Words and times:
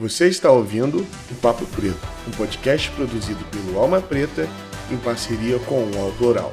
Você 0.00 0.28
está 0.28 0.50
ouvindo 0.50 1.06
o 1.30 1.34
Papo 1.42 1.66
Preto, 1.66 2.00
um 2.26 2.30
podcast 2.30 2.90
produzido 2.92 3.44
pelo 3.50 3.78
Alma 3.78 4.00
Preta 4.00 4.48
em 4.90 4.96
parceria 4.96 5.58
com 5.58 5.82
o 5.82 6.14
Plural, 6.16 6.50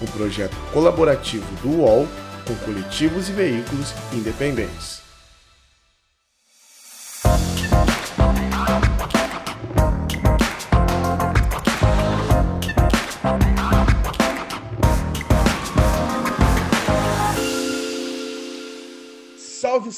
um 0.00 0.06
projeto 0.16 0.56
colaborativo 0.72 1.44
do 1.60 1.80
UOL 1.80 2.06
com 2.46 2.54
coletivos 2.64 3.28
e 3.28 3.32
veículos 3.32 3.92
independentes. 4.12 5.03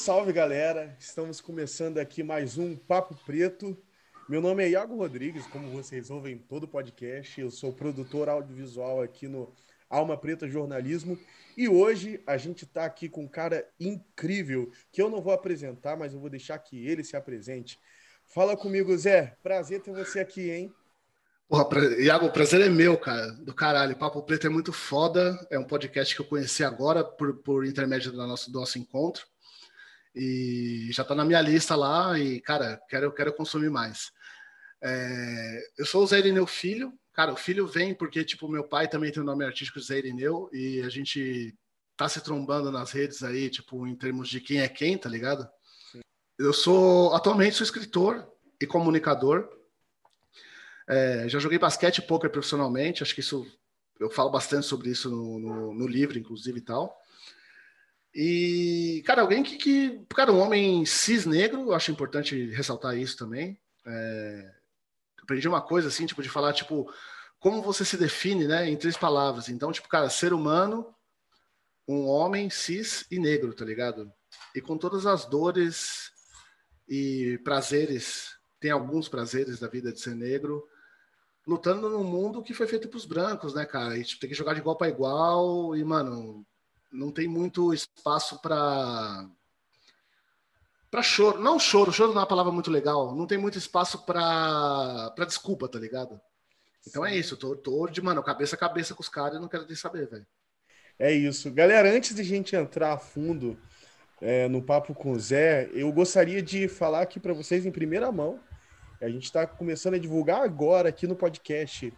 Salve, 0.07 0.31
galera! 0.31 0.95
Estamos 0.97 1.41
começando 1.41 1.97
aqui 1.97 2.23
mais 2.23 2.57
um 2.57 2.77
Papo 2.77 3.13
Preto. 3.25 3.77
Meu 4.29 4.39
nome 4.39 4.63
é 4.63 4.69
Iago 4.69 4.95
Rodrigues, 4.95 5.45
como 5.47 5.69
vocês 5.69 6.09
ouvem 6.09 6.35
em 6.35 6.37
todo 6.37 6.65
podcast. 6.65 7.41
Eu 7.41 7.51
sou 7.51 7.73
produtor 7.73 8.29
audiovisual 8.29 9.01
aqui 9.01 9.27
no 9.27 9.53
Alma 9.89 10.15
Preta 10.15 10.47
Jornalismo. 10.47 11.19
E 11.57 11.67
hoje 11.67 12.23
a 12.25 12.37
gente 12.37 12.63
está 12.63 12.85
aqui 12.85 13.09
com 13.09 13.25
um 13.25 13.27
cara 13.27 13.67
incrível 13.77 14.71
que 14.93 15.01
eu 15.01 15.09
não 15.09 15.21
vou 15.21 15.33
apresentar, 15.33 15.97
mas 15.97 16.13
eu 16.13 16.21
vou 16.21 16.29
deixar 16.29 16.57
que 16.59 16.87
ele 16.87 17.03
se 17.03 17.17
apresente. 17.17 17.77
Fala 18.27 18.55
comigo, 18.55 18.97
Zé. 18.97 19.35
Prazer 19.43 19.81
ter 19.81 19.91
você 19.91 20.21
aqui, 20.21 20.49
hein? 20.49 20.73
Porra, 21.49 21.67
pra... 21.67 21.81
Iago, 21.99 22.27
o 22.27 22.31
prazer 22.31 22.61
é 22.61 22.69
meu, 22.69 22.97
cara. 22.97 23.33
Do 23.33 23.53
caralho. 23.53 23.97
Papo 23.97 24.23
Preto 24.23 24.47
é 24.47 24.49
muito 24.49 24.71
foda. 24.71 25.37
É 25.51 25.59
um 25.59 25.65
podcast 25.65 26.15
que 26.15 26.21
eu 26.21 26.25
conheci 26.25 26.63
agora 26.63 27.03
por, 27.03 27.39
por 27.39 27.65
intermédio 27.65 28.13
do 28.13 28.25
nosso, 28.25 28.49
do 28.49 28.57
nosso 28.57 28.79
encontro. 28.79 29.25
E 30.19 30.91
já 30.91 31.03
está 31.03 31.13
na 31.13 31.23
minha 31.23 31.39
lista 31.39 31.75
lá 31.75 32.17
e, 32.17 32.41
cara, 32.41 32.81
quero, 32.89 33.11
quero 33.11 33.31
consumir 33.33 33.69
mais. 33.69 34.11
É, 34.81 35.61
eu 35.77 35.85
sou 35.85 36.03
o 36.03 36.07
Zé 36.07 36.17
Irineu 36.17 36.47
Filho. 36.47 36.91
Cara, 37.13 37.31
o 37.31 37.37
filho 37.37 37.67
vem 37.67 37.93
porque, 37.93 38.23
tipo, 38.23 38.49
meu 38.49 38.63
pai 38.63 38.87
também 38.87 39.11
tem 39.11 39.21
o 39.21 39.25
nome 39.25 39.45
artístico 39.45 39.79
Zé 39.79 39.99
Irineu 39.99 40.49
e 40.51 40.81
a 40.81 40.89
gente 40.89 41.55
tá 41.95 42.09
se 42.09 42.19
trombando 42.19 42.71
nas 42.71 42.91
redes 42.91 43.21
aí, 43.21 43.47
tipo, 43.47 43.85
em 43.85 43.95
termos 43.95 44.27
de 44.27 44.41
quem 44.41 44.59
é 44.61 44.67
quem, 44.67 44.97
tá 44.97 45.07
ligado? 45.07 45.47
Sim. 45.91 46.01
Eu 46.39 46.51
sou, 46.51 47.13
atualmente, 47.13 47.55
sou 47.55 47.63
escritor 47.63 48.27
e 48.59 48.65
comunicador. 48.65 49.47
É, 50.89 51.29
já 51.29 51.37
joguei 51.37 51.59
basquete 51.59 51.99
e 51.99 52.01
poker 52.01 52.31
profissionalmente, 52.31 53.03
acho 53.03 53.13
que 53.13 53.19
isso, 53.19 53.45
eu 53.99 54.09
falo 54.09 54.31
bastante 54.31 54.65
sobre 54.65 54.89
isso 54.89 55.11
no, 55.11 55.37
no, 55.37 55.73
no 55.75 55.87
livro, 55.87 56.17
inclusive, 56.17 56.57
e 56.57 56.61
tal. 56.61 56.95
E, 58.19 59.03
cara, 59.05 59.21
alguém 59.21 59.43
que, 59.43 59.57
que, 59.57 60.01
Cara, 60.15 60.31
um 60.31 60.39
homem 60.39 60.83
cis 60.87 61.27
negro, 61.27 61.71
acho 61.71 61.91
importante 61.91 62.49
ressaltar 62.49 62.97
isso 62.97 63.15
também. 63.15 63.59
É, 63.85 64.55
aprendi 65.21 65.47
uma 65.47 65.61
coisa 65.61 65.89
assim, 65.89 66.07
tipo, 66.07 66.23
de 66.23 66.27
falar, 66.27 66.51
tipo, 66.51 66.91
como 67.39 67.61
você 67.61 67.85
se 67.85 67.95
define, 67.95 68.47
né, 68.47 68.67
em 68.67 68.75
três 68.75 68.97
palavras. 68.97 69.49
Então, 69.49 69.71
tipo, 69.71 69.87
cara, 69.87 70.09
ser 70.09 70.33
humano, 70.33 70.95
um 71.87 72.07
homem 72.07 72.49
cis 72.49 73.05
e 73.11 73.19
negro, 73.19 73.53
tá 73.53 73.63
ligado? 73.63 74.11
E 74.55 74.61
com 74.61 74.79
todas 74.79 75.05
as 75.05 75.25
dores 75.25 76.11
e 76.89 77.39
prazeres, 77.43 78.35
tem 78.59 78.71
alguns 78.71 79.07
prazeres 79.07 79.59
da 79.59 79.67
vida 79.67 79.93
de 79.93 79.99
ser 79.99 80.15
negro, 80.15 80.67
lutando 81.45 81.87
num 81.87 82.03
mundo 82.03 82.41
que 82.41 82.55
foi 82.55 82.65
feito 82.65 82.89
para 82.89 82.97
os 82.97 83.05
brancos, 83.05 83.53
né, 83.53 83.63
cara? 83.63 83.95
E 83.95 84.03
tipo, 84.03 84.19
tem 84.21 84.29
que 84.31 84.35
jogar 84.35 84.55
de 84.55 84.59
igual 84.59 84.75
para 84.75 84.89
igual 84.89 85.75
e, 85.75 85.83
mano, 85.83 86.43
não 86.91 87.11
tem 87.11 87.27
muito 87.27 87.73
espaço 87.73 88.41
para 88.41 89.29
para 90.89 91.03
choro, 91.03 91.39
não 91.39 91.59
choro, 91.59 91.91
choro 91.91 92.13
não 92.13 92.19
é 92.19 92.21
uma 92.21 92.27
palavra 92.27 92.51
muito 92.51 92.71
legal, 92.71 93.13
não 93.13 93.27
tem 93.27 93.37
muito 93.37 93.57
espaço 93.57 94.05
para 94.05 95.11
para 95.11 95.25
desculpa, 95.25 95.67
tá 95.67 95.77
ligado? 95.77 96.19
Então 96.87 97.05
é 97.05 97.15
isso, 97.15 97.33
eu 97.33 97.37
tô, 97.37 97.55
tô 97.55 97.87
de, 97.87 98.01
mano, 98.01 98.23
cabeça 98.23 98.55
a 98.55 98.59
cabeça 98.59 98.95
com 98.95 99.01
os 99.01 99.09
caras 99.09 99.37
e 99.37 99.41
não 99.41 99.49
quero 99.49 99.65
nem 99.65 99.75
saber, 99.75 100.07
velho. 100.07 100.25
É 100.97 101.11
isso. 101.11 101.51
Galera, 101.51 101.91
antes 101.91 102.15
de 102.15 102.21
a 102.21 102.25
gente 102.25 102.55
entrar 102.55 102.93
a 102.93 102.97
fundo 102.97 103.59
é, 104.21 104.47
no 104.47 104.63
papo 104.63 104.95
com 104.95 105.11
o 105.11 105.19
Zé, 105.19 105.69
eu 105.73 105.91
gostaria 105.91 106.41
de 106.41 106.67
falar 106.67 107.01
aqui 107.01 107.19
para 107.19 107.33
vocês 107.33 107.65
em 107.65 107.71
primeira 107.71 108.11
mão. 108.11 108.39
A 108.99 109.09
gente 109.09 109.25
está 109.25 109.45
começando 109.45 109.93
a 109.93 109.99
divulgar 109.99 110.41
agora 110.41 110.89
aqui 110.89 111.05
no 111.05 111.15
podcast 111.15 111.93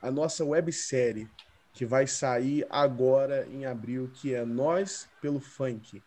a 0.00 0.10
nossa 0.10 0.44
websérie 0.44 1.28
que 1.74 1.84
vai 1.84 2.06
sair 2.06 2.64
agora 2.70 3.46
em 3.50 3.66
abril, 3.66 4.08
que 4.14 4.32
é 4.32 4.44
Nós 4.44 5.08
pelo 5.20 5.40
Funk. 5.40 6.00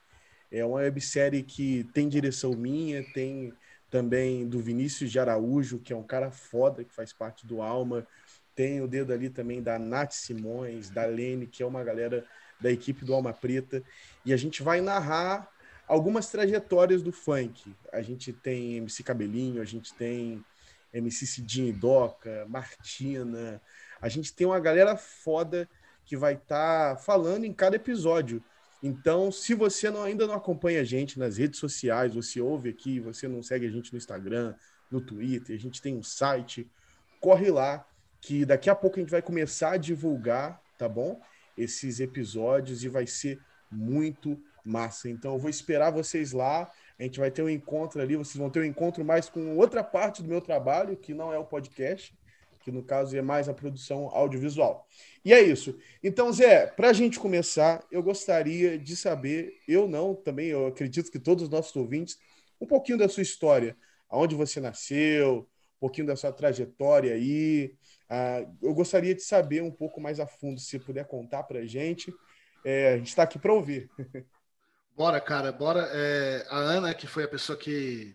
É 0.50 0.64
uma 0.64 0.78
websérie 0.78 1.44
que 1.44 1.84
tem 1.94 2.08
direção 2.08 2.54
minha, 2.54 3.04
tem 3.14 3.54
também 3.92 4.48
do 4.48 4.62
Vinícius 4.62 5.12
de 5.12 5.20
Araújo, 5.20 5.80
que 5.80 5.92
é 5.92 5.96
um 5.96 6.04
cara 6.04 6.32
foda, 6.32 6.86
que 6.86 6.94
faz 6.94 7.12
parte 7.12 7.46
do 7.46 7.62
Alma. 7.62 8.08
Tem 8.56 8.82
o 8.82 8.88
dedo 8.88 9.12
ali 9.12 9.30
também 9.30 9.62
da 9.62 9.78
Nath 9.78 10.14
Simões, 10.14 10.90
da 10.90 11.06
Lene, 11.06 11.46
que 11.46 11.62
é 11.62 11.66
uma 11.66 11.84
galera 11.84 12.26
da 12.62 12.72
equipe 12.72 13.04
do 13.04 13.14
Alma 13.14 13.34
Preta. 13.34 13.84
E 14.26 14.32
a 14.32 14.38
gente 14.38 14.64
vai 14.64 14.80
narrar 14.80 15.52
algumas 15.86 16.30
trajetórias 16.30 17.04
do 17.04 17.12
funk. 17.12 17.76
A 17.92 18.02
gente 18.02 18.32
tem 18.32 18.78
MC 18.78 19.04
Cabelinho, 19.04 19.62
a 19.62 19.66
gente 19.66 19.94
tem 19.94 20.44
MC 20.94 21.28
Cidinho 21.28 21.68
e 21.68 21.74
Doca, 21.74 22.46
Martina, 22.48 23.62
a 24.02 24.10
gente 24.10 24.34
tem 24.34 24.46
uma 24.46 24.60
galera 24.60 24.96
foda 24.96 25.70
que 26.06 26.16
vai 26.16 26.34
estar 26.34 26.96
tá 26.96 27.02
falando 27.02 27.44
em 27.44 27.54
cada 27.54 27.76
episódio. 27.76 28.44
Então, 28.82 29.32
se 29.32 29.54
você 29.54 29.90
não, 29.90 30.04
ainda 30.04 30.28
não 30.28 30.36
acompanha 30.36 30.82
a 30.82 30.84
gente 30.84 31.20
nas 31.20 31.38
redes 31.38 31.60
sociais, 31.60 32.14
você 32.14 32.40
ouve 32.40 32.70
aqui, 32.70 33.00
você 33.00 33.28
não 33.28 33.42
segue 33.42 33.66
a 33.66 33.72
gente 33.72 33.92
no 33.92 33.98
Instagram, 33.98 34.56
no 34.90 35.02
Twitter, 35.02 35.56
a 35.56 35.60
gente 35.60 35.82
tem 35.82 35.96
um 35.96 36.04
site, 36.04 36.70
corre 37.20 37.50
lá, 37.50 37.86
que 38.22 38.46
daqui 38.46 38.70
a 38.70 38.76
pouco 38.76 38.98
a 38.98 39.00
gente 39.02 39.12
vai 39.12 39.22
começar 39.22 39.72
a 39.72 39.78
divulgar, 39.78 40.62
tá 40.78 40.88
bom? 40.88 41.20
Esses 41.58 42.00
episódios 42.00 42.84
e 42.84 42.88
vai 42.88 43.08
ser 43.08 43.40
muito 43.70 44.40
massa. 44.64 45.10
Então, 45.10 45.34
eu 45.34 45.40
vou 45.40 45.50
esperar 45.50 45.92
vocês 45.92 46.32
lá. 46.32 46.72
A 47.00 47.04
gente 47.04 47.20
vai 47.20 47.32
ter 47.32 47.42
um 47.42 47.50
encontro 47.50 48.02
ali, 48.02 48.16
vocês 48.16 48.38
vão 48.38 48.50
ter 48.50 48.60
um 48.60 48.66
encontro 48.66 49.04
mais 49.04 49.28
com 49.28 49.58
outra 49.58 49.84
parte 49.84 50.22
do 50.22 50.30
meu 50.30 50.40
trabalho, 50.40 50.96
que 50.96 51.14
não 51.14 51.34
é 51.34 51.38
o 51.38 51.46
podcast 51.46 52.16
que 52.68 52.72
no 52.72 52.84
caso 52.84 53.16
é 53.16 53.22
mais 53.22 53.48
a 53.48 53.54
produção 53.54 54.10
audiovisual. 54.10 54.86
E 55.24 55.32
é 55.32 55.42
isso. 55.42 55.80
Então, 56.04 56.34
Zé, 56.34 56.68
para 56.68 56.90
a 56.90 56.94
gente 56.94 57.18
começar, 57.18 57.82
eu 57.90 58.04
gostaria 58.04 58.78
de 58.78 58.94
saber, 58.94 59.54
eu 59.66 59.88
não, 59.88 60.14
também, 60.14 60.48
eu 60.48 60.68
acredito 60.68 61.10
que 61.10 61.18
todos 61.18 61.46
os 61.46 61.50
nossos 61.50 61.74
ouvintes, 61.78 62.18
um 62.60 62.68
pouquinho 62.68 62.98
da 62.98 63.08
sua 63.08 63.24
história, 63.24 63.78
aonde 64.10 64.36
você 64.36 64.60
nasceu, 64.60 65.48
um 65.78 65.80
pouquinho 65.80 66.08
da 66.08 66.18
sua 66.18 66.34
trajetória 66.34 67.14
aí. 67.14 67.74
Ah, 68.10 68.46
eu 68.62 68.74
gostaria 68.74 69.16
de 69.16 69.22
saber 69.22 69.64
um 69.64 69.72
pouco 69.72 70.02
mais 70.02 70.20
a 70.20 70.28
fundo, 70.28 70.60
se 70.60 70.78
puder 70.78 71.06
contar 71.08 71.44
para 71.44 71.60
a 71.60 71.66
gente. 71.66 72.14
É, 72.66 72.96
a 72.96 72.98
gente 72.98 73.08
está 73.08 73.24
aqui 73.24 73.40
para 73.40 73.54
ouvir. 73.54 73.90
Bora, 74.94 75.22
cara, 75.22 75.54
bora. 75.54 75.88
É, 75.94 76.46
a 76.50 76.58
Ana, 76.58 76.94
que 76.94 77.08
foi 77.08 77.24
a 77.24 77.28
pessoa 77.30 77.58
que 77.58 78.14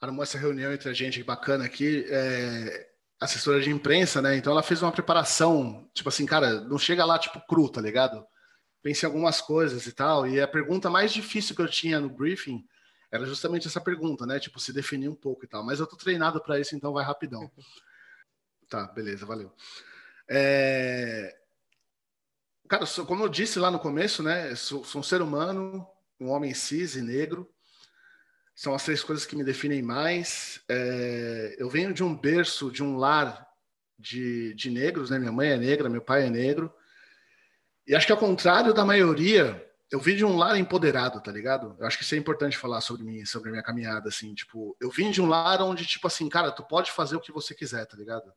armou 0.00 0.22
essa 0.24 0.38
reunião 0.38 0.72
entre 0.72 0.88
a 0.88 0.92
gente 0.92 1.22
bacana 1.22 1.64
aqui, 1.64 2.04
é, 2.08 2.88
assessora 3.20 3.60
de 3.60 3.70
imprensa, 3.70 4.22
né? 4.22 4.36
Então 4.36 4.52
ela 4.52 4.62
fez 4.62 4.82
uma 4.82 4.92
preparação, 4.92 5.88
tipo 5.92 6.08
assim, 6.08 6.24
cara, 6.24 6.60
não 6.60 6.78
chega 6.78 7.04
lá 7.04 7.18
tipo 7.18 7.40
cru, 7.46 7.68
tá 7.68 7.80
ligado? 7.80 8.24
Pense 8.82 9.04
em 9.04 9.08
algumas 9.08 9.40
coisas 9.40 9.86
e 9.86 9.92
tal. 9.92 10.26
E 10.26 10.40
a 10.40 10.46
pergunta 10.46 10.88
mais 10.88 11.12
difícil 11.12 11.54
que 11.54 11.62
eu 11.62 11.68
tinha 11.68 12.00
no 12.00 12.08
briefing 12.08 12.64
era 13.10 13.26
justamente 13.26 13.66
essa 13.66 13.80
pergunta, 13.80 14.24
né? 14.24 14.38
Tipo, 14.38 14.60
se 14.60 14.72
definir 14.72 15.08
um 15.08 15.14
pouco 15.14 15.44
e 15.44 15.48
tal. 15.48 15.64
Mas 15.64 15.80
eu 15.80 15.86
tô 15.86 15.96
treinado 15.96 16.40
para 16.42 16.60
isso, 16.60 16.76
então 16.76 16.92
vai 16.92 17.04
rapidão. 17.04 17.50
Tá, 18.70 18.86
beleza, 18.88 19.24
valeu. 19.24 19.50
É... 20.28 21.34
Cara, 22.68 22.84
como 23.06 23.24
eu 23.24 23.28
disse 23.30 23.58
lá 23.58 23.70
no 23.70 23.78
começo, 23.78 24.22
né? 24.22 24.54
Sou, 24.54 24.84
sou 24.84 25.00
um 25.00 25.02
ser 25.02 25.22
humano, 25.22 25.88
um 26.20 26.28
homem 26.28 26.52
cis 26.52 26.94
e 26.94 27.00
negro 27.00 27.50
são 28.58 28.74
as 28.74 28.82
três 28.82 29.04
coisas 29.04 29.24
que 29.24 29.36
me 29.36 29.44
definem 29.44 29.80
mais. 29.80 30.60
É, 30.68 31.54
eu 31.60 31.70
venho 31.70 31.94
de 31.94 32.02
um 32.02 32.12
berço, 32.12 32.72
de 32.72 32.82
um 32.82 32.96
lar 32.96 33.46
de, 33.96 34.52
de 34.54 34.68
negros, 34.68 35.10
né? 35.10 35.18
Minha 35.20 35.30
mãe 35.30 35.50
é 35.50 35.56
negra, 35.56 35.88
meu 35.88 36.02
pai 36.02 36.26
é 36.26 36.30
negro. 36.30 36.74
E 37.86 37.94
acho 37.94 38.04
que 38.04 38.10
ao 38.10 38.18
contrário 38.18 38.74
da 38.74 38.84
maioria, 38.84 39.64
eu 39.92 40.00
vim 40.00 40.16
de 40.16 40.24
um 40.24 40.36
lar 40.36 40.58
empoderado, 40.58 41.20
tá 41.20 41.30
ligado? 41.30 41.76
Eu 41.78 41.86
acho 41.86 41.96
que 41.98 42.02
isso 42.02 42.16
é 42.16 42.18
importante 42.18 42.58
falar 42.58 42.80
sobre 42.80 43.04
mim, 43.04 43.24
sobre 43.24 43.48
a 43.48 43.52
minha 43.52 43.62
caminhada, 43.62 44.08
assim, 44.08 44.34
tipo, 44.34 44.76
eu 44.80 44.90
vim 44.90 45.12
de 45.12 45.22
um 45.22 45.28
lar 45.28 45.62
onde, 45.62 45.86
tipo 45.86 46.08
assim, 46.08 46.28
cara, 46.28 46.50
tu 46.50 46.64
pode 46.64 46.90
fazer 46.90 47.14
o 47.14 47.20
que 47.20 47.30
você 47.30 47.54
quiser, 47.54 47.86
tá 47.86 47.96
ligado? 47.96 48.32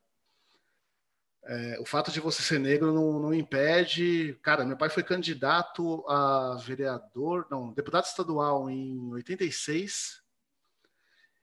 É, 1.44 1.76
o 1.80 1.84
fato 1.84 2.12
de 2.12 2.20
você 2.20 2.40
ser 2.40 2.60
negro 2.60 2.92
não, 2.92 3.18
não, 3.18 3.34
impede. 3.34 4.38
Cara, 4.42 4.64
meu 4.64 4.76
pai 4.76 4.88
foi 4.88 5.02
candidato 5.02 6.04
a 6.08 6.56
vereador, 6.64 7.46
não, 7.50 7.72
deputado 7.72 8.04
estadual 8.04 8.70
em 8.70 9.12
86 9.12 10.22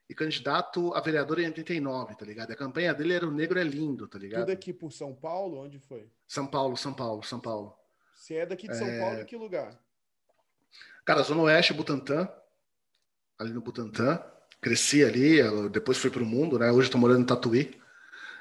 e 0.10 0.16
candidato 0.16 0.94
a 0.94 1.02
vereador 1.02 1.40
em 1.40 1.48
89, 1.48 2.16
tá 2.16 2.26
ligado? 2.26 2.52
A 2.52 2.56
campanha 2.56 2.94
dele 2.94 3.14
era 3.14 3.28
o 3.28 3.32
negro 3.32 3.60
é 3.60 3.64
lindo, 3.64 4.08
tá 4.08 4.18
ligado? 4.18 4.42
Tudo 4.42 4.54
aqui 4.54 4.74
por 4.74 4.92
São 4.92 5.14
Paulo, 5.14 5.60
onde 5.60 5.80
foi? 5.80 6.10
São 6.26 6.48
Paulo, 6.48 6.78
São 6.78 6.94
Paulo, 6.94 7.22
São 7.24 7.40
Paulo. 7.40 7.76
Você 8.16 8.36
é 8.36 8.46
daqui 8.46 8.68
de 8.68 8.78
São 8.78 8.88
é... 8.88 9.00
Paulo, 9.00 9.22
em 9.22 9.26
que 9.26 9.36
lugar? 9.36 9.78
Cara, 11.06 11.24
Zona 11.24 11.42
Oeste, 11.44 11.74
Butantã, 11.74 12.32
ali 13.38 13.52
no 13.52 13.62
Butantã. 13.62 14.24
cresci 14.62 15.04
ali, 15.04 15.40
depois 15.70 15.98
fui 15.98 16.10
para 16.10 16.24
o 16.24 16.26
mundo, 16.26 16.58
né? 16.58 16.72
Hoje 16.72 16.88
estou 16.88 17.00
morando 17.00 17.22
em 17.22 17.26
Tatuí. 17.26 17.80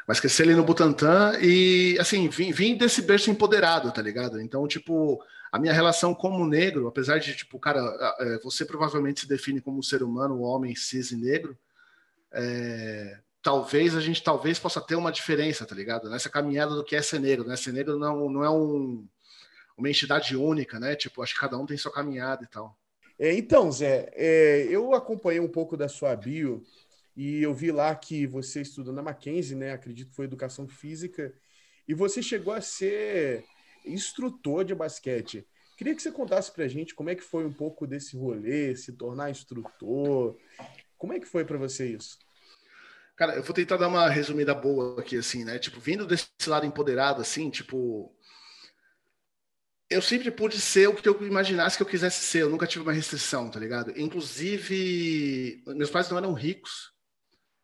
Mas 0.09 0.21
cresci 0.21 0.41
ali 0.41 0.55
no 0.55 0.65
Butantã 0.65 1.39
e, 1.39 1.95
assim, 2.01 2.31
vim, 2.31 2.51
vim 2.51 2.79
desse 2.79 3.03
berço 3.03 3.31
empoderado, 3.31 3.93
tá 3.93 4.01
ligado? 4.01 4.41
Então, 4.41 4.67
tipo, 4.67 5.23
a 5.53 5.59
minha 5.59 5.75
relação 5.75 6.15
como 6.15 6.47
negro, 6.47 6.89
apesar 6.89 7.19
de, 7.19 7.37
tipo, 7.37 7.59
cara, 7.59 7.83
você 8.43 8.65
provavelmente 8.65 9.21
se 9.21 9.29
define 9.29 9.61
como 9.61 9.79
um 9.79 9.83
ser 9.83 10.03
humano, 10.03 10.41
um 10.41 10.45
homem 10.45 10.75
cis 10.75 11.11
e 11.11 11.17
negro, 11.17 11.59
é, 12.33 13.21
talvez 13.43 13.95
a 13.95 14.01
gente 14.01 14.23
talvez 14.23 14.59
possa 14.59 14.81
ter 14.81 14.95
uma 14.95 15.13
diferença, 15.13 15.67
tá 15.67 15.75
ligado? 15.75 16.09
Nessa 16.09 16.31
caminhada 16.31 16.75
do 16.75 16.83
que 16.83 16.97
é 16.97 17.03
ser 17.03 17.21
negro, 17.21 17.47
né? 17.47 17.55
Ser 17.55 17.75
negro 17.75 17.99
não, 17.99 18.31
não 18.31 18.43
é 18.43 18.49
um, 18.49 19.07
uma 19.77 19.91
entidade 19.91 20.35
única, 20.35 20.81
né? 20.81 20.97
Tipo, 20.97 21.23
acho 21.23 21.35
que 21.35 21.41
cada 21.41 21.59
um 21.59 21.67
tem 21.67 21.77
sua 21.77 21.93
caminhada 21.93 22.45
e 22.45 22.47
tal. 22.47 22.75
É, 23.19 23.35
então, 23.35 23.71
Zé, 23.71 24.11
é, 24.15 24.67
eu 24.71 24.95
acompanhei 24.95 25.41
um 25.41 25.49
pouco 25.49 25.77
da 25.77 25.87
sua 25.87 26.17
bio 26.17 26.65
e 27.19 27.43
eu 27.43 27.53
vi 27.53 27.73
lá 27.73 27.93
que 27.97 28.29
você 28.29 28.61
estudou 28.61 28.95
na 28.95 29.03
Mackenzie, 29.03 29.57
né? 29.57 29.73
Acredito 29.73 30.11
que 30.11 30.15
foi 30.15 30.27
educação 30.27 30.69
física, 30.69 31.35
e 31.89 31.93
você 31.93 32.23
chegou 32.23 32.55
a 32.55 32.61
ser 32.61 33.45
instrutor 33.85 34.65
de 34.65 34.73
basquete. 34.73 35.45
Queria 35.77 35.97
que 35.97 36.01
você 36.01 36.13
contasse 36.13 36.53
pra 36.53 36.69
gente 36.69 36.95
como 36.95 37.11
é 37.11 37.17
que 37.17 37.23
foi 37.25 37.45
um 37.45 37.53
pouco 37.53 37.89
desse 37.89 38.17
rolê, 38.17 38.77
se 38.77 38.93
tornar 38.93 39.33
instrutor. 39.33 40.37
Como 40.97 41.13
é 41.13 41.19
que 41.19 41.27
foi 41.27 41.45
para 41.45 41.59
você 41.59 41.91
isso? 41.91 42.19
Cara, 43.17 43.35
eu 43.35 43.43
vou 43.43 43.53
tentar 43.53 43.79
dar 43.79 43.89
uma 43.89 44.09
resumida 44.09 44.55
boa 44.55 45.01
aqui, 45.01 45.17
assim, 45.17 45.45
né? 45.45 45.59
Tipo, 45.59 45.81
vindo 45.81 46.07
desse 46.07 46.29
lado 46.47 46.67
empoderado, 46.67 47.21
assim, 47.21 47.51
tipo. 47.51 48.15
Eu 49.91 50.03
sempre 50.03 50.31
pude 50.31 50.61
ser 50.61 50.89
o 50.89 50.95
que 50.95 51.09
eu 51.09 51.21
imaginasse 51.27 51.77
que 51.77 51.83
eu 51.83 51.87
quisesse 51.89 52.23
ser, 52.23 52.43
eu 52.43 52.51
nunca 52.51 52.67
tive 52.67 52.85
uma 52.85 52.93
restrição, 52.93 53.51
tá 53.51 53.59
ligado? 53.59 53.93
Inclusive, 53.99 55.65
meus 55.67 55.91
pais 55.91 56.09
não 56.11 56.19
eram 56.19 56.33
ricos, 56.33 56.97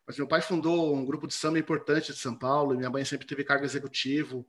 mas 0.06 0.18
meu 0.18 0.26
pai 0.26 0.40
fundou 0.40 0.94
um 0.94 1.04
grupo 1.04 1.26
de 1.26 1.34
samba 1.34 1.58
importante 1.58 2.12
de 2.12 2.18
São 2.18 2.34
Paulo, 2.34 2.74
e 2.74 2.76
minha 2.76 2.90
mãe 2.90 3.04
sempre 3.04 3.26
teve 3.26 3.44
cargo 3.44 3.64
executivo. 3.64 4.46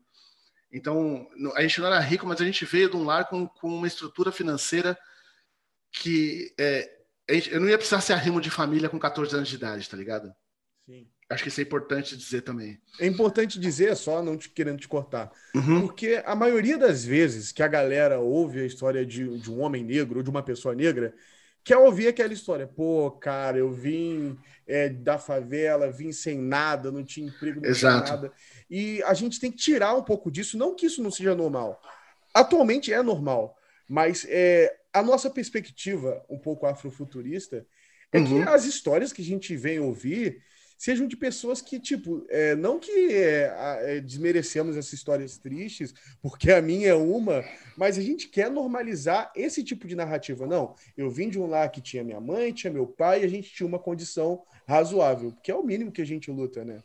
Então, 0.72 1.28
a 1.56 1.62
gente 1.62 1.80
não 1.80 1.88
era 1.88 2.00
rico, 2.00 2.28
mas 2.28 2.42
a 2.42 2.46
gente 2.46 2.66
veio 2.66 2.90
de 2.90 2.98
um 2.98 3.06
lar 3.06 3.30
com, 3.30 3.48
com 3.48 3.70
uma 3.70 3.88
estrutura 3.88 4.32
financeira 4.32 4.98
que 5.92 6.54
é, 6.60 6.90
eu 7.28 7.62
não 7.62 7.70
ia 7.70 7.78
precisar 7.78 8.02
ser 8.02 8.14
arrimo 8.14 8.42
de 8.42 8.50
família 8.50 8.90
com 8.90 9.00
14 9.00 9.34
anos 9.36 9.48
de 9.48 9.56
idade, 9.56 9.90
tá 9.90 9.96
ligado? 9.96 10.34
Sim. 10.86 11.08
Acho 11.30 11.42
que 11.42 11.50
isso 11.50 11.60
é 11.60 11.64
importante 11.64 12.16
dizer 12.16 12.42
também. 12.42 12.80
É 13.00 13.08
importante 13.08 13.60
dizer, 13.60 13.96
só 13.96 14.22
não 14.22 14.38
te 14.38 14.50
querendo 14.50 14.80
te 14.80 14.88
cortar, 14.88 15.32
uhum. 15.56 15.82
porque 15.82 16.22
a 16.24 16.36
maioria 16.36 16.78
das 16.78 17.04
vezes 17.04 17.52
que 17.52 17.64
a 17.64 17.68
galera 17.68 18.20
ouve 18.20 18.60
a 18.60 18.66
história 18.66 19.04
de, 19.04 19.40
de 19.40 19.52
um 19.52 19.62
homem 19.62 19.84
negro 19.84 20.18
ou 20.18 20.24
de 20.24 20.30
uma 20.30 20.44
pessoa 20.44 20.76
negra, 20.76 21.16
quer 21.66 21.78
ouvir 21.78 22.08
aquela 22.08 22.32
história. 22.32 22.68
Pô, 22.68 23.10
cara, 23.10 23.58
eu 23.58 23.74
vim 23.74 24.38
é, 24.68 24.88
da 24.88 25.18
favela, 25.18 25.92
vim 25.92 26.12
sem 26.12 26.38
nada, 26.38 26.92
não 26.92 27.04
tinha 27.04 27.28
emprego, 27.28 27.60
não 27.60 27.68
Exato. 27.68 28.06
tinha 28.06 28.16
nada. 28.16 28.34
E 28.70 29.02
a 29.04 29.14
gente 29.16 29.40
tem 29.40 29.52
que 29.52 29.58
tirar 29.58 29.96
um 29.96 30.04
pouco 30.04 30.32
disso, 30.32 30.58
não 30.58 30.76
que 30.76 30.86
isso 30.86 31.02
não 31.02 31.10
seja 31.10 31.34
normal. 31.34 31.82
Atualmente 32.34 32.94
é 32.94 33.02
normal, 33.02 33.58
mas 33.90 34.28
é, 34.30 34.78
a 34.94 35.02
nossa 35.02 35.28
perspectiva 35.30 36.24
um 36.30 36.38
pouco 36.38 36.68
afrofuturista 36.68 37.66
é 38.12 38.20
uhum. 38.20 38.44
que 38.44 38.50
as 38.50 38.66
histórias 38.66 39.12
que 39.12 39.24
a 39.24 39.26
gente 39.26 39.58
vem 39.58 39.80
ouvir 39.80 40.44
sejam 40.78 41.08
de 41.08 41.16
pessoas 41.18 41.62
que, 41.62 41.80
tipo, 41.80 42.26
é, 42.30 42.56
não 42.56 42.80
que 42.80 42.92
é, 42.92 43.54
é, 43.82 44.00
desmerecemos 44.02 44.78
essas 44.78 44.94
histórias 44.94 45.38
tristes, 45.38 45.94
porque 46.22 46.52
a 46.52 46.62
minha 46.62 46.90
é 46.90 46.94
uma, 46.94 47.44
mas 47.78 47.98
a 47.98 48.02
gente 48.02 48.28
quer 48.28 48.50
normalizar 48.50 49.32
esse 49.36 49.64
tipo 49.64 49.88
de 49.88 49.96
narrativa. 49.96 50.46
Não, 50.46 50.76
eu 50.98 51.10
vim 51.10 51.30
de 51.30 51.40
um 51.40 51.48
lar 51.48 51.70
que 51.70 51.82
tinha 51.82 52.04
minha 52.04 52.20
mãe, 52.20 52.54
tinha 52.54 52.72
meu 52.72 52.88
pai, 52.88 53.22
e 53.22 53.26
a 53.26 53.30
gente 53.30 53.52
tinha 53.52 53.68
uma 53.68 53.80
condição 53.80 54.44
razoável, 54.68 55.32
que 55.44 55.52
é 55.52 55.56
o 55.56 55.64
mínimo 55.64 55.92
que 55.92 56.02
a 56.02 56.06
gente 56.06 56.32
luta, 56.32 56.64
né? 56.64 56.82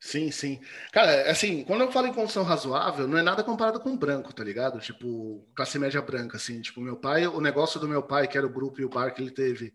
Sim, 0.00 0.30
sim. 0.30 0.60
Cara, 0.92 1.28
assim, 1.28 1.64
quando 1.64 1.80
eu 1.82 1.90
falo 1.90 2.06
em 2.06 2.14
condição 2.14 2.44
razoável, 2.44 3.08
não 3.08 3.18
é 3.18 3.22
nada 3.22 3.42
comparado 3.42 3.80
com 3.80 3.96
branco, 3.96 4.32
tá 4.32 4.44
ligado? 4.44 4.78
Tipo, 4.78 5.44
classe 5.56 5.76
média 5.78 6.00
branca, 6.00 6.36
assim. 6.36 6.60
Tipo, 6.60 6.80
meu 6.80 6.96
pai, 6.96 7.26
o 7.26 7.40
negócio 7.40 7.80
do 7.80 7.88
meu 7.88 8.02
pai, 8.02 8.28
que 8.28 8.38
era 8.38 8.46
o 8.46 8.52
grupo 8.52 8.80
e 8.80 8.84
o 8.84 8.88
bar 8.88 9.12
que 9.12 9.20
ele 9.20 9.32
teve, 9.32 9.74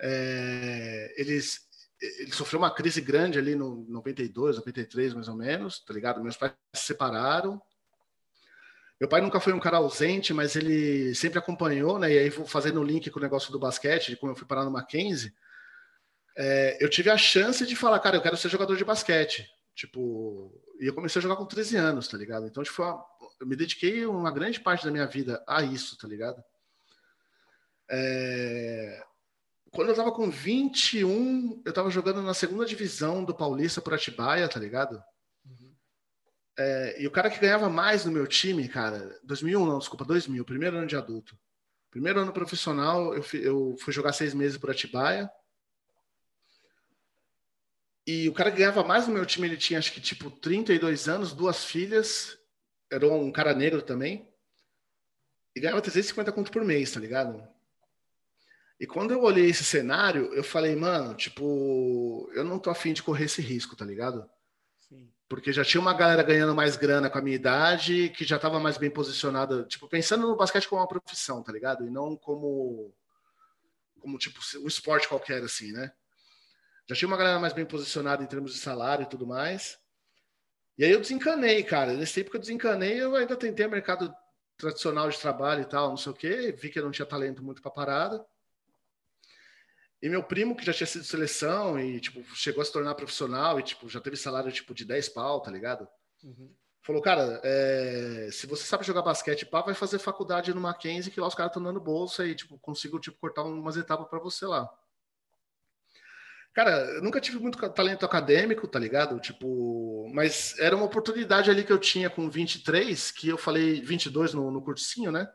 é, 0.00 1.14
eles 1.18 1.60
ele 2.18 2.32
sofreu 2.32 2.58
uma 2.58 2.70
crise 2.70 3.00
grande 3.00 3.38
ali 3.38 3.54
no 3.54 3.84
92, 3.88 4.56
93, 4.56 5.14
mais 5.14 5.28
ou 5.28 5.36
menos, 5.36 5.80
tá 5.80 5.94
ligado? 5.94 6.22
Meus 6.22 6.36
pais 6.36 6.52
se 6.74 6.86
separaram. 6.86 7.60
Meu 9.00 9.08
pai 9.08 9.20
nunca 9.20 9.40
foi 9.40 9.52
um 9.52 9.60
cara 9.60 9.78
ausente, 9.78 10.32
mas 10.32 10.56
ele 10.56 11.14
sempre 11.14 11.38
acompanhou, 11.38 11.98
né? 11.98 12.12
E 12.12 12.18
aí, 12.18 12.30
fazendo 12.30 12.80
o 12.80 12.84
link 12.84 13.10
com 13.10 13.18
o 13.18 13.22
negócio 13.22 13.50
do 13.50 13.58
basquete, 13.58 14.10
de 14.10 14.16
como 14.16 14.32
eu 14.32 14.36
fui 14.36 14.46
parar 14.46 14.64
no 14.64 14.70
Mackenzie, 14.70 15.34
é, 16.36 16.78
eu 16.80 16.88
tive 16.88 17.10
a 17.10 17.16
chance 17.16 17.66
de 17.66 17.76
falar, 17.76 17.98
cara, 18.00 18.16
eu 18.16 18.22
quero 18.22 18.36
ser 18.36 18.48
jogador 18.48 18.76
de 18.76 18.84
basquete. 18.84 19.48
Tipo, 19.74 20.52
e 20.80 20.86
eu 20.86 20.94
comecei 20.94 21.18
a 21.18 21.22
jogar 21.22 21.36
com 21.36 21.46
13 21.46 21.76
anos, 21.76 22.06
tá 22.06 22.16
ligado? 22.16 22.46
Então, 22.46 22.62
tipo, 22.62 22.82
eu 23.40 23.46
me 23.46 23.56
dediquei 23.56 24.06
uma 24.06 24.30
grande 24.30 24.60
parte 24.60 24.84
da 24.84 24.90
minha 24.90 25.06
vida 25.06 25.42
a 25.46 25.62
isso, 25.62 25.98
tá 25.98 26.06
ligado? 26.06 26.42
É, 27.90 29.04
quando 29.74 29.88
eu 29.88 29.96
tava 29.96 30.12
com 30.12 30.30
21, 30.30 31.62
eu 31.64 31.72
tava 31.72 31.90
jogando 31.90 32.22
na 32.22 32.32
segunda 32.32 32.64
divisão 32.64 33.24
do 33.24 33.34
Paulista 33.34 33.82
por 33.82 33.92
Atibaia, 33.92 34.48
tá 34.48 34.60
ligado? 34.60 35.02
Uhum. 35.44 35.74
É, 36.56 37.02
e 37.02 37.06
o 37.08 37.10
cara 37.10 37.28
que 37.28 37.40
ganhava 37.40 37.68
mais 37.68 38.04
no 38.04 38.12
meu 38.12 38.26
time, 38.26 38.68
cara, 38.68 39.18
2001 39.24 39.66
não, 39.66 39.78
desculpa, 39.80 40.04
2000, 40.04 40.44
primeiro 40.44 40.76
ano 40.76 40.86
de 40.86 40.96
adulto. 40.96 41.36
Primeiro 41.90 42.20
ano 42.20 42.32
profissional, 42.32 43.14
eu 43.14 43.22
fui, 43.22 43.46
eu 43.46 43.76
fui 43.80 43.92
jogar 43.92 44.12
seis 44.12 44.32
meses 44.32 44.56
por 44.56 44.70
Atibaia. 44.70 45.28
E 48.06 48.28
o 48.28 48.32
cara 48.32 48.52
que 48.52 48.58
ganhava 48.58 48.84
mais 48.84 49.08
no 49.08 49.14
meu 49.14 49.26
time, 49.26 49.48
ele 49.48 49.56
tinha 49.56 49.78
acho 49.78 49.92
que 49.92 50.00
tipo 50.00 50.30
32 50.30 51.08
anos, 51.08 51.32
duas 51.32 51.64
filhas, 51.64 52.38
era 52.92 53.08
um 53.08 53.32
cara 53.32 53.54
negro 53.54 53.82
também. 53.82 54.28
E 55.56 55.60
ganhava 55.60 55.82
350 55.82 56.30
conto 56.30 56.52
por 56.52 56.64
mês, 56.64 56.92
tá 56.92 57.00
ligado? 57.00 57.53
E 58.84 58.86
quando 58.86 59.12
eu 59.12 59.22
olhei 59.22 59.48
esse 59.48 59.64
cenário, 59.64 60.26
eu 60.34 60.44
falei, 60.44 60.76
mano, 60.76 61.14
tipo, 61.14 62.30
eu 62.34 62.44
não 62.44 62.58
tô 62.58 62.68
afim 62.68 62.92
de 62.92 63.02
correr 63.02 63.24
esse 63.24 63.40
risco, 63.40 63.74
tá 63.74 63.82
ligado? 63.82 64.28
Sim. 64.78 65.10
Porque 65.26 65.54
já 65.54 65.64
tinha 65.64 65.80
uma 65.80 65.94
galera 65.94 66.22
ganhando 66.22 66.54
mais 66.54 66.76
grana 66.76 67.08
com 67.08 67.16
a 67.16 67.22
minha 67.22 67.34
idade, 67.34 68.10
que 68.10 68.26
já 68.26 68.38
tava 68.38 68.60
mais 68.60 68.76
bem 68.76 68.90
posicionada, 68.90 69.64
tipo, 69.64 69.88
pensando 69.88 70.28
no 70.28 70.36
basquete 70.36 70.68
como 70.68 70.82
uma 70.82 70.86
profissão, 70.86 71.42
tá 71.42 71.50
ligado? 71.50 71.86
E 71.86 71.90
não 71.90 72.14
como, 72.14 72.94
como 74.00 74.18
tipo, 74.18 74.38
um 74.62 74.68
esporte 74.68 75.08
qualquer, 75.08 75.42
assim, 75.42 75.72
né? 75.72 75.90
Já 76.86 76.94
tinha 76.94 77.08
uma 77.08 77.16
galera 77.16 77.40
mais 77.40 77.54
bem 77.54 77.64
posicionada 77.64 78.22
em 78.22 78.26
termos 78.26 78.52
de 78.52 78.60
salário 78.60 79.04
e 79.04 79.08
tudo 79.08 79.26
mais. 79.26 79.78
E 80.76 80.84
aí 80.84 80.90
eu 80.90 81.00
desencanei, 81.00 81.62
cara. 81.62 81.94
Nesse 81.94 82.16
tempo 82.16 82.30
que 82.30 82.36
eu 82.36 82.40
desencanei, 82.42 83.02
eu 83.02 83.16
ainda 83.16 83.34
tentei 83.34 83.66
mercado 83.66 84.14
tradicional 84.58 85.08
de 85.08 85.18
trabalho 85.18 85.62
e 85.62 85.64
tal, 85.64 85.88
não 85.88 85.96
sei 85.96 86.12
o 86.12 86.14
quê. 86.14 86.52
Vi 86.52 86.68
que 86.68 86.78
eu 86.78 86.84
não 86.84 86.90
tinha 86.90 87.06
talento 87.06 87.42
muito 87.42 87.62
pra 87.62 87.70
parada. 87.70 88.22
E 90.04 90.08
meu 90.10 90.22
primo, 90.22 90.54
que 90.54 90.66
já 90.66 90.72
tinha 90.74 90.86
sido 90.86 91.02
seleção 91.02 91.80
e, 91.80 91.98
tipo, 91.98 92.22
chegou 92.36 92.60
a 92.60 92.64
se 92.66 92.70
tornar 92.70 92.94
profissional 92.94 93.58
e, 93.58 93.62
tipo, 93.62 93.88
já 93.88 93.98
teve 93.98 94.18
salário, 94.18 94.52
tipo, 94.52 94.74
de 94.74 94.84
10 94.84 95.08
pau, 95.08 95.40
tá 95.40 95.50
ligado? 95.50 95.88
Uhum. 96.22 96.54
Falou, 96.82 97.00
cara, 97.00 97.40
é, 97.42 98.28
se 98.30 98.46
você 98.46 98.64
sabe 98.64 98.84
jogar 98.84 99.00
basquete, 99.00 99.46
pá, 99.46 99.62
vai 99.62 99.72
fazer 99.72 99.98
faculdade 99.98 100.52
no 100.52 100.60
Mackenzie, 100.60 101.10
que 101.10 101.18
lá 101.18 101.26
os 101.26 101.34
caras 101.34 101.52
estão 101.52 101.62
dando 101.62 101.80
bolsa 101.80 102.26
e, 102.26 102.34
tipo, 102.34 102.58
consigo, 102.58 103.00
tipo, 103.00 103.16
cortar 103.16 103.44
umas 103.44 103.78
etapas 103.78 104.06
para 104.06 104.18
você 104.18 104.44
lá. 104.44 104.68
Cara, 106.52 106.72
eu 106.96 107.02
nunca 107.02 107.18
tive 107.18 107.38
muito 107.38 107.56
talento 107.70 108.04
acadêmico, 108.04 108.68
tá 108.68 108.78
ligado? 108.78 109.18
Tipo, 109.20 110.06
mas 110.12 110.54
era 110.58 110.76
uma 110.76 110.84
oportunidade 110.84 111.50
ali 111.50 111.64
que 111.64 111.72
eu 111.72 111.78
tinha 111.78 112.10
com 112.10 112.28
23, 112.28 113.10
que 113.10 113.30
eu 113.30 113.38
falei 113.38 113.80
22 113.80 114.34
no, 114.34 114.50
no 114.50 114.60
cursinho, 114.60 115.10
né? 115.10 115.26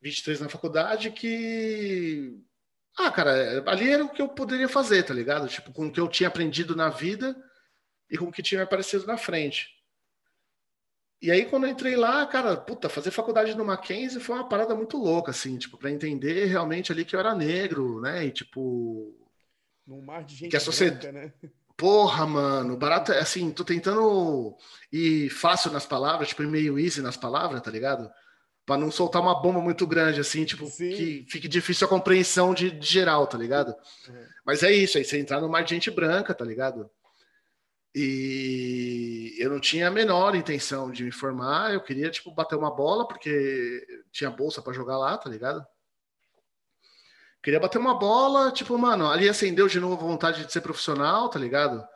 23 0.00 0.38
na 0.38 0.48
faculdade, 0.48 1.10
que 1.10 2.40
ah, 2.96 3.10
cara, 3.10 3.62
ali 3.66 3.90
era 3.90 4.04
o 4.04 4.08
que 4.08 4.22
eu 4.22 4.28
poderia 4.28 4.68
fazer, 4.68 5.02
tá 5.02 5.12
ligado? 5.12 5.48
Tipo, 5.48 5.72
com 5.72 5.86
o 5.86 5.92
que 5.92 6.00
eu 6.00 6.08
tinha 6.08 6.28
aprendido 6.28 6.76
na 6.76 6.88
vida 6.88 7.36
e 8.08 8.16
com 8.16 8.26
o 8.26 8.32
que 8.32 8.42
tinha 8.42 8.62
aparecido 8.62 9.06
na 9.06 9.16
frente. 9.16 9.68
E 11.20 11.30
aí, 11.30 11.46
quando 11.46 11.64
eu 11.64 11.70
entrei 11.70 11.96
lá, 11.96 12.26
cara, 12.26 12.56
puta, 12.56 12.88
fazer 12.88 13.10
faculdade 13.10 13.56
no 13.56 13.64
Mackenzie 13.64 14.20
foi 14.20 14.36
uma 14.36 14.48
parada 14.48 14.74
muito 14.74 14.98
louca, 14.98 15.30
assim, 15.30 15.56
tipo, 15.56 15.78
para 15.78 15.90
entender 15.90 16.44
realmente 16.44 16.92
ali 16.92 17.04
que 17.04 17.16
eu 17.16 17.20
era 17.20 17.34
negro, 17.34 18.00
né? 18.00 18.26
E, 18.26 18.30
tipo. 18.30 19.16
Num 19.86 20.02
mar 20.02 20.22
de 20.22 20.36
gente 20.36 20.50
que 20.50 20.56
a 20.56 20.60
sociedade... 20.60 21.10
né? 21.10 21.32
Porra, 21.76 22.24
mano, 22.26 22.76
barato 22.76 23.10
é 23.10 23.18
assim, 23.18 23.50
tô 23.50 23.64
tentando 23.64 24.56
ir 24.92 25.28
fácil 25.30 25.72
nas 25.72 25.84
palavras, 25.84 26.28
tipo, 26.28 26.42
meio 26.44 26.78
easy 26.78 27.02
nas 27.02 27.16
palavras, 27.16 27.60
tá 27.60 27.70
ligado? 27.70 28.08
Para 28.66 28.80
não 28.80 28.90
soltar 28.90 29.20
uma 29.20 29.40
bomba 29.40 29.60
muito 29.60 29.86
grande, 29.86 30.20
assim, 30.20 30.44
tipo, 30.44 30.66
Sim. 30.66 30.90
que 30.90 31.26
fique 31.28 31.46
difícil 31.46 31.86
a 31.86 31.90
compreensão 31.90 32.54
de, 32.54 32.70
de 32.70 32.86
geral, 32.86 33.26
tá 33.26 33.36
ligado? 33.36 33.74
Uhum. 34.08 34.26
Mas 34.44 34.62
é 34.62 34.72
isso, 34.72 34.96
aí 34.96 35.04
você 35.04 35.18
entrar 35.18 35.40
no 35.40 35.48
mar 35.48 35.64
de 35.64 35.70
gente 35.74 35.90
branca, 35.90 36.34
tá 36.34 36.44
ligado? 36.44 36.88
E 37.94 39.36
eu 39.38 39.50
não 39.50 39.60
tinha 39.60 39.88
a 39.88 39.90
menor 39.90 40.34
intenção 40.34 40.90
de 40.90 41.04
me 41.04 41.12
formar, 41.12 41.74
eu 41.74 41.80
queria, 41.80 42.10
tipo, 42.10 42.30
bater 42.32 42.56
uma 42.56 42.74
bola, 42.74 43.06
porque 43.06 43.86
tinha 44.10 44.30
bolsa 44.30 44.62
para 44.62 44.72
jogar 44.72 44.96
lá, 44.96 45.16
tá 45.16 45.28
ligado? 45.28 45.64
Queria 47.42 47.60
bater 47.60 47.78
uma 47.78 47.98
bola, 47.98 48.50
tipo, 48.50 48.76
mano, 48.78 49.10
ali 49.10 49.28
acendeu 49.28 49.68
de 49.68 49.78
novo 49.78 50.02
a 50.02 50.08
vontade 50.08 50.46
de 50.46 50.52
ser 50.52 50.62
profissional, 50.62 51.28
tá 51.28 51.38
ligado? 51.38 51.86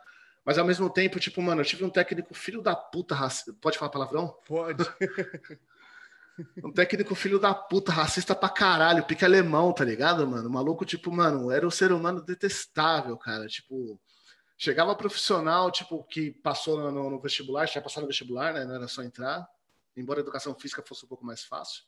Mas 0.45 0.59
ao 0.59 0.65
mesmo 0.65 0.89
tempo, 0.89 1.19
tipo, 1.19 1.41
mano, 1.41 1.61
eu 1.61 1.65
tive 1.65 1.83
um 1.83 1.89
técnico 1.89 2.33
filho 2.35 2.61
da 2.61 2.75
puta 2.75 3.15
racista. 3.15 3.51
Pode 3.59 3.77
falar 3.77 3.91
palavrão? 3.91 4.35
Pode. 4.47 4.83
um 6.63 6.71
técnico 6.71 7.15
filho 7.15 7.39
da 7.39 7.53
puta, 7.53 7.91
racista 7.91 8.35
pra 8.35 8.49
caralho, 8.49 9.05
pique 9.05 9.25
alemão, 9.25 9.73
tá 9.73 9.83
ligado, 9.83 10.27
mano? 10.27 10.47
O 10.49 10.51
maluco, 10.51 10.85
tipo, 10.85 11.11
mano, 11.11 11.51
era 11.51 11.65
um 11.67 11.71
ser 11.71 11.91
humano 11.91 12.21
detestável, 12.21 13.17
cara. 13.17 13.47
Tipo, 13.47 13.99
chegava 14.57 14.95
profissional, 14.95 15.71
tipo, 15.71 16.03
que 16.03 16.31
passou 16.31 16.91
no, 16.91 17.09
no 17.09 17.19
vestibular, 17.19 17.67
tinha 17.67 17.81
passado 17.81 18.03
no 18.03 18.07
vestibular, 18.07 18.53
né? 18.53 18.65
Não 18.65 18.75
era 18.75 18.87
só 18.87 19.03
entrar. 19.03 19.47
Embora 19.95 20.19
a 20.19 20.23
educação 20.23 20.55
física 20.55 20.83
fosse 20.85 21.05
um 21.05 21.09
pouco 21.09 21.25
mais 21.25 21.43
fácil 21.43 21.83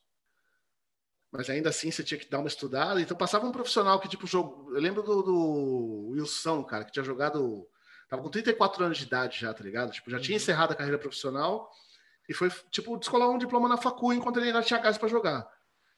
mas 1.32 1.50
ainda 1.50 1.70
assim 1.70 1.90
você 1.90 2.04
tinha 2.04 2.20
que 2.20 2.30
dar 2.30 2.40
uma 2.40 2.48
estudada. 2.50 3.00
Então 3.02 3.16
passava 3.16 3.48
um 3.48 3.52
profissional 3.52 4.00
que, 4.00 4.10
tipo, 4.10 4.28
jogo. 4.28 4.76
Eu 4.76 4.82
lembro 4.82 5.02
do, 5.02 5.24
do 5.24 6.08
Wilson, 6.10 6.62
cara, 6.64 6.84
que 6.84 6.92
tinha 6.92 7.06
jogado. 7.06 7.66
Tava 8.10 8.22
com 8.22 8.30
34 8.30 8.84
anos 8.84 8.98
de 8.98 9.06
idade 9.06 9.40
já, 9.40 9.54
tá 9.54 9.64
ligado? 9.64 9.94
Tipo, 9.94 10.12
já 10.12 10.20
tinha 10.20 10.36
uhum. 10.36 10.42
encerrado 10.42 10.74
a 10.74 10.76
carreira 10.76 11.00
profissional 11.00 11.72
e 12.32 12.34
foi, 12.34 12.50
tipo, 12.70 12.98
descolar 12.98 13.30
um 13.30 13.38
diploma 13.38 13.68
na 13.68 13.76
facu 13.76 14.14
enquanto 14.14 14.38
ele 14.38 14.48
ainda 14.48 14.62
tinha 14.62 14.80
gás 14.80 14.98
para 14.98 15.10
jogar. 15.10 15.46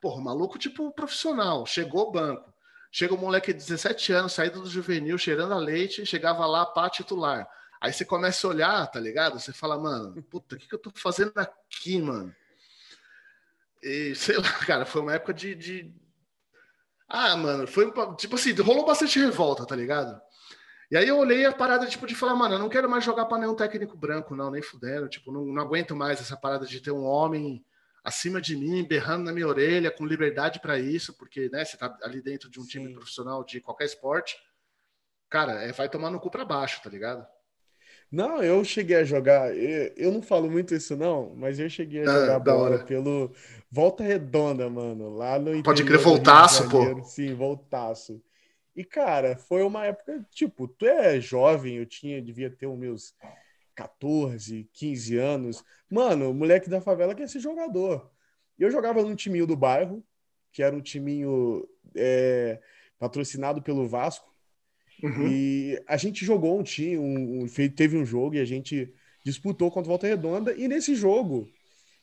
Porra, 0.01 0.19
maluco, 0.19 0.57
tipo, 0.57 0.91
profissional. 0.91 1.63
Chegou 1.67 2.11
banco. 2.11 2.51
Chega 2.91 3.13
um 3.13 3.17
moleque 3.17 3.53
de 3.53 3.59
17 3.59 4.11
anos, 4.13 4.33
saído 4.33 4.59
do 4.59 4.67
juvenil, 4.67 5.15
cheirando 5.15 5.53
a 5.53 5.59
leite, 5.59 6.07
chegava 6.07 6.43
lá, 6.47 6.65
pá, 6.65 6.89
titular. 6.89 7.47
Aí 7.79 7.93
você 7.93 8.03
começa 8.03 8.47
a 8.47 8.49
olhar, 8.49 8.87
tá 8.87 8.99
ligado? 8.99 9.39
Você 9.39 9.53
fala, 9.53 9.77
mano, 9.77 10.23
puta, 10.23 10.55
o 10.55 10.57
que, 10.57 10.67
que 10.67 10.73
eu 10.73 10.79
tô 10.79 10.91
fazendo 10.95 11.33
aqui, 11.35 12.01
mano? 12.01 12.35
E, 13.83 14.15
sei 14.15 14.35
lá, 14.37 14.51
cara, 14.65 14.85
foi 14.85 15.03
uma 15.03 15.13
época 15.13 15.35
de, 15.35 15.53
de... 15.53 15.93
Ah, 17.07 17.37
mano, 17.37 17.67
foi 17.67 17.93
tipo 18.17 18.33
assim, 18.33 18.53
rolou 18.53 18.87
bastante 18.87 19.19
revolta, 19.19 19.67
tá 19.67 19.75
ligado? 19.75 20.19
E 20.93 20.95
aí 20.95 21.07
eu 21.07 21.17
olhei 21.17 21.43
a 21.43 21.51
parada, 21.51 21.88
tipo, 21.88 22.05
de 22.05 22.13
falar, 22.13 22.35
mano, 22.35 22.53
eu 22.53 22.59
não 22.59 22.69
quero 22.69 22.88
mais 22.88 23.03
jogar 23.03 23.25
para 23.25 23.39
nenhum 23.39 23.55
técnico 23.55 23.97
branco, 23.97 24.35
não, 24.35 24.51
nem 24.51 24.62
fudendo. 24.62 25.09
Tipo, 25.09 25.31
não, 25.31 25.43
não 25.43 25.59
aguento 25.59 25.95
mais 25.95 26.21
essa 26.21 26.38
parada 26.38 26.67
de 26.67 26.79
ter 26.79 26.91
um 26.91 27.03
homem 27.03 27.65
acima 28.03 28.39
de 28.39 28.55
mim, 28.55 28.88
berrando 28.88 29.23
na 29.23 29.33
minha 29.33 29.47
orelha, 29.47 29.89
com 29.89 30.05
liberdade 30.05 30.59
para 30.59 30.77
isso, 30.77 31.17
porque, 31.17 31.50
né, 31.51 31.65
você 31.65 31.77
tá 31.77 31.97
ali 32.03 32.21
dentro 32.21 32.47
de 32.47 32.59
um 32.59 32.62
Sim. 32.62 32.69
time 32.69 32.93
profissional 32.93 33.43
de 33.43 33.59
qualquer 33.59 33.85
esporte. 33.85 34.38
Cara, 35.31 35.63
é, 35.63 35.71
vai 35.71 35.89
tomar 35.89 36.12
no 36.12 36.19
cu 36.19 36.29
pra 36.29 36.45
baixo, 36.45 36.79
tá 36.83 36.91
ligado? 36.91 37.25
Não, 38.12 38.43
eu 38.43 38.63
cheguei 38.63 38.97
a 38.97 39.03
jogar. 39.03 39.51
Eu 39.57 40.12
não 40.12 40.21
falo 40.21 40.47
muito 40.47 40.75
isso, 40.75 40.95
não, 40.95 41.33
mas 41.35 41.57
eu 41.57 41.71
cheguei 41.71 42.01
a 42.01 42.03
ah, 42.03 42.19
jogar 42.19 42.35
ah, 42.35 42.39
bola 42.39 42.77
pelo 42.85 43.31
Volta 43.71 44.03
Redonda, 44.03 44.69
mano. 44.69 45.09
Lá 45.09 45.39
no 45.39 45.63
Pode 45.63 45.83
crer, 45.83 45.97
voltaço, 45.97 46.69
pô. 46.69 47.03
Sim, 47.03 47.33
voltaço. 47.33 48.21
E, 48.75 48.83
cara, 48.83 49.37
foi 49.37 49.61
uma 49.63 49.85
época, 49.85 50.25
tipo, 50.31 50.67
tu 50.67 50.85
é 50.85 51.19
jovem, 51.19 51.77
eu 51.77 51.85
tinha, 51.85 52.21
devia 52.21 52.49
ter 52.49 52.65
os 52.65 52.77
meus 52.77 53.13
14, 53.75 54.69
15 54.73 55.17
anos. 55.17 55.63
Mano, 55.89 56.31
o 56.31 56.33
moleque 56.33 56.69
da 56.69 56.81
favela 56.81 57.13
quer 57.13 57.29
ser 57.29 57.39
jogador. 57.39 58.11
Eu 58.57 58.71
jogava 58.71 59.01
num 59.03 59.15
timinho 59.15 59.45
do 59.45 59.55
bairro, 59.55 60.03
que 60.51 60.63
era 60.63 60.75
um 60.75 60.81
timinho 60.81 61.67
é, 61.95 62.59
patrocinado 62.97 63.61
pelo 63.61 63.87
Vasco. 63.87 64.31
Uhum. 65.03 65.27
E 65.27 65.83
a 65.87 65.97
gente 65.97 66.25
jogou 66.25 66.59
um 66.59 66.63
time, 66.63 66.97
um, 66.97 67.43
um, 67.43 67.47
teve 67.69 67.97
um 67.97 68.05
jogo 68.05 68.35
e 68.35 68.39
a 68.39 68.45
gente 68.45 68.93
disputou 69.23 69.69
contra 69.69 69.87
o 69.87 69.91
Volta 69.91 70.07
Redonda. 70.07 70.53
E 70.53 70.67
nesse 70.67 70.95
jogo 70.95 71.47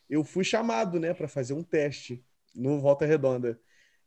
eu 0.08 0.24
fui 0.24 0.44
chamado, 0.44 0.98
né, 0.98 1.14
para 1.14 1.28
fazer 1.28 1.54
um 1.54 1.62
teste 1.62 2.22
no 2.54 2.80
Volta 2.80 3.06
Redonda. 3.06 3.60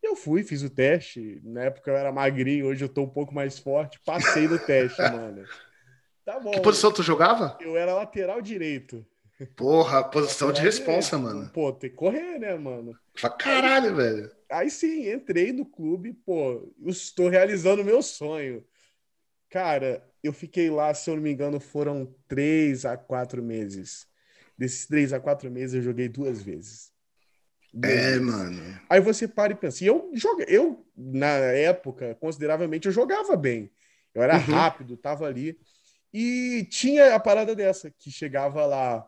Eu 0.03 0.17
fui, 0.17 0.43
fiz 0.43 0.61
o 0.61 0.69
teste. 0.69 1.39
Na 1.43 1.63
época 1.63 1.89
eu 1.89 1.95
era 1.95 2.11
magrinho, 2.11 2.67
hoje 2.67 2.83
eu 2.83 2.89
tô 2.89 3.03
um 3.03 3.09
pouco 3.09 3.33
mais 3.33 3.57
forte. 3.57 3.99
Passei 4.05 4.47
no 4.47 4.59
teste, 4.59 5.01
mano. 5.09 5.45
Tá 6.25 6.39
bom. 6.39 6.51
Que 6.51 6.59
posição 6.59 6.91
tu 6.91 7.01
jogava? 7.01 7.57
Eu 7.61 7.77
era 7.77 7.95
lateral 7.95 8.41
direito. 8.41 9.05
Porra, 9.55 10.03
posição 10.03 10.51
de 10.51 10.61
responsa, 10.61 11.17
mano. 11.17 11.49
Pô, 11.51 11.71
tem 11.71 11.89
que 11.89 11.95
correr, 11.95 12.37
né, 12.37 12.55
mano? 12.55 12.95
Pra 13.19 13.29
caralho, 13.29 13.89
aí, 13.89 13.95
velho. 13.95 14.31
Aí 14.49 14.69
sim, 14.69 15.11
entrei 15.11 15.51
no 15.51 15.65
clube, 15.65 16.13
pô, 16.13 16.71
estou 16.85 17.29
realizando 17.29 17.81
o 17.81 17.85
meu 17.85 18.01
sonho. 18.01 18.63
Cara, 19.49 20.07
eu 20.23 20.31
fiquei 20.31 20.69
lá, 20.69 20.93
se 20.93 21.09
eu 21.09 21.15
não 21.15 21.23
me 21.23 21.31
engano, 21.31 21.59
foram 21.59 22.13
três 22.27 22.85
a 22.85 22.95
quatro 22.95 23.41
meses. 23.41 24.07
Desses 24.57 24.85
três 24.85 25.11
a 25.11 25.19
quatro 25.19 25.49
meses, 25.49 25.75
eu 25.75 25.81
joguei 25.81 26.07
duas 26.07 26.41
vezes. 26.41 26.92
É, 27.81 28.19
mano. 28.19 28.61
Aí 28.89 28.99
você 28.99 29.27
para 29.27 29.53
e 29.53 29.55
pensa. 29.55 29.83
E 29.83 29.87
eu 29.87 30.11
joguei, 30.13 30.45
eu, 30.49 30.85
na 30.95 31.27
época, 31.27 32.15
consideravelmente, 32.19 32.87
eu 32.87 32.91
jogava 32.91 33.35
bem. 33.35 33.71
Eu 34.13 34.21
era 34.21 34.35
uhum. 34.35 34.41
rápido, 34.41 34.97
tava 34.97 35.25
ali. 35.25 35.57
E 36.13 36.67
tinha 36.69 37.15
a 37.15 37.19
parada 37.19 37.55
dessa, 37.55 37.89
que 37.89 38.11
chegava 38.11 38.65
lá 38.65 39.07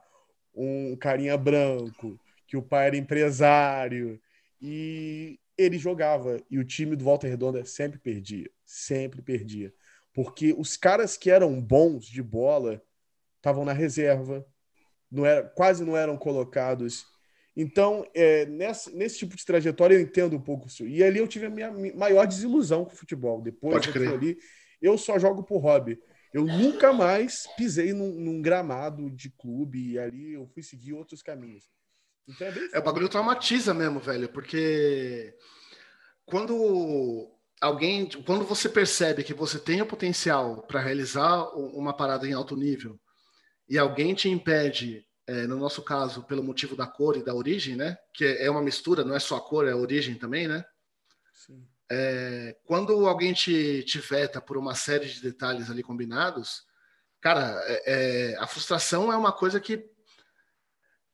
um 0.54 0.96
carinha 0.96 1.38
branco, 1.38 2.20
que 2.48 2.58
o 2.58 2.64
pai 2.64 2.88
era 2.88 2.98
empresário, 2.98 4.20
e 4.60 5.40
ele 5.58 5.78
jogava. 5.78 6.42
E 6.50 6.58
o 6.58 6.64
time 6.64 6.96
do 6.96 7.04
Volta 7.04 7.28
Redonda 7.28 7.64
sempre 7.66 8.00
perdia. 8.00 8.50
Sempre 8.66 9.22
perdia 9.22 9.72
porque 10.16 10.56
os 10.58 10.78
caras 10.78 11.18
que 11.18 11.30
eram 11.30 11.62
bons 11.62 12.06
de 12.06 12.24
bola 12.24 12.82
estavam 13.36 13.66
na 13.66 13.74
reserva, 13.74 14.48
não 15.12 15.26
era, 15.26 15.44
quase 15.44 15.84
não 15.84 15.96
eram 15.96 16.18
colocados. 16.18 17.06
Então, 17.56 18.06
é, 18.14 18.46
nessa, 18.48 18.92
nesse 18.92 19.20
tipo 19.20 19.36
de 19.36 19.46
trajetória, 19.46 19.96
eu 19.96 20.02
entendo 20.02 20.36
um 20.36 20.42
pouco 20.42 20.68
isso. 20.68 20.86
E 20.86 21.02
ali 21.04 21.20
eu 21.20 21.28
tive 21.28 21.46
a 21.46 21.50
minha 21.50 21.72
maior 21.96 22.28
desilusão 22.28 22.84
com 22.84 22.92
o 22.92 22.98
futebol. 22.98 23.42
Depois 23.42 23.88
ali, 23.96 24.38
eu 24.82 24.98
só 24.98 25.18
jogo 25.18 25.44
por 25.44 25.60
hobby. 25.60 25.98
Eu 26.34 26.44
nunca 26.44 26.92
mais 26.92 27.48
pisei 27.56 27.94
num, 27.94 28.12
num, 28.12 28.42
gramado 28.42 29.10
de 29.10 29.30
clube 29.30 29.92
e 29.92 29.98
ali 29.98 30.34
eu 30.34 30.46
fui 30.48 30.62
seguir 30.62 30.92
outros 30.92 31.22
caminhos. 31.22 31.70
Então 32.28 32.46
é, 32.46 32.70
é 32.74 32.80
o 32.80 32.84
bagulho 32.84 33.08
traumatiza 33.08 33.74
mesmo, 33.74 34.02
velho, 34.02 34.28
porque 34.28 35.34
quando 36.26 37.32
alguém, 37.62 38.10
quando 38.26 38.44
você 38.44 38.68
percebe 38.68 39.24
que 39.24 39.34
você 39.34 39.58
tem 39.58 39.82
o 39.82 39.86
potencial 39.86 40.62
para 40.64 40.82
realizar 40.82 41.46
uma 41.56 41.96
parada 41.96 42.28
em 42.28 42.34
alto 42.34 42.58
nível 42.58 43.00
e 43.70 43.78
alguém 43.78 44.14
te 44.14 44.28
impede, 44.28 45.06
é, 45.28 45.48
no 45.48 45.58
nosso 45.58 45.82
caso, 45.82 46.24
pelo 46.24 46.44
motivo 46.44 46.76
da 46.76 46.86
cor 46.86 47.18
e 47.18 47.24
da 47.24 47.34
origem, 47.34 47.76
né? 47.76 47.98
Que 48.14 48.26
é 48.26 48.50
uma 48.50 48.62
mistura, 48.62 49.04
não 49.04 49.16
é 49.16 49.20
só 49.20 49.38
a 49.38 49.42
cor, 49.42 49.68
é 49.68 49.72
a 49.72 49.78
origem 49.78 50.16
também, 50.16 50.48
né? 50.48 50.64
É, 51.90 52.56
quando 52.66 53.08
alguém 53.08 53.34
te, 53.34 53.84
te 53.84 54.00
veta 54.00 54.42
por 54.42 54.58
uma 54.58 54.74
série 54.74 55.08
de 55.08 55.22
detalhes 55.22 55.70
ali 55.70 55.84
combinados, 55.84 56.64
cara, 57.22 57.62
é, 57.66 58.34
é 58.34 58.38
a 58.38 58.48
frustração 58.48 59.12
é 59.12 59.18
uma 59.18 59.32
coisa 59.32 59.60
que 59.60 59.88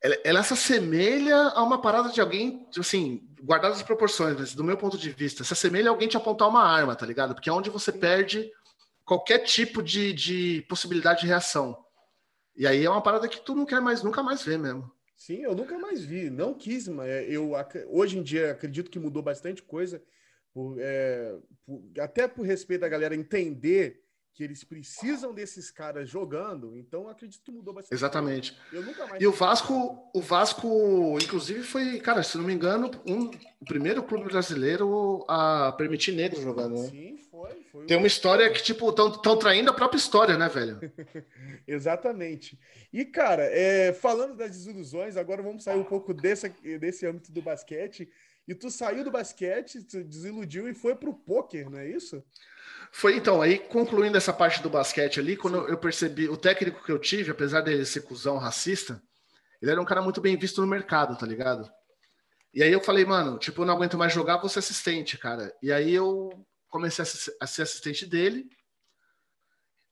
ela, 0.02 0.16
ela 0.24 0.42
se 0.42 0.52
assemelha 0.52 1.36
a 1.36 1.62
uma 1.62 1.80
parada 1.80 2.08
de 2.08 2.20
alguém, 2.20 2.66
assim, 2.76 3.26
guardadas 3.42 3.78
as 3.78 3.82
proporções, 3.82 4.36
mas 4.38 4.54
do 4.54 4.64
meu 4.64 4.76
ponto 4.76 4.98
de 4.98 5.10
vista, 5.10 5.44
se 5.44 5.52
assemelha 5.52 5.88
a 5.88 5.92
alguém 5.92 6.08
te 6.08 6.16
apontar 6.16 6.48
uma 6.48 6.62
arma, 6.62 6.96
tá 6.96 7.06
ligado? 7.06 7.34
Porque 7.34 7.48
é 7.48 7.52
onde 7.52 7.70
você 7.70 7.92
perde 7.92 8.50
qualquer 9.04 9.38
tipo 9.40 9.82
de, 9.82 10.12
de 10.12 10.66
possibilidade 10.68 11.20
de 11.20 11.26
reação. 11.26 11.76
E 12.56 12.66
aí 12.66 12.84
é 12.84 12.90
uma 12.90 13.02
parada 13.02 13.28
que 13.28 13.40
tu 13.40 13.54
não 13.54 13.64
quer 13.64 13.80
mais, 13.80 14.02
nunca 14.02 14.22
mais 14.22 14.42
ver 14.42 14.58
mesmo. 14.58 14.90
Sim, 15.16 15.42
eu 15.42 15.54
nunca 15.54 15.78
mais 15.78 16.04
vi, 16.04 16.28
não 16.28 16.52
quis, 16.52 16.88
mas 16.88 17.08
eu 17.28 17.52
hoje 17.88 18.18
em 18.18 18.22
dia 18.22 18.50
acredito 18.50 18.90
que 18.90 18.98
mudou 18.98 19.22
bastante 19.22 19.62
coisa, 19.62 20.02
por, 20.52 20.76
é, 20.78 21.38
por, 21.64 21.80
até 22.00 22.26
por 22.26 22.44
respeito 22.44 22.80
da 22.80 22.88
galera 22.88 23.14
entender 23.14 24.02
que 24.34 24.42
eles 24.42 24.64
precisam 24.64 25.34
desses 25.34 25.70
caras 25.70 26.08
jogando, 26.08 26.76
então 26.76 27.08
acredito 27.08 27.42
que 27.44 27.52
mudou 27.52 27.74
bastante. 27.74 27.94
Exatamente. 27.94 28.56
e 29.20 29.26
o 29.26 29.32
Vasco, 29.32 30.10
o 30.14 30.20
Vasco, 30.20 31.18
inclusive, 31.22 31.62
foi, 31.62 32.00
cara, 32.00 32.22
se 32.22 32.38
não 32.38 32.44
me 32.44 32.54
engano, 32.54 32.90
um, 33.06 33.30
o 33.60 33.64
primeiro 33.66 34.02
clube 34.02 34.24
brasileiro 34.24 35.24
a 35.28 35.72
permitir 35.72 36.12
negros 36.12 36.42
jogando, 36.42 36.80
né? 36.80 36.88
Sim, 36.88 37.16
foi. 37.72 37.86
Tem 37.86 37.96
uma 37.96 38.06
história 38.06 38.50
que, 38.50 38.62
tipo, 38.62 38.90
estão 38.90 39.38
traindo 39.38 39.70
a 39.70 39.74
própria 39.74 39.96
história, 39.96 40.36
né, 40.36 40.46
velho? 40.46 40.78
Exatamente. 41.66 42.58
E, 42.92 43.02
cara, 43.02 43.44
é, 43.44 43.94
falando 43.94 44.36
das 44.36 44.50
desilusões, 44.50 45.16
agora 45.16 45.42
vamos 45.42 45.64
sair 45.64 45.78
um 45.78 45.84
pouco 45.84 46.12
desse, 46.12 46.50
desse 46.78 47.06
âmbito 47.06 47.32
do 47.32 47.40
basquete. 47.40 48.10
E 48.46 48.54
tu 48.54 48.70
saiu 48.70 49.02
do 49.02 49.10
basquete, 49.10 49.82
tu 49.84 50.04
desiludiu 50.04 50.68
e 50.68 50.74
foi 50.74 50.94
pro 50.94 51.14
poker, 51.14 51.70
não 51.70 51.78
é 51.78 51.88
isso? 51.88 52.22
Foi 52.90 53.16
então, 53.16 53.40
aí 53.40 53.58
concluindo 53.58 54.18
essa 54.18 54.34
parte 54.34 54.62
do 54.62 54.68
basquete 54.68 55.18
ali, 55.18 55.34
quando 55.34 55.64
Sim. 55.64 55.70
eu 55.70 55.78
percebi, 55.78 56.28
o 56.28 56.36
técnico 56.36 56.84
que 56.84 56.92
eu 56.92 56.98
tive, 56.98 57.30
apesar 57.30 57.62
dele 57.62 57.86
ser 57.86 58.02
cuzão 58.02 58.36
racista, 58.36 59.02
ele 59.62 59.70
era 59.70 59.80
um 59.80 59.84
cara 59.84 60.02
muito 60.02 60.20
bem 60.20 60.36
visto 60.36 60.60
no 60.60 60.66
mercado, 60.66 61.16
tá 61.16 61.24
ligado? 61.24 61.72
E 62.52 62.62
aí 62.62 62.70
eu 62.70 62.82
falei, 62.82 63.06
mano, 63.06 63.38
tipo, 63.38 63.62
eu 63.62 63.66
não 63.66 63.74
aguento 63.74 63.96
mais 63.96 64.12
jogar, 64.12 64.36
vou 64.36 64.48
ser 64.48 64.58
assistente, 64.58 65.16
cara. 65.16 65.54
E 65.62 65.72
aí 65.72 65.94
eu 65.94 66.44
comecei 66.72 67.04
a 67.40 67.46
ser 67.46 67.62
assistente 67.62 68.06
dele. 68.06 68.48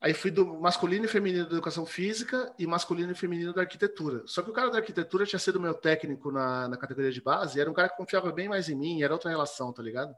Aí 0.01 0.15
fui 0.15 0.31
do 0.31 0.47
masculino 0.59 1.05
e 1.05 1.09
feminino 1.09 1.45
da 1.45 1.53
educação 1.53 1.85
física 1.85 2.53
e 2.59 2.67
masculino 2.67 3.13
e 3.13 3.15
feminino 3.15 3.53
da 3.53 3.61
arquitetura. 3.61 4.23
Só 4.27 4.43
que 4.43 4.49
o 4.49 4.53
cara 4.53 4.71
da 4.71 4.79
arquitetura 4.79 5.27
tinha 5.27 5.39
sido 5.39 5.61
meu 5.61 5.75
técnico 5.75 6.33
na, 6.33 6.69
na 6.69 6.77
categoria 6.79 7.13
de 7.13 7.21
base, 7.21 7.61
era 7.61 7.71
um 7.71 7.75
cara 7.75 7.91
que 7.91 7.99
confiava 7.99 8.33
bem 8.33 8.49
mais 8.49 8.71
em 8.71 8.75
mim, 8.75 9.03
era 9.03 9.13
outra 9.13 9.29
relação, 9.29 9.71
tá 9.75 9.83
ligado? 9.83 10.15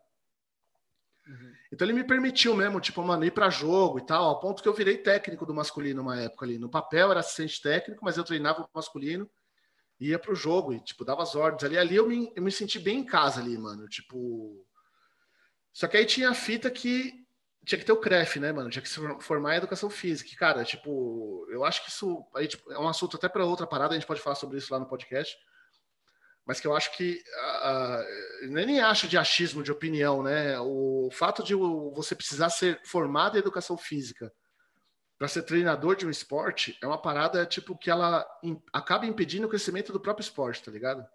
Uhum. 1.26 1.52
Então 1.72 1.84
ele 1.84 1.94
me 1.94 2.04
permitiu 2.04 2.54
mesmo, 2.54 2.80
tipo, 2.80 3.02
mano, 3.02 3.24
ir 3.24 3.32
para 3.32 3.50
jogo 3.50 3.98
e 3.98 4.06
tal, 4.06 4.24
ao 4.24 4.38
ponto 4.38 4.62
que 4.62 4.68
eu 4.68 4.74
virei 4.74 4.98
técnico 4.98 5.44
do 5.44 5.52
masculino 5.52 6.00
uma 6.00 6.20
época 6.20 6.46
ali. 6.46 6.60
No 6.60 6.70
papel 6.70 7.10
era 7.10 7.18
assistente 7.18 7.60
técnico, 7.60 8.04
mas 8.04 8.16
eu 8.16 8.22
treinava 8.22 8.62
o 8.62 8.68
masculino, 8.72 9.28
ia 9.98 10.18
pro 10.18 10.34
jogo 10.34 10.72
e, 10.72 10.80
tipo, 10.80 11.04
dava 11.04 11.24
as 11.24 11.34
ordens 11.34 11.64
ali. 11.64 11.76
Ali 11.76 11.96
eu 11.96 12.06
me, 12.06 12.32
eu 12.36 12.42
me 12.42 12.52
senti 12.52 12.78
bem 12.78 13.00
em 13.00 13.04
casa 13.04 13.40
ali, 13.40 13.58
mano. 13.58 13.88
Tipo. 13.88 14.64
Só 15.72 15.86
que 15.86 15.96
aí 15.96 16.04
tinha 16.04 16.30
a 16.30 16.34
fita 16.34 16.70
que 16.70 17.12
tinha 17.64 17.78
que 17.78 17.84
ter 17.84 17.92
o 17.92 18.00
CREF, 18.00 18.40
né, 18.40 18.52
mano? 18.52 18.70
Tinha 18.70 18.82
que 18.82 18.88
se 18.88 19.00
formar 19.20 19.54
em 19.54 19.58
educação 19.58 19.88
física. 19.88 20.30
Cara, 20.36 20.64
tipo, 20.64 21.46
eu 21.50 21.64
acho 21.64 21.82
que 21.84 21.90
isso 21.90 22.26
aí, 22.34 22.48
tipo, 22.48 22.72
é 22.72 22.78
um 22.78 22.88
assunto 22.88 23.16
até 23.16 23.28
para 23.28 23.44
outra 23.44 23.66
parada, 23.66 23.94
a 23.94 23.98
gente 23.98 24.06
pode 24.06 24.20
falar 24.20 24.36
sobre 24.36 24.58
isso 24.58 24.72
lá 24.72 24.80
no 24.80 24.88
podcast 24.88 25.36
mas 26.44 26.60
que 26.60 26.66
eu 26.66 26.74
acho 26.74 26.96
que 26.96 27.22
uh, 27.64 28.48
nem 28.48 28.80
acho 28.80 29.08
de 29.08 29.16
achismo 29.16 29.62
de 29.62 29.70
opinião, 29.70 30.22
né? 30.22 30.58
O 30.60 31.08
fato 31.12 31.42
de 31.42 31.54
você 31.54 32.14
precisar 32.14 32.50
ser 32.50 32.80
formado 32.84 33.36
em 33.36 33.40
educação 33.40 33.76
física 33.76 34.32
para 35.16 35.28
ser 35.28 35.42
treinador 35.42 35.94
de 35.94 36.04
um 36.04 36.10
esporte 36.10 36.76
é 36.82 36.86
uma 36.86 37.00
parada 37.00 37.46
tipo 37.46 37.78
que 37.78 37.90
ela 37.90 38.26
acaba 38.72 39.06
impedindo 39.06 39.46
o 39.46 39.48
crescimento 39.50 39.92
do 39.92 40.00
próprio 40.00 40.24
esporte, 40.24 40.62
tá 40.62 40.70
ligado? 40.70 41.06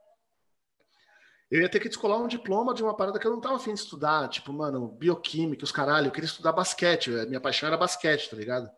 Eu 1.50 1.62
ia 1.62 1.70
ter 1.70 1.80
que 1.80 1.88
descolar 1.88 2.18
um 2.18 2.27
diploma 2.27 2.74
de 2.74 2.84
uma 2.84 2.96
parada 2.96 3.18
que 3.18 3.25
eu 3.25 3.32
não 3.32 3.39
tava 3.39 3.56
afim 3.56 3.74
de 3.74 3.80
estudar, 3.80 4.27
tipo, 4.27 4.51
mano, 4.51 4.89
bioquímica, 4.89 5.63
os 5.63 5.72
caralho, 5.72 6.08
eu 6.08 6.12
queria 6.12 6.27
estudar 6.27 6.51
basquete, 6.51 7.10
minha 7.27 7.39
paixão 7.39 7.68
era 7.68 7.77
basquete, 7.77 8.30
tá 8.30 8.36
ligado? 8.36 8.70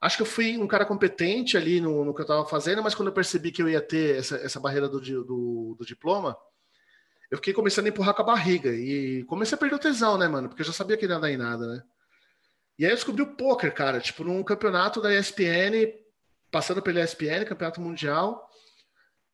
Acho 0.00 0.16
que 0.16 0.22
eu 0.22 0.26
fui 0.26 0.56
um 0.56 0.66
cara 0.66 0.86
competente 0.86 1.58
ali 1.58 1.78
no, 1.78 2.06
no 2.06 2.14
que 2.14 2.22
eu 2.22 2.24
estava 2.24 2.46
fazendo, 2.46 2.82
mas 2.82 2.94
quando 2.94 3.08
eu 3.08 3.14
percebi 3.14 3.52
que 3.52 3.62
eu 3.62 3.68
ia 3.68 3.82
ter 3.82 4.16
essa, 4.16 4.36
essa 4.36 4.58
barreira 4.58 4.88
do, 4.88 4.98
do, 4.98 5.76
do, 5.78 5.84
diploma, 5.84 6.34
eu 7.30 7.36
fiquei 7.36 7.52
começando 7.52 7.84
a 7.84 7.88
empurrar 7.90 8.14
com 8.14 8.22
a 8.22 8.24
barriga. 8.24 8.70
E 8.72 9.22
comecei 9.24 9.56
a 9.56 9.58
perder 9.58 9.74
o 9.74 9.78
tesão, 9.78 10.16
né, 10.16 10.26
mano? 10.26 10.48
Porque 10.48 10.62
eu 10.62 10.66
já 10.66 10.72
sabia 10.72 10.96
que 10.96 11.06
não 11.06 11.16
ia 11.16 11.20
dar 11.20 11.30
em 11.30 11.36
nada, 11.36 11.66
né? 11.66 11.82
E 12.78 12.86
aí 12.86 12.92
eu 12.92 12.96
descobri 12.96 13.20
o 13.20 13.36
poker, 13.36 13.74
cara, 13.74 14.00
tipo, 14.00 14.24
num 14.24 14.42
campeonato 14.42 15.02
da 15.02 15.14
ESPN, 15.14 15.92
passando 16.50 16.80
pela 16.80 17.02
ESPN, 17.02 17.44
campeonato 17.44 17.78
mundial. 17.78 18.49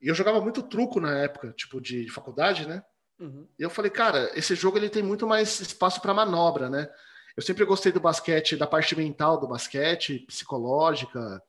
E 0.01 0.09
eu 0.09 0.15
jogava 0.15 0.41
muito 0.41 0.63
truco 0.63 1.01
na 1.01 1.19
época, 1.19 1.53
tipo, 1.53 1.81
de, 1.81 2.05
de 2.05 2.11
faculdade, 2.11 2.67
né? 2.67 2.83
Uhum. 3.19 3.47
E 3.59 3.63
eu 3.63 3.71
falei, 3.71 3.91
cara, 3.91 4.31
esse 4.35 4.55
jogo 4.55 4.77
ele 4.77 4.91
tem 4.91 5.03
muito 5.03 5.27
mais 5.27 5.61
espaço 5.61 6.01
para 6.01 6.13
manobra, 6.13 6.69
né? 6.69 6.89
Eu 7.37 7.43
sempre 7.43 7.65
gostei 7.65 7.93
do 7.93 8.01
basquete, 8.01 8.57
da 8.57 8.67
parte 8.67 8.97
mental 8.97 9.39
do 9.39 9.49
basquete, 9.49 10.21
psicológica, 10.27 11.43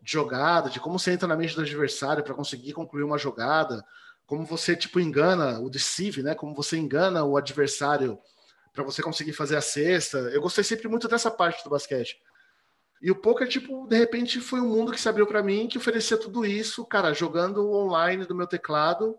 de 0.00 0.12
jogada, 0.12 0.70
de 0.70 0.80
como 0.80 0.98
você 0.98 1.12
entra 1.12 1.28
na 1.28 1.36
mente 1.36 1.54
do 1.54 1.60
adversário 1.60 2.24
para 2.24 2.34
conseguir 2.34 2.72
concluir 2.72 3.02
uma 3.02 3.18
jogada, 3.18 3.84
como 4.26 4.44
você 4.44 4.76
tipo 4.76 5.00
engana 5.00 5.60
o 5.60 5.70
deceive, 5.70 6.22
né? 6.22 6.34
Como 6.34 6.54
você 6.54 6.76
engana 6.76 7.24
o 7.24 7.36
adversário 7.36 8.18
para 8.72 8.84
você 8.84 9.02
conseguir 9.02 9.32
fazer 9.32 9.56
a 9.56 9.60
cesta. 9.60 10.18
Eu 10.18 10.40
gostei 10.40 10.62
sempre 10.62 10.88
muito 10.88 11.08
dessa 11.08 11.30
parte 11.30 11.64
do 11.64 11.70
basquete. 11.70 12.16
E 13.00 13.10
o 13.10 13.16
poker, 13.16 13.48
tipo, 13.48 13.86
de 13.86 13.96
repente 13.96 14.40
foi 14.40 14.60
um 14.60 14.68
mundo 14.68 14.92
que 14.92 15.00
se 15.00 15.08
abriu 15.08 15.26
para 15.26 15.42
mim, 15.42 15.68
que 15.68 15.78
oferecia 15.78 16.16
tudo 16.16 16.44
isso, 16.44 16.84
cara, 16.84 17.12
jogando 17.12 17.70
online 17.72 18.26
do 18.26 18.34
meu 18.34 18.46
teclado 18.46 19.18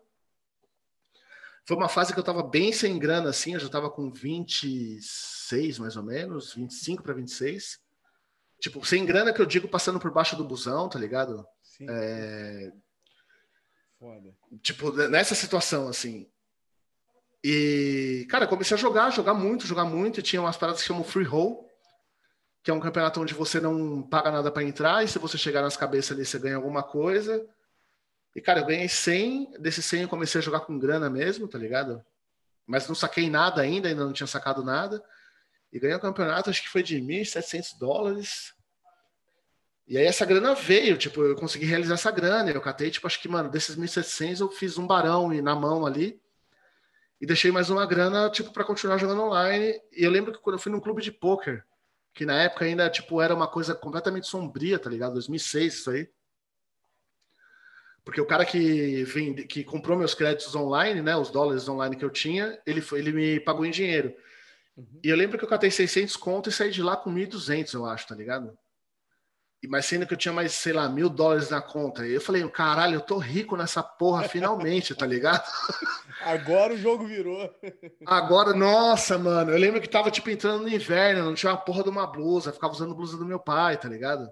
foi 1.69 1.77
uma 1.77 1.87
fase 1.87 2.11
que 2.11 2.19
eu 2.19 2.23
tava 2.23 2.41
bem 2.41 2.73
sem 2.73 2.97
grana, 2.97 3.29
assim, 3.29 3.53
eu 3.53 3.59
já 3.59 3.69
tava 3.69 3.91
com 3.91 4.11
26, 4.11 5.77
mais 5.77 5.95
ou 5.95 6.01
menos, 6.01 6.55
25 6.55 7.03
para 7.03 7.13
26. 7.13 7.79
Tipo, 8.59 8.83
sem 8.83 9.05
grana 9.05 9.31
que 9.31 9.39
eu 9.39 9.45
digo 9.45 9.67
passando 9.67 9.99
por 9.99 10.09
baixo 10.09 10.35
do 10.35 10.43
busão, 10.43 10.89
tá 10.89 10.97
ligado? 10.97 11.45
Sim. 11.61 11.85
É... 11.87 12.73
Foda. 13.99 14.35
Tipo, 14.63 14.91
nessa 15.09 15.35
situação, 15.35 15.87
assim. 15.87 16.27
E, 17.43 18.25
cara, 18.31 18.47
comecei 18.47 18.75
a 18.75 18.79
jogar, 18.79 19.11
jogar 19.11 19.35
muito, 19.35 19.67
jogar 19.67 19.85
muito. 19.85 20.19
E 20.19 20.23
tinha 20.23 20.41
umas 20.41 20.57
paradas 20.57 20.81
que 20.81 20.87
chamam 20.87 21.03
free 21.03 21.23
roll, 21.23 21.68
que 22.69 22.71
é 22.71 22.75
um 22.75 22.79
campeonato 22.79 23.19
onde 23.19 23.33
você 23.33 23.59
não 23.59 23.99
paga 23.99 24.29
nada 24.29 24.51
para 24.51 24.63
entrar, 24.63 25.03
e 25.03 25.07
se 25.07 25.17
você 25.17 25.39
chegar 25.39 25.63
nas 25.63 25.75
cabeças 25.75 26.15
ali, 26.15 26.23
você 26.23 26.37
ganha 26.37 26.55
alguma 26.55 26.83
coisa. 26.83 27.43
E, 28.35 28.39
cara, 28.39 28.59
eu 28.59 28.65
ganhei 28.67 28.87
100, 28.87 29.53
desses 29.59 29.83
100 29.85 30.03
eu 30.03 30.07
comecei 30.07 30.37
a 30.37 30.43
jogar 30.43 30.59
com 30.59 30.77
grana 30.77 31.09
mesmo, 31.09 31.47
tá 31.47 31.57
ligado? 31.57 32.05
Mas 32.67 32.87
não 32.87 32.93
saquei 32.93 33.27
nada 33.27 33.59
ainda, 33.59 33.89
ainda 33.89 34.05
não 34.05 34.13
tinha 34.13 34.27
sacado 34.27 34.63
nada. 34.63 35.03
E 35.73 35.79
ganhei 35.79 35.97
o 35.97 35.99
campeonato, 35.99 36.51
acho 36.51 36.61
que 36.61 36.69
foi 36.69 36.83
de 36.83 37.01
1.700 37.01 37.75
dólares. 37.79 38.53
E 39.87 39.97
aí 39.97 40.05
essa 40.05 40.23
grana 40.23 40.53
veio, 40.53 40.95
tipo, 40.95 41.23
eu 41.23 41.35
consegui 41.35 41.65
realizar 41.65 41.95
essa 41.95 42.11
grana. 42.11 42.51
Eu 42.51 42.61
catei, 42.61 42.91
tipo, 42.91 43.07
acho 43.07 43.19
que, 43.19 43.27
mano, 43.27 43.49
desses 43.49 43.75
1.700 43.77 44.41
eu 44.41 44.51
fiz 44.51 44.77
um 44.77 44.85
barão 44.85 45.29
na 45.41 45.55
mão 45.55 45.87
ali. 45.87 46.21
E 47.19 47.25
deixei 47.25 47.51
mais 47.51 47.71
uma 47.71 47.83
grana, 47.87 48.29
tipo, 48.29 48.51
para 48.51 48.63
continuar 48.63 48.99
jogando 48.99 49.23
online. 49.23 49.81
E 49.91 50.03
eu 50.03 50.11
lembro 50.11 50.31
que 50.31 50.37
quando 50.39 50.57
eu 50.57 50.61
fui 50.61 50.71
num 50.71 50.79
clube 50.79 51.01
de 51.01 51.11
poker, 51.11 51.65
que 52.19 52.25
na 52.25 52.43
época 52.43 52.65
ainda, 52.65 52.89
tipo, 52.89 53.21
era 53.21 53.33
uma 53.33 53.47
coisa 53.47 53.73
completamente 53.73 54.27
sombria, 54.27 54.77
tá 54.77 54.89
ligado? 54.89 55.13
2006, 55.13 55.73
isso 55.73 55.89
aí. 55.89 56.09
Porque 58.03 58.19
o 58.19 58.25
cara 58.25 58.45
que, 58.45 59.05
vende, 59.05 59.45
que 59.45 59.63
comprou 59.63 59.97
meus 59.97 60.13
créditos 60.13 60.53
online, 60.53 61.01
né, 61.01 61.15
os 61.15 61.29
dólares 61.29 61.69
online 61.69 61.95
que 61.95 62.03
eu 62.03 62.09
tinha, 62.09 62.61
ele, 62.65 62.81
foi, 62.81 62.99
ele 62.99 63.13
me 63.13 63.39
pagou 63.39 63.65
em 63.65 63.71
dinheiro. 63.71 64.13
Uhum. 64.75 64.99
E 65.01 65.07
eu 65.07 65.15
lembro 65.15 65.37
que 65.37 65.45
eu 65.45 65.47
catei 65.47 65.71
600 65.71 66.17
conto 66.17 66.49
e 66.49 66.51
saí 66.51 66.71
de 66.71 66.83
lá 66.83 66.97
com 66.97 67.09
1.200, 67.09 67.73
eu 67.73 67.85
acho, 67.85 68.07
tá 68.07 68.15
ligado? 68.15 68.53
E, 69.61 69.67
mas 69.67 69.85
sendo 69.85 70.07
que 70.07 70.13
eu 70.13 70.17
tinha 70.17 70.33
mais, 70.33 70.53
sei 70.53 70.71
lá, 70.71 70.87
mil 70.87 71.09
dólares 71.09 71.49
na 71.49 71.61
conta. 71.61 72.07
E 72.07 72.13
eu 72.13 72.21
falei, 72.21 72.47
caralho, 72.49 72.95
eu 72.95 73.01
tô 73.01 73.17
rico 73.17 73.57
nessa 73.57 73.83
porra 73.83 74.23
finalmente, 74.23 74.95
tá 74.95 75.05
ligado? 75.05 75.43
Agora 76.23 76.73
o 76.73 76.77
jogo 76.77 77.05
virou. 77.05 77.53
Agora, 78.05 78.53
nossa, 78.53 79.17
mano. 79.17 79.51
Eu 79.51 79.57
lembro 79.57 79.81
que 79.81 79.89
tava, 79.89 80.09
tipo, 80.09 80.29
entrando 80.29 80.63
no 80.63 80.69
inverno, 80.69 81.25
não 81.25 81.35
tinha 81.35 81.51
uma 81.51 81.57
porra 81.57 81.83
de 81.83 81.89
uma 81.89 82.07
blusa, 82.07 82.53
ficava 82.53 82.73
usando 82.73 82.95
blusa 82.95 83.17
do 83.17 83.25
meu 83.25 83.39
pai, 83.39 83.77
tá 83.77 83.89
ligado? 83.89 84.31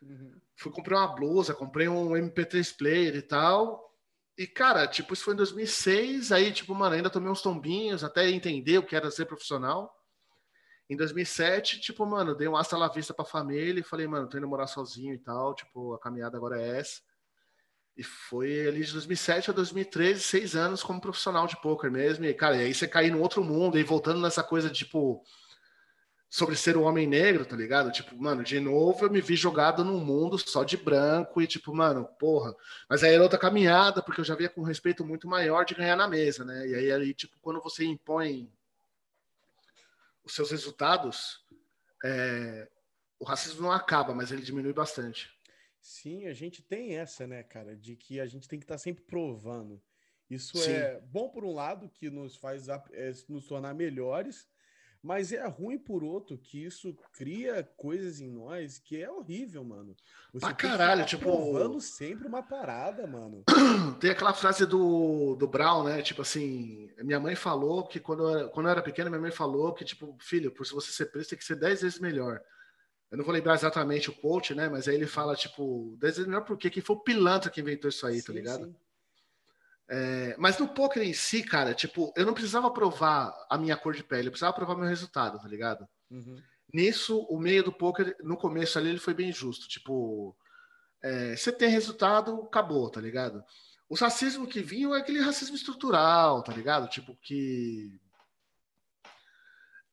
Uhum 0.00 0.42
fui 0.62 0.72
comprar 0.72 0.98
uma 0.98 1.14
blusa, 1.14 1.54
comprei 1.54 1.88
um 1.88 2.10
MP3 2.10 2.76
player 2.76 3.16
e 3.16 3.22
tal. 3.22 3.90
E, 4.38 4.46
cara, 4.46 4.86
tipo, 4.86 5.12
isso 5.12 5.24
foi 5.24 5.34
em 5.34 5.36
2006. 5.36 6.32
Aí, 6.32 6.52
tipo, 6.52 6.74
mano, 6.74 6.94
ainda 6.94 7.10
tomei 7.10 7.30
uns 7.30 7.42
tombinhos 7.42 8.04
até 8.04 8.30
entender 8.30 8.78
o 8.78 8.82
que 8.82 8.96
era 8.96 9.10
ser 9.10 9.26
profissional. 9.26 9.94
Em 10.88 10.96
2007, 10.96 11.80
tipo, 11.80 12.04
mano, 12.04 12.34
dei 12.34 12.48
um 12.48 12.56
hasta 12.56 12.76
la 12.76 12.88
vista 12.88 13.14
pra 13.14 13.24
família 13.24 13.80
e 13.80 13.84
falei, 13.84 14.06
mano, 14.06 14.28
tô 14.28 14.36
indo 14.36 14.48
morar 14.48 14.66
sozinho 14.66 15.14
e 15.14 15.18
tal. 15.18 15.54
Tipo, 15.54 15.94
a 15.94 15.98
caminhada 15.98 16.36
agora 16.36 16.60
é 16.60 16.78
essa. 16.78 17.00
E 17.96 18.02
foi 18.02 18.66
ali 18.66 18.84
de 18.84 18.92
2007 18.92 19.50
a 19.50 19.52
2013, 19.52 20.20
seis 20.20 20.56
anos 20.56 20.82
como 20.82 21.00
profissional 21.00 21.46
de 21.46 21.60
poker 21.60 21.90
mesmo. 21.90 22.24
E, 22.24 22.34
cara, 22.34 22.56
e 22.56 22.60
aí 22.60 22.74
você 22.74 22.88
cair 22.88 23.10
no 23.10 23.20
outro 23.20 23.44
mundo 23.44 23.78
e 23.78 23.82
voltando 23.82 24.20
nessa 24.20 24.42
coisa 24.42 24.70
tipo, 24.70 25.22
sobre 26.32 26.56
ser 26.56 26.78
um 26.78 26.84
homem 26.84 27.06
negro, 27.06 27.44
tá 27.44 27.54
ligado? 27.54 27.92
Tipo, 27.92 28.16
mano, 28.16 28.42
de 28.42 28.58
novo 28.58 29.04
eu 29.04 29.10
me 29.10 29.20
vi 29.20 29.36
jogado 29.36 29.84
num 29.84 30.02
mundo 30.02 30.38
só 30.38 30.64
de 30.64 30.78
branco 30.78 31.42
e 31.42 31.46
tipo, 31.46 31.74
mano, 31.74 32.08
porra. 32.18 32.54
Mas 32.88 33.04
aí 33.04 33.12
era 33.12 33.22
outra 33.22 33.38
caminhada, 33.38 34.02
porque 34.02 34.22
eu 34.22 34.24
já 34.24 34.34
via 34.34 34.48
com 34.48 34.62
respeito 34.62 35.04
muito 35.04 35.28
maior 35.28 35.64
de 35.64 35.74
ganhar 35.74 35.94
na 35.94 36.08
mesa, 36.08 36.42
né? 36.42 36.66
E 36.66 36.74
aí, 36.74 36.90
aí 36.90 37.12
tipo, 37.12 37.36
quando 37.42 37.60
você 37.60 37.84
impõe 37.84 38.50
os 40.24 40.34
seus 40.34 40.50
resultados, 40.50 41.44
é... 42.04 42.68
o 43.18 43.24
racismo 43.24 43.62
não 43.62 43.72
acaba, 43.72 44.14
mas 44.14 44.30
ele 44.30 44.42
diminui 44.42 44.72
bastante. 44.72 45.30
Sim, 45.80 46.26
a 46.26 46.32
gente 46.32 46.62
tem 46.62 46.96
essa, 46.96 47.26
né, 47.26 47.42
cara, 47.42 47.76
de 47.76 47.96
que 47.96 48.20
a 48.20 48.26
gente 48.26 48.48
tem 48.48 48.58
que 48.58 48.64
estar 48.64 48.74
tá 48.74 48.78
sempre 48.78 49.02
provando. 49.04 49.82
Isso 50.30 50.56
Sim. 50.56 50.70
é 50.70 51.00
bom 51.00 51.28
por 51.28 51.44
um 51.44 51.52
lado, 51.52 51.90
que 51.90 52.08
nos 52.08 52.36
faz 52.36 52.68
é, 52.68 53.12
nos 53.28 53.46
tornar 53.46 53.74
melhores, 53.74 54.48
mas 55.02 55.32
é 55.32 55.44
ruim 55.48 55.78
por 55.78 56.04
outro 56.04 56.38
que 56.38 56.64
isso 56.64 56.96
cria 57.12 57.68
coisas 57.76 58.20
em 58.20 58.30
nós 58.30 58.78
que 58.78 59.02
é 59.02 59.10
horrível, 59.10 59.64
mano. 59.64 59.96
Você 60.32 60.46
pra 60.46 60.54
caralho, 60.54 61.04
tipo. 61.04 61.24
Provando 61.24 61.80
sempre 61.80 62.28
uma 62.28 62.42
parada, 62.42 63.04
mano. 63.06 63.42
Tem 63.98 64.10
aquela 64.10 64.32
frase 64.32 64.64
do, 64.64 65.34
do 65.34 65.48
Brown, 65.48 65.82
né? 65.82 66.02
Tipo 66.02 66.22
assim, 66.22 66.88
minha 66.98 67.18
mãe 67.18 67.34
falou 67.34 67.84
que 67.84 67.98
quando 67.98 68.22
eu, 68.22 68.38
era, 68.38 68.48
quando 68.48 68.66
eu 68.66 68.70
era 68.70 68.82
pequeno, 68.82 69.10
minha 69.10 69.20
mãe 69.20 69.32
falou 69.32 69.74
que, 69.74 69.84
tipo, 69.84 70.16
filho, 70.20 70.52
por 70.52 70.64
se 70.64 70.72
você 70.72 70.92
ser 70.92 71.06
preso, 71.06 71.30
tem 71.30 71.38
que 71.38 71.44
ser 71.44 71.56
dez 71.56 71.82
vezes 71.82 71.98
melhor. 71.98 72.40
Eu 73.10 73.18
não 73.18 73.24
vou 73.24 73.34
lembrar 73.34 73.54
exatamente 73.54 74.08
o 74.08 74.14
quote, 74.14 74.54
né? 74.54 74.68
Mas 74.68 74.86
aí 74.86 74.94
ele 74.94 75.06
fala, 75.06 75.34
tipo, 75.34 75.96
dez 75.98 76.14
vezes 76.14 76.28
melhor 76.28 76.44
porque 76.44 76.70
quem 76.70 76.82
foi 76.82 76.94
o 76.94 77.00
pilantra 77.00 77.50
que 77.50 77.60
inventou 77.60 77.90
isso 77.90 78.06
aí, 78.06 78.14
tá 78.14 78.20
sim, 78.20 78.26
tá 78.26 78.32
ligado? 78.32 78.64
Sim. 78.66 78.76
É, 79.94 80.34
mas 80.38 80.58
no 80.58 80.66
poker 80.66 81.02
em 81.02 81.12
si, 81.12 81.42
cara, 81.42 81.74
tipo, 81.74 82.14
eu 82.16 82.24
não 82.24 82.32
precisava 82.32 82.70
provar 82.70 83.30
a 83.50 83.58
minha 83.58 83.76
cor 83.76 83.92
de 83.94 84.02
pele, 84.02 84.28
eu 84.28 84.30
precisava 84.32 84.54
provar 84.54 84.74
meu 84.74 84.88
resultado, 84.88 85.38
tá 85.38 85.46
ligado? 85.46 85.86
Uhum. 86.10 86.40
Nisso, 86.72 87.26
o 87.28 87.38
meio 87.38 87.62
do 87.62 87.70
poker, 87.70 88.16
no 88.22 88.38
começo 88.38 88.78
ali, 88.78 88.88
ele 88.88 88.98
foi 88.98 89.12
bem 89.12 89.30
justo. 89.30 89.68
Tipo, 89.68 90.34
é, 91.02 91.36
você 91.36 91.52
tem 91.52 91.68
resultado, 91.68 92.40
acabou, 92.40 92.88
tá 92.88 93.02
ligado? 93.02 93.44
O 93.86 93.94
racismo 93.94 94.46
que 94.46 94.62
vinha 94.62 94.88
é 94.96 94.98
aquele 94.98 95.20
racismo 95.20 95.56
estrutural, 95.56 96.42
tá 96.42 96.54
ligado? 96.54 96.88
Tipo, 96.88 97.14
que. 97.20 98.00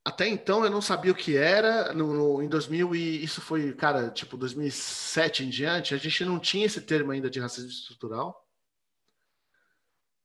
Até 0.05 0.29
então 0.29 0.63
eu 0.63 0.71
não 0.71 0.81
sabia 0.81 1.11
o 1.11 1.15
que 1.15 1.35
era. 1.35 1.93
No, 1.93 2.13
no, 2.13 2.41
em 2.41 2.47
2000, 2.47 2.95
e 2.95 3.21
isso 3.21 3.41
foi, 3.41 3.73
cara, 3.73 4.09
tipo, 4.11 4.37
2007 4.37 5.43
em 5.43 5.49
diante, 5.49 5.93
a 5.93 5.97
gente 5.97 6.23
não 6.23 6.39
tinha 6.39 6.65
esse 6.65 6.79
termo 6.79 7.11
ainda 7.11 7.29
de 7.29 7.41
racismo 7.41 7.69
estrutural. 7.69 8.48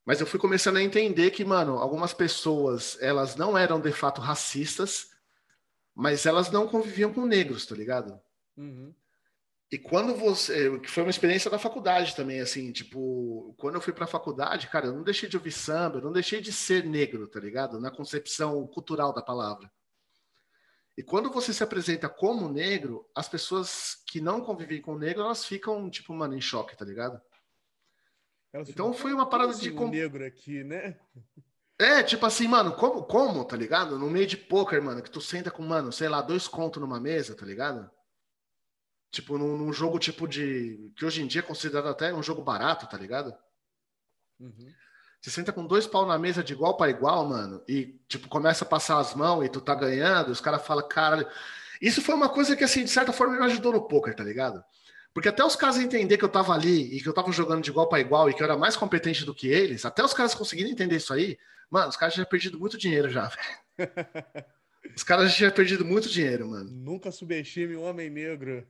Mas 0.04 0.20
eu 0.20 0.26
fui 0.26 0.38
começando 0.38 0.76
a 0.76 0.82
entender 0.82 1.30
que, 1.30 1.44
mano, 1.44 1.78
algumas 1.78 2.12
pessoas, 2.12 2.98
elas 3.00 3.36
não 3.36 3.56
eram 3.56 3.80
de 3.80 3.90
fato 3.90 4.20
racistas, 4.20 5.10
mas 5.94 6.26
elas 6.26 6.50
não 6.50 6.68
conviviam 6.68 7.12
com 7.12 7.24
negros, 7.24 7.64
tá 7.64 7.74
ligado? 7.74 8.20
Uhum. 8.56 8.94
E 9.72 9.78
quando 9.78 10.14
você. 10.14 10.78
Que 10.78 10.90
foi 10.90 11.02
uma 11.02 11.10
experiência 11.10 11.50
da 11.50 11.58
faculdade 11.58 12.14
também, 12.14 12.40
assim, 12.40 12.70
tipo, 12.70 13.54
quando 13.58 13.76
eu 13.76 13.80
fui 13.80 13.92
pra 13.92 14.06
faculdade, 14.06 14.68
cara, 14.68 14.86
eu 14.86 14.92
não 14.92 15.02
deixei 15.02 15.28
de 15.28 15.36
ouvir 15.36 15.52
samba, 15.52 15.98
eu 15.98 16.02
não 16.02 16.12
deixei 16.12 16.40
de 16.40 16.52
ser 16.52 16.84
negro, 16.84 17.26
tá 17.26 17.40
ligado? 17.40 17.80
Na 17.80 17.90
concepção 17.90 18.66
cultural 18.66 19.12
da 19.12 19.22
palavra. 19.22 19.70
E 20.96 21.02
quando 21.02 21.30
você 21.30 21.52
se 21.52 21.64
apresenta 21.64 22.08
como 22.08 22.48
negro, 22.48 23.08
as 23.14 23.28
pessoas 23.28 23.96
que 24.06 24.20
não 24.20 24.40
convivem 24.40 24.80
com 24.80 24.96
negro, 24.96 25.22
elas 25.22 25.44
ficam, 25.44 25.90
tipo, 25.90 26.12
mano, 26.14 26.36
em 26.36 26.40
choque, 26.40 26.76
tá 26.76 26.84
ligado? 26.84 27.20
Elas 28.54 28.68
então 28.68 28.94
foi 28.94 29.12
uma 29.12 29.28
parada 29.28 29.50
assim, 29.50 29.62
de. 29.62 29.72
Com... 29.72 29.88
negro 29.88 30.24
aqui, 30.24 30.62
né? 30.62 30.96
É, 31.76 32.04
tipo 32.04 32.24
assim, 32.24 32.46
mano, 32.46 32.72
como, 32.72 33.02
como, 33.02 33.44
tá 33.44 33.56
ligado? 33.56 33.98
No 33.98 34.08
meio 34.08 34.28
de 34.28 34.36
poker, 34.36 34.80
mano, 34.80 35.02
que 35.02 35.10
tu 35.10 35.20
senta 35.20 35.50
com, 35.50 35.60
mano, 35.60 35.90
sei 35.90 36.08
lá, 36.08 36.22
dois 36.22 36.46
contos 36.46 36.80
numa 36.80 37.00
mesa, 37.00 37.34
tá 37.34 37.44
ligado? 37.44 37.90
Tipo, 39.10 39.36
num, 39.36 39.58
num, 39.58 39.72
jogo 39.72 39.98
tipo 39.98 40.28
de. 40.28 40.92
que 40.96 41.04
hoje 41.04 41.20
em 41.20 41.26
dia 41.26 41.40
é 41.40 41.42
considerado 41.42 41.88
até 41.88 42.14
um 42.14 42.22
jogo 42.22 42.44
barato, 42.44 42.86
tá 42.86 42.96
ligado? 42.96 43.36
Uhum. 44.38 44.72
Você 45.20 45.30
senta 45.30 45.52
com 45.52 45.66
dois 45.66 45.84
pau 45.88 46.06
na 46.06 46.16
mesa 46.16 46.44
de 46.44 46.52
igual 46.52 46.76
para 46.76 46.92
igual, 46.92 47.26
mano, 47.26 47.60
e, 47.66 47.98
tipo, 48.06 48.28
começa 48.28 48.64
a 48.64 48.68
passar 48.68 49.00
as 49.00 49.16
mãos 49.16 49.44
e 49.44 49.48
tu 49.48 49.60
tá 49.60 49.74
ganhando, 49.74 50.30
os 50.30 50.40
caras 50.40 50.64
falam, 50.64 50.86
caralho. 50.86 51.26
Isso 51.82 52.00
foi 52.00 52.14
uma 52.14 52.28
coisa 52.28 52.54
que, 52.54 52.62
assim, 52.62 52.84
de 52.84 52.90
certa 52.90 53.12
forma 53.12 53.36
me 53.36 53.44
ajudou 53.46 53.72
no 53.72 53.88
poker, 53.88 54.14
tá 54.14 54.22
ligado? 54.22 54.62
Porque 55.14 55.28
até 55.28 55.44
os 55.44 55.54
caras 55.54 55.78
entender 55.78 56.18
que 56.18 56.24
eu 56.24 56.28
tava 56.28 56.52
ali 56.52 56.96
e 56.96 57.00
que 57.00 57.08
eu 57.08 57.14
tava 57.14 57.30
jogando 57.30 57.62
de 57.62 57.70
igual 57.70 57.88
para 57.88 58.00
igual 58.00 58.28
e 58.28 58.34
que 58.34 58.42
eu 58.42 58.44
era 58.44 58.58
mais 58.58 58.76
competente 58.76 59.24
do 59.24 59.34
que 59.34 59.46
eles, 59.46 59.84
até 59.84 60.04
os 60.04 60.12
caras 60.12 60.34
conseguirem 60.34 60.72
entender 60.72 60.96
isso 60.96 61.14
aí, 61.14 61.38
mano, 61.70 61.88
os 61.88 61.96
caras 61.96 62.14
já 62.14 62.26
perdido 62.26 62.58
muito 62.58 62.76
dinheiro 62.76 63.08
já, 63.08 63.28
velho. 63.28 63.90
Os 64.94 65.02
caras 65.02 65.30
já 65.30 65.36
tinham 65.36 65.50
perdido 65.50 65.84
muito 65.84 66.08
dinheiro, 66.08 66.48
mano. 66.48 66.70
Nunca 66.70 67.10
subestime 67.10 67.74
o 67.74 67.82
homem 67.82 68.10
negro. 68.10 68.66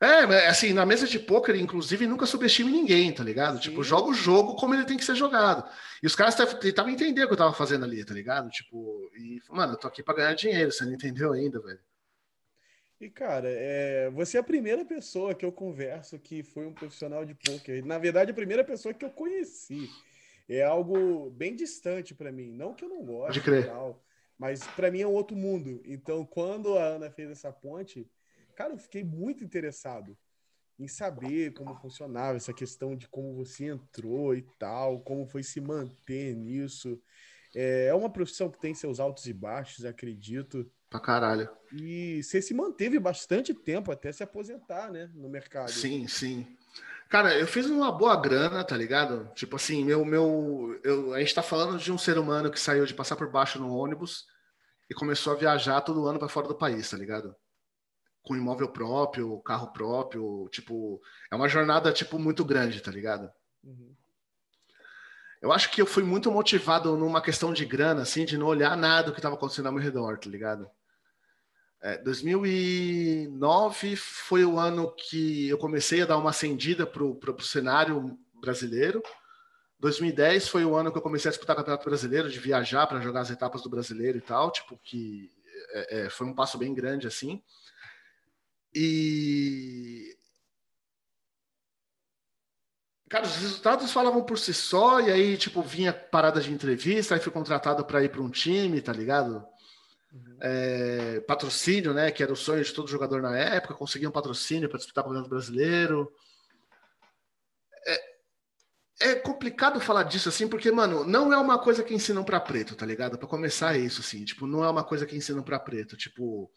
é, 0.00 0.46
assim, 0.46 0.72
na 0.72 0.86
mesa 0.86 1.06
de 1.06 1.18
pôquer, 1.18 1.56
inclusive, 1.56 2.06
nunca 2.06 2.26
subestime 2.26 2.70
ninguém, 2.70 3.12
tá 3.12 3.24
ligado? 3.24 3.56
Sim. 3.56 3.70
Tipo, 3.70 3.82
joga 3.82 4.08
o 4.08 4.14
jogo 4.14 4.54
como 4.54 4.74
ele 4.74 4.84
tem 4.84 4.96
que 4.96 5.04
ser 5.04 5.16
jogado. 5.16 5.68
E 6.02 6.06
os 6.06 6.14
caras 6.14 6.36
tentavam 6.60 6.92
entender 6.92 7.24
o 7.24 7.26
que 7.26 7.32
eu 7.32 7.38
tava 7.38 7.52
fazendo 7.52 7.84
ali, 7.84 8.04
tá 8.04 8.14
ligado? 8.14 8.48
Tipo, 8.50 9.10
e, 9.16 9.42
mano, 9.50 9.72
eu 9.72 9.76
tô 9.76 9.88
aqui 9.88 10.02
pra 10.02 10.14
ganhar 10.14 10.34
dinheiro, 10.34 10.70
você 10.70 10.84
não 10.84 10.92
entendeu 10.92 11.32
ainda, 11.32 11.60
velho. 11.60 11.80
E, 13.02 13.10
cara, 13.10 13.48
é, 13.50 14.08
você 14.10 14.36
é 14.36 14.40
a 14.40 14.44
primeira 14.44 14.84
pessoa 14.84 15.34
que 15.34 15.44
eu 15.44 15.50
converso 15.50 16.20
que 16.20 16.44
foi 16.44 16.64
um 16.66 16.72
profissional 16.72 17.24
de 17.24 17.34
pôquer. 17.34 17.84
Na 17.84 17.98
verdade, 17.98 18.30
a 18.30 18.34
primeira 18.34 18.62
pessoa 18.62 18.94
que 18.94 19.04
eu 19.04 19.10
conheci. 19.10 19.90
É 20.48 20.62
algo 20.62 21.28
bem 21.30 21.56
distante 21.56 22.14
para 22.14 22.30
mim. 22.30 22.52
Não 22.52 22.72
que 22.72 22.84
eu 22.84 22.88
não 22.88 23.04
goste. 23.04 23.40
Crer. 23.40 23.66
Tal, 23.66 24.00
mas 24.38 24.64
para 24.76 24.88
mim 24.88 25.00
é 25.00 25.06
um 25.06 25.14
outro 25.14 25.36
mundo. 25.36 25.82
Então, 25.84 26.24
quando 26.24 26.78
a 26.78 26.84
Ana 26.84 27.10
fez 27.10 27.28
essa 27.28 27.52
ponte, 27.52 28.08
cara, 28.54 28.72
eu 28.72 28.78
fiquei 28.78 29.02
muito 29.02 29.42
interessado 29.42 30.16
em 30.78 30.86
saber 30.86 31.54
como 31.54 31.74
funcionava 31.80 32.36
essa 32.36 32.52
questão 32.52 32.94
de 32.94 33.08
como 33.08 33.34
você 33.34 33.66
entrou 33.66 34.32
e 34.32 34.42
tal, 34.60 35.00
como 35.00 35.26
foi 35.26 35.42
se 35.42 35.60
manter 35.60 36.36
nisso. 36.36 37.02
É, 37.52 37.86
é 37.86 37.94
uma 37.94 38.10
profissão 38.12 38.48
que 38.48 38.60
tem 38.60 38.74
seus 38.74 39.00
altos 39.00 39.26
e 39.26 39.32
baixos, 39.32 39.84
acredito. 39.84 40.70
Pra 40.92 41.00
caralho. 41.00 41.48
E 41.72 42.22
você 42.22 42.42
se 42.42 42.52
manteve 42.52 42.98
bastante 42.98 43.54
tempo 43.54 43.90
até 43.90 44.12
se 44.12 44.22
aposentar, 44.22 44.90
né, 44.90 45.10
no 45.14 45.26
mercado. 45.26 45.70
Sim, 45.70 46.06
sim. 46.06 46.46
Cara, 47.08 47.34
eu 47.34 47.46
fiz 47.46 47.64
uma 47.64 47.90
boa 47.90 48.14
grana, 48.14 48.62
tá 48.62 48.76
ligado? 48.76 49.30
Tipo 49.34 49.56
assim, 49.56 49.82
meu, 49.82 50.04
meu, 50.04 50.78
eu, 50.84 51.14
a 51.14 51.20
gente 51.20 51.34
tá 51.34 51.42
falando 51.42 51.78
de 51.78 51.90
um 51.90 51.96
ser 51.96 52.18
humano 52.18 52.50
que 52.50 52.60
saiu 52.60 52.84
de 52.84 52.92
passar 52.92 53.16
por 53.16 53.30
baixo 53.30 53.58
no 53.58 53.74
ônibus 53.74 54.26
e 54.90 54.94
começou 54.94 55.32
a 55.32 55.36
viajar 55.36 55.80
todo 55.80 56.06
ano 56.06 56.18
para 56.18 56.28
fora 56.28 56.46
do 56.46 56.54
país, 56.54 56.90
tá 56.90 56.98
ligado? 56.98 57.34
Com 58.22 58.36
imóvel 58.36 58.68
próprio, 58.68 59.40
carro 59.40 59.72
próprio, 59.72 60.46
tipo, 60.50 61.00
é 61.30 61.34
uma 61.34 61.48
jornada 61.48 61.90
tipo 61.90 62.18
muito 62.18 62.44
grande, 62.44 62.82
tá 62.82 62.90
ligado? 62.90 63.32
Uhum. 63.64 63.94
Eu 65.40 65.52
acho 65.52 65.70
que 65.70 65.80
eu 65.80 65.86
fui 65.86 66.02
muito 66.02 66.30
motivado 66.30 66.94
numa 66.98 67.22
questão 67.22 67.50
de 67.50 67.64
grana, 67.64 68.02
assim, 68.02 68.26
de 68.26 68.36
não 68.36 68.46
olhar 68.46 68.76
nada 68.76 69.10
que 69.10 69.18
estava 69.18 69.36
acontecendo 69.36 69.66
ao 69.66 69.72
meu 69.72 69.82
redor, 69.82 70.18
tá 70.18 70.28
ligado? 70.28 70.70
É, 71.82 71.98
2009 71.98 73.96
foi 73.96 74.44
o 74.44 74.56
ano 74.56 74.94
que 74.94 75.48
eu 75.48 75.58
comecei 75.58 76.00
a 76.02 76.06
dar 76.06 76.16
uma 76.16 76.30
acendida 76.30 76.86
pro, 76.86 77.16
pro 77.16 77.42
cenário 77.42 78.16
brasileiro. 78.40 79.02
2010 79.80 80.46
foi 80.46 80.64
o 80.64 80.76
ano 80.76 80.92
que 80.92 80.98
eu 80.98 81.02
comecei 81.02 81.28
a 81.28 81.32
disputar 81.32 81.56
o 81.56 81.58
Campeonato 81.58 81.84
Brasileiro, 81.84 82.30
de 82.30 82.38
viajar 82.38 82.86
para 82.86 83.00
jogar 83.00 83.22
as 83.22 83.30
etapas 83.30 83.62
do 83.62 83.68
Brasileiro 83.68 84.16
e 84.16 84.20
tal, 84.20 84.52
tipo, 84.52 84.78
que 84.78 85.28
é, 85.72 86.02
é, 86.02 86.08
foi 86.08 86.28
um 86.28 86.34
passo 86.34 86.56
bem 86.56 86.72
grande, 86.72 87.08
assim. 87.08 87.42
E... 88.72 90.16
Cara, 93.08 93.26
os 93.26 93.36
resultados 93.36 93.92
falavam 93.92 94.22
por 94.22 94.38
si 94.38 94.54
só, 94.54 95.00
e 95.00 95.10
aí, 95.10 95.36
tipo, 95.36 95.60
vinha 95.62 95.92
parada 95.92 96.40
de 96.40 96.52
entrevista, 96.52 97.14
aí 97.14 97.20
fui 97.20 97.32
contratado 97.32 97.84
para 97.84 98.04
ir 98.04 98.08
para 98.08 98.22
um 98.22 98.30
time, 98.30 98.80
tá 98.80 98.92
ligado? 98.92 99.44
Uhum. 100.12 100.36
É, 100.40 101.20
patrocínio, 101.20 101.94
né, 101.94 102.10
que 102.10 102.22
era 102.22 102.32
o 102.32 102.36
sonho 102.36 102.62
de 102.62 102.72
todo 102.72 102.90
jogador 102.90 103.22
na 103.22 103.36
época, 103.36 103.74
consegui 103.74 104.06
um 104.06 104.12
patrocínio 104.12 104.68
para 104.68 104.78
disputar 104.78 105.02
o 105.02 105.06
Campeonato 105.06 105.30
Brasileiro 105.30 106.12
é 109.02 109.14
complicado 109.16 109.80
falar 109.80 110.04
disso 110.04 110.28
assim, 110.28 110.46
porque, 110.46 110.70
mano, 110.70 111.04
não 111.04 111.32
é 111.32 111.38
uma 111.38 111.58
coisa 111.58 111.82
que 111.82 111.94
ensinam 111.94 112.22
para 112.22 112.40
preto, 112.40 112.76
tá 112.76 112.86
ligado? 112.86 113.18
Para 113.18 113.28
começar 113.28 113.76
é 113.76 113.80
isso, 113.80 114.00
assim, 114.00 114.24
tipo, 114.24 114.46
não 114.46 114.64
é 114.64 114.70
uma 114.70 114.84
coisa 114.84 115.04
que 115.04 115.16
ensinam 115.16 115.42
para 115.42 115.58
preto, 115.58 115.96
tipo, 115.96 116.50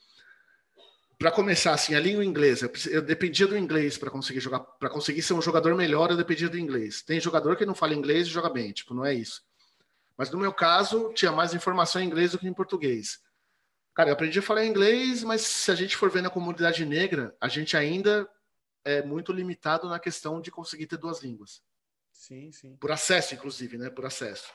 para 1.18 1.32
começar 1.32 1.74
assim, 1.74 1.96
a 1.96 2.00
língua 2.00 2.24
inglesa, 2.24 2.72
eu 2.90 3.02
dependia 3.02 3.48
do 3.48 3.58
inglês 3.58 3.98
para 3.98 4.12
conseguir 4.12 4.40
jogar, 4.40 4.60
para 4.60 4.90
conseguir 4.90 5.22
ser 5.22 5.34
um 5.34 5.42
jogador 5.42 5.76
melhor, 5.76 6.12
eu 6.12 6.18
dependia 6.18 6.50
do 6.50 6.58
inglês. 6.58 7.02
Tem 7.02 7.20
jogador 7.20 7.56
que 7.56 7.66
não 7.66 7.74
fala 7.74 7.94
inglês 7.94 8.28
e 8.28 8.32
joga 8.32 8.50
bem, 8.50 8.72
tipo, 8.72 8.94
não 8.94 9.06
é 9.06 9.14
isso. 9.14 9.42
Mas 10.18 10.30
no 10.30 10.38
meu 10.38 10.54
caso, 10.54 11.12
tinha 11.14 11.32
mais 11.32 11.54
informação 11.54 12.02
em 12.02 12.06
inglês 12.06 12.32
do 12.32 12.40
que 12.40 12.48
em 12.48 12.54
português. 12.54 13.20
Cara, 13.96 14.10
eu 14.10 14.14
aprendi 14.14 14.38
a 14.40 14.42
falar 14.42 14.66
inglês, 14.66 15.24
mas 15.24 15.42
se 15.42 15.72
a 15.72 15.76
gente 15.76 15.96
for 15.96 16.12
ver 16.12 16.22
na 16.22 16.30
comunidade 16.30 16.86
negra, 16.86 17.34
a 17.40 17.48
gente 17.48 17.78
ainda 17.78 18.30
é 18.84 19.02
muito 19.02 19.32
limitado 19.32 19.88
na 19.88 19.98
questão 19.98 20.42
de 20.42 20.52
conseguir 20.52 20.86
ter 20.86 20.98
duas 20.98 21.24
línguas. 21.24 21.64
Sim, 22.12 22.52
sim. 22.52 22.76
Por 22.76 22.92
acesso, 22.92 23.34
inclusive, 23.34 23.78
né? 23.78 23.90
Por 23.90 24.06
acesso. 24.06 24.54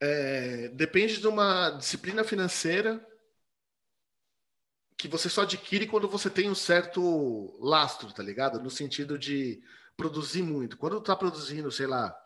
É, 0.00 0.68
depende 0.68 1.18
de 1.20 1.28
uma 1.28 1.70
disciplina 1.72 2.24
financeira 2.24 3.06
que 4.96 5.06
você 5.06 5.28
só 5.28 5.42
adquire 5.42 5.86
quando 5.86 6.08
você 6.08 6.30
tem 6.30 6.48
um 6.48 6.54
certo 6.54 7.54
lastro, 7.60 8.14
tá 8.14 8.22
ligado? 8.22 8.62
No 8.62 8.70
sentido 8.70 9.18
de 9.18 9.62
produzir 9.94 10.42
muito. 10.42 10.78
Quando 10.78 11.02
tá 11.02 11.14
produzindo, 11.14 11.70
sei 11.70 11.86
lá, 11.86 12.18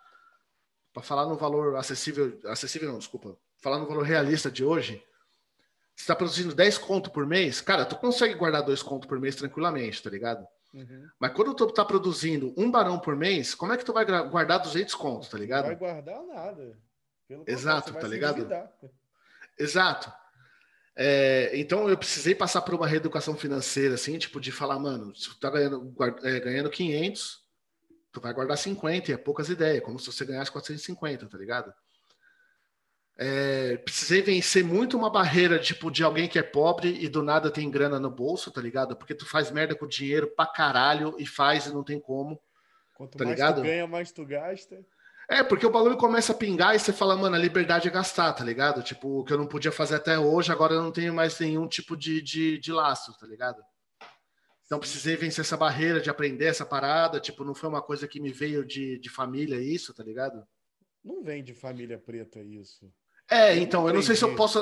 para 0.93 1.03
falar 1.03 1.27
no 1.27 1.37
valor 1.37 1.75
acessível, 1.75 2.39
acessível 2.45 2.93
não, 2.93 2.99
desculpa, 2.99 3.37
falar 3.61 3.79
no 3.79 3.87
valor 3.87 4.03
realista 4.03 4.51
de 4.51 4.65
hoje, 4.65 5.03
você 5.95 6.07
tá 6.07 6.17
produzindo 6.17 6.55
10 6.55 6.79
conto 6.79 7.11
por 7.11 7.27
mês, 7.27 7.61
cara, 7.61 7.85
tu 7.85 7.97
consegue 7.97 8.35
guardar 8.35 8.63
dois 8.63 8.83
conto 8.83 9.07
por 9.07 9.21
mês 9.21 9.37
tranquilamente, 9.37 10.03
tá 10.03 10.11
ligado? 10.11 10.47
Uhum. 10.73 11.09
Mas 11.19 11.33
quando 11.33 11.55
tu 11.55 11.67
tá 11.67 11.85
produzindo 11.85 12.55
um 12.57 12.71
barão 12.71 12.99
por 12.99 13.17
mês, 13.17 13.55
como 13.55 13.73
é 13.73 13.77
que 13.77 13.85
tu 13.85 13.93
vai 13.93 14.05
guardar 14.05 14.61
200 14.61 14.95
contos, 14.95 15.29
tá 15.29 15.37
ligado? 15.37 15.69
Não 15.69 15.77
vai 15.77 15.77
guardar 15.77 16.23
nada. 16.25 16.79
Pelo 17.29 17.45
Exato, 17.47 17.93
tá 17.93 18.09
ligado? 18.09 18.49
Exato. 19.59 20.13
É, 20.97 21.51
então 21.55 21.89
eu 21.89 21.97
precisei 21.97 22.35
passar 22.35 22.63
por 22.63 22.75
uma 22.75 22.87
reeducação 22.87 23.37
financeira, 23.37 23.95
assim, 23.95 24.19
tipo, 24.19 24.41
de 24.41 24.51
falar, 24.51 24.79
mano, 24.79 25.15
se 25.15 25.29
tu 25.29 25.39
tá 25.39 25.51
ganhando, 25.51 25.95
é, 26.23 26.41
ganhando 26.41 26.71
500, 26.71 27.45
tu 28.13 28.21
vai 28.21 28.33
guardar 28.33 28.59
50, 28.59 29.11
e 29.11 29.15
é 29.15 29.17
poucas 29.17 29.49
ideias, 29.49 29.83
como 29.83 29.99
se 29.99 30.07
você 30.07 30.25
ganhasse 30.25 30.51
450, 30.51 31.27
tá 31.27 31.39
ligado? 31.39 31.73
É, 33.23 33.77
precisei 33.77 34.23
vencer 34.23 34.65
muito 34.65 34.97
uma 34.97 35.11
barreira, 35.11 35.59
tipo, 35.59 35.91
de 35.91 36.03
alguém 36.03 36.27
que 36.27 36.39
é 36.39 36.43
pobre 36.43 37.05
e 37.05 37.07
do 37.07 37.23
nada 37.23 37.51
tem 37.51 37.71
grana 37.71 38.01
no 38.01 38.11
bolso, 38.11 38.51
tá 38.51 38.63
ligado? 38.63 38.97
Porque 38.97 39.15
tu 39.15 39.27
faz 39.27 39.51
merda 39.51 39.75
com 39.75 39.87
dinheiro 39.87 40.27
pra 40.35 40.47
caralho 40.47 41.15
e 41.19 41.27
faz 41.27 41.67
e 41.67 41.75
não 41.75 41.85
tem 41.85 42.01
como. 42.01 42.41
Quanto 42.95 43.19
tá 43.19 43.25
mais 43.25 43.37
ligado? 43.37 43.57
tu 43.57 43.65
ganha, 43.65 43.87
mais 43.87 44.11
tu 44.11 44.25
gasta. 44.25 44.83
É, 45.29 45.43
porque 45.43 45.67
o 45.67 45.71
bagulho 45.71 45.99
começa 45.99 46.33
a 46.33 46.35
pingar 46.35 46.75
e 46.75 46.79
você 46.79 46.95
fala, 46.95 47.15
mano, 47.15 47.37
a 47.37 47.39
liberdade 47.39 47.89
é 47.89 47.91
gastar, 47.91 48.33
tá 48.33 48.43
ligado? 48.43 48.83
Tipo, 48.83 49.21
o 49.21 49.25
que 49.25 49.35
eu 49.35 49.39
não 49.39 49.47
podia 49.47 49.71
fazer 49.71 49.97
até 49.97 50.19
hoje, 50.19 50.51
agora 50.51 50.73
eu 50.73 50.83
não 50.83 50.91
tenho 50.91 51.13
mais 51.13 51.39
nenhum 51.39 51.69
tipo 51.69 51.95
de, 51.95 52.23
de, 52.23 52.59
de 52.59 52.73
laço, 52.73 53.13
tá 53.19 53.27
ligado? 53.27 53.63
Então 54.65 54.79
precisei 54.79 55.15
vencer 55.15 55.45
essa 55.45 55.59
barreira 55.59 56.01
de 56.01 56.09
aprender 56.09 56.47
essa 56.47 56.65
parada, 56.65 57.21
tipo, 57.21 57.45
não 57.45 57.55
foi 57.55 57.69
uma 57.69 57.83
coisa 57.83 58.09
que 58.09 58.19
me 58.19 58.33
veio 58.33 58.65
de, 58.65 58.99
de 58.99 59.11
família 59.11 59.61
isso, 59.61 59.93
tá 59.93 60.03
ligado? 60.03 60.43
Não 61.05 61.23
vem 61.23 61.45
de 61.45 61.53
família 61.53 61.99
preta 61.99 62.41
isso. 62.41 62.91
É, 63.31 63.57
então, 63.57 63.87
eu 63.87 63.95
não 63.95 64.03
sei 64.03 64.17
se 64.17 64.25
eu 64.25 64.35
posso. 64.35 64.59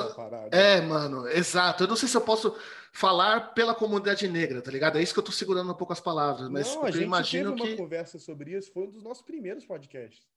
É, 0.51 0.79
mano, 0.79 1.27
exato. 1.27 1.83
Eu 1.83 1.87
não 1.87 1.95
sei 1.95 2.07
se 2.07 2.15
eu 2.15 2.21
posso 2.21 2.55
falar 2.93 3.53
pela 3.53 3.73
comunidade 3.73 4.27
negra, 4.27 4.61
tá 4.61 4.69
ligado? 4.69 4.97
É 4.97 5.01
isso 5.01 5.13
que 5.13 5.19
eu 5.19 5.23
tô 5.23 5.31
segurando 5.31 5.71
um 5.71 5.75
pouco 5.75 5.91
as 5.91 5.99
palavras. 5.99 6.49
Mas 6.49 6.75
não, 6.75 6.85
a 6.85 6.91
gente 6.91 7.03
imagino 7.03 7.55
teve 7.55 7.61
que... 7.61 7.73
uma 7.73 7.77
conversa 7.77 8.19
sobre 8.19 8.55
isso, 8.55 8.71
foi 8.71 8.83
um 8.83 8.91
dos 8.91 9.03
nossos 9.03 9.23
primeiros 9.23 9.65
podcasts. 9.65 10.27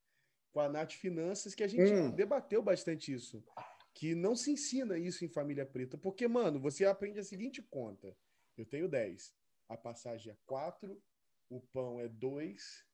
com 0.50 0.60
a 0.60 0.68
Nath 0.68 0.92
Finanças, 0.92 1.54
que 1.54 1.62
a 1.62 1.68
gente 1.68 1.92
hum. 1.92 2.10
debateu 2.10 2.62
bastante 2.62 3.12
isso. 3.12 3.44
Que 3.94 4.14
não 4.14 4.34
se 4.34 4.50
ensina 4.50 4.96
isso 4.96 5.24
em 5.24 5.28
família 5.28 5.66
preta. 5.66 5.98
Porque, 5.98 6.26
mano, 6.26 6.58
você 6.58 6.86
aprende 6.86 7.18
a 7.18 7.24
seguinte 7.24 7.60
conta. 7.60 8.16
Eu 8.56 8.64
tenho 8.64 8.88
10. 8.88 9.34
A 9.68 9.76
passagem 9.76 10.32
é 10.32 10.36
4, 10.46 10.98
o 11.50 11.60
pão 11.60 12.00
é 12.00 12.08
2 12.08 12.84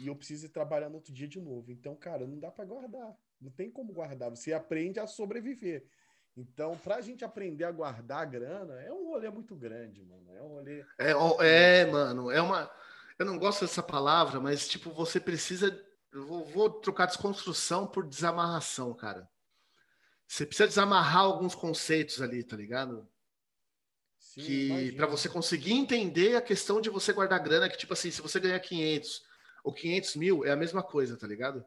e 0.00 0.08
eu 0.08 0.16
preciso 0.16 0.46
ir 0.46 0.50
trabalhar 0.50 0.88
no 0.88 0.96
outro 0.96 1.12
dia 1.12 1.28
de 1.28 1.40
novo. 1.40 1.70
Então, 1.70 1.94
cara, 1.96 2.26
não 2.26 2.38
dá 2.38 2.50
para 2.50 2.64
guardar. 2.64 3.16
Não 3.40 3.50
tem 3.50 3.70
como 3.70 3.92
guardar. 3.92 4.30
Você 4.30 4.52
aprende 4.52 4.98
a 4.98 5.06
sobreviver. 5.06 5.86
Então, 6.36 6.76
para 6.78 6.96
a 6.96 7.00
gente 7.00 7.24
aprender 7.24 7.64
a 7.64 7.72
guardar 7.72 8.22
a 8.22 8.24
grana, 8.24 8.80
é 8.80 8.92
um 8.92 9.08
rolê 9.08 9.28
muito 9.30 9.56
grande, 9.56 10.02
mano. 10.04 10.32
É 10.36 10.42
um 10.42 10.48
rolê. 10.48 10.84
É, 10.98 11.10
é 11.80 11.86
mano, 11.86 12.30
é 12.30 12.40
uma. 12.40 12.70
Eu 13.18 13.26
não 13.26 13.38
gosto 13.38 13.62
dessa 13.62 13.82
palavra, 13.82 14.38
mas, 14.40 14.68
tipo, 14.68 14.90
você 14.90 15.18
precisa. 15.18 15.84
Eu 16.12 16.26
vou, 16.26 16.44
vou 16.44 16.70
trocar 16.70 17.06
desconstrução 17.06 17.86
por 17.86 18.06
desamarração, 18.06 18.94
cara. 18.94 19.28
Você 20.26 20.46
precisa 20.46 20.68
desamarrar 20.68 21.22
alguns 21.22 21.54
conceitos 21.54 22.22
ali, 22.22 22.44
tá 22.44 22.56
ligado? 22.56 23.08
Sim, 24.18 24.42
que 24.42 24.92
para 24.92 25.06
você 25.06 25.28
conseguir 25.28 25.72
entender 25.72 26.36
a 26.36 26.42
questão 26.42 26.80
de 26.80 26.90
você 26.90 27.12
guardar 27.12 27.42
grana, 27.42 27.68
que 27.68 27.78
tipo 27.78 27.92
assim, 27.94 28.10
se 28.10 28.20
você 28.20 28.38
ganhar 28.38 28.60
500 28.60 29.22
ou 29.64 29.72
500 29.72 30.16
mil, 30.16 30.44
é 30.44 30.50
a 30.50 30.56
mesma 30.56 30.82
coisa, 30.82 31.16
tá 31.16 31.26
ligado? 31.26 31.64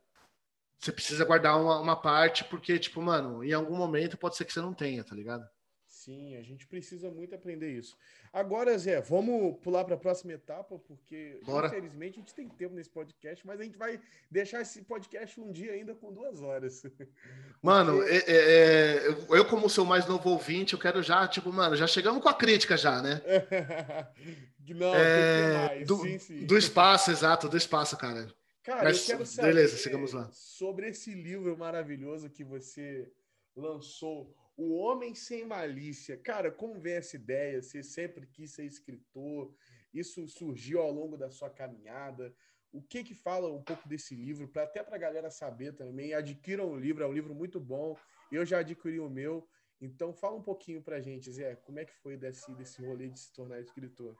Você 0.82 0.91
precisa 0.91 1.24
guardar 1.24 1.62
uma, 1.62 1.80
uma 1.80 1.96
parte, 1.96 2.44
porque, 2.46 2.80
tipo, 2.80 3.00
mano, 3.02 3.44
em 3.44 3.54
algum 3.54 3.76
momento 3.76 4.17
pode 4.17 4.36
ser 4.36 4.46
que 4.46 4.54
você 4.54 4.62
não 4.62 4.74
tenha, 4.74 5.04
tá 5.04 5.15
ligado? 5.15 5.48
Sim, 5.86 6.36
a 6.36 6.41
gente 6.41 6.65
precisa 6.65 7.12
muito 7.12 7.36
aprender 7.36 7.72
isso. 7.78 7.96
Agora, 8.34 8.76
Zé, 8.76 9.00
vamos 9.02 9.60
pular 9.62 9.84
para 9.84 9.94
a 9.94 10.00
próxima 10.00 10.34
etapa, 10.34 10.80
porque 10.80 11.39
Bora. 11.46 11.67
infelizmente 11.67 12.15
a 12.15 12.22
gente 12.22 12.34
tem 12.34 12.50
tempo 12.50 12.74
nesse 12.74 12.89
podcast, 12.89 13.46
mas 13.46 13.60
a 13.60 13.63
gente 13.63 13.78
vai 13.78 14.02
deixar 14.32 14.62
esse 14.62 14.82
podcast 14.82 15.39
um 15.39 15.52
dia 15.52 15.74
ainda 15.74 15.94
com 15.94 16.12
duas 16.12 16.41
horas. 16.41 16.82
Mano, 17.62 17.98
porque... 17.98 18.10
é, 18.10 18.24
é, 18.26 19.08
é 19.08 19.38
eu, 19.38 19.46
como 19.46 19.70
seu 19.70 19.86
mais 19.86 20.08
novo 20.08 20.32
ouvinte, 20.32 20.74
eu 20.74 20.80
quero 20.80 21.04
já, 21.04 21.28
tipo, 21.28 21.54
mano, 21.54 21.76
já 21.76 21.86
chegamos 21.86 22.24
com 22.24 22.30
a 22.30 22.34
crítica 22.34 22.76
já, 22.76 23.00
né? 23.00 23.22
Não, 24.67 24.96
é, 24.96 25.84
do, 25.84 25.98
sim, 25.98 26.17
sim. 26.17 26.46
do 26.46 26.58
espaço, 26.58 27.12
exato, 27.12 27.48
do 27.48 27.58
espaço, 27.58 27.96
cara. 27.98 28.34
Cara, 28.63 28.84
Mas, 28.84 29.10
eu 29.10 29.15
quero 29.15 29.26
saber 29.26 29.47
beleza, 29.56 29.78
chegamos 29.78 30.13
lá. 30.13 30.30
sobre 30.32 30.89
esse 30.89 31.13
livro 31.13 31.58
maravilhoso 31.58 32.30
que 32.30 32.43
você 32.43 33.12
lançou, 33.56 34.36
O 34.56 34.76
Homem 34.76 35.15
Sem 35.15 35.45
Malícia. 35.45 36.17
Cara, 36.17 36.52
como 36.52 36.80
vem 36.80 36.93
essa 36.93 37.15
ideia? 37.15 37.62
Você 37.62 37.82
sempre 37.82 38.28
quis 38.28 38.52
ser 38.52 38.65
escritor? 38.65 39.52
Isso 39.91 40.28
surgiu 40.28 40.80
ao 40.80 40.91
longo 40.91 41.17
da 41.17 41.32
sua 41.32 41.50
caminhada? 41.50 42.34
O 42.71 42.82
que 42.82 43.04
que 43.04 43.15
fala 43.15 43.52
um 43.52 43.63
pouco 43.63 43.88
desse 43.89 44.15
livro, 44.15 44.47
para 44.47 44.63
até 44.63 44.84
para 44.84 44.95
a 44.95 45.00
galera 45.00 45.32
saber 45.32 45.74
também? 45.74 46.13
Adquiram 46.13 46.71
o 46.71 46.78
livro, 46.78 47.04
é 47.04 47.08
um 47.08 47.13
livro 47.13 47.34
muito 47.34 47.60
bom. 47.60 47.97
Eu 48.32 48.45
já 48.45 48.60
adquiri 48.60 49.00
o 49.00 49.10
meu. 49.10 49.47
Então, 49.82 50.13
fala 50.13 50.38
um 50.38 50.43
pouquinho 50.43 50.82
para 50.82 51.02
gente, 51.02 51.32
Zé, 51.32 51.56
como 51.56 51.80
é 51.80 51.86
que 51.86 51.95
foi 51.95 52.15
desse, 52.15 52.54
desse 52.54 52.86
rolê 52.86 53.10
de 53.10 53.19
se 53.19 53.34
tornar 53.34 53.60
escritor? 53.60 54.15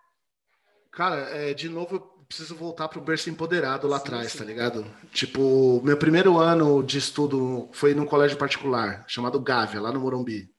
Cara, 0.92 1.18
é, 1.30 1.54
de 1.54 1.70
novo 1.70 1.96
eu 1.96 2.02
preciso 2.28 2.56
voltar 2.56 2.88
pro 2.88 3.02
berço 3.02 3.30
empoderado 3.30 3.88
lá 3.88 3.98
atrás, 3.98 4.34
tá 4.34 4.44
ligado? 4.44 4.86
Tipo, 5.12 5.82
meu 5.84 5.98
primeiro 5.98 6.38
ano 6.38 6.82
de 6.82 6.98
estudo 6.98 7.70
foi 7.74 7.94
num 7.94 8.06
colégio 8.06 8.38
particular, 8.38 9.04
chamado 9.08 9.40
Gávea, 9.40 9.82
lá 9.82 9.92
no 9.92 10.00
Morumbi. 10.00 10.50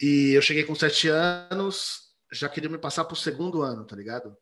E 0.00 0.32
eu 0.34 0.42
cheguei 0.42 0.64
com 0.64 0.74
sete 0.74 1.08
anos, 1.08 2.10
já 2.32 2.48
queria 2.48 2.68
me 2.68 2.78
passar 2.78 3.04
pro 3.04 3.16
segundo 3.16 3.62
ano, 3.62 3.84
tá 3.86 3.96
ligado? 3.96 4.36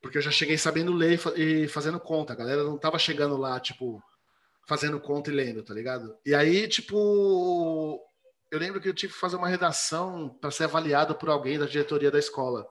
Porque 0.00 0.18
eu 0.18 0.22
já 0.22 0.30
cheguei 0.30 0.56
sabendo 0.56 0.92
ler 0.92 1.20
e 1.36 1.68
fazendo 1.68 2.00
conta. 2.00 2.32
A 2.32 2.36
galera 2.36 2.64
não 2.64 2.78
tava 2.78 2.98
chegando 2.98 3.36
lá, 3.36 3.60
tipo, 3.60 4.02
fazendo 4.66 5.00
conta 5.00 5.30
e 5.30 5.34
lendo, 5.34 5.62
tá 5.62 5.74
ligado? 5.74 6.16
E 6.24 6.34
aí, 6.34 6.66
tipo, 6.68 8.00
eu 8.50 8.58
lembro 8.58 8.80
que 8.80 8.88
eu 8.88 8.94
tive 8.94 9.12
que 9.12 9.18
fazer 9.18 9.36
uma 9.36 9.48
redação 9.48 10.28
para 10.40 10.50
ser 10.50 10.64
avaliado 10.64 11.14
por 11.14 11.28
alguém 11.28 11.58
da 11.58 11.66
diretoria 11.66 12.10
da 12.10 12.18
escola. 12.18 12.66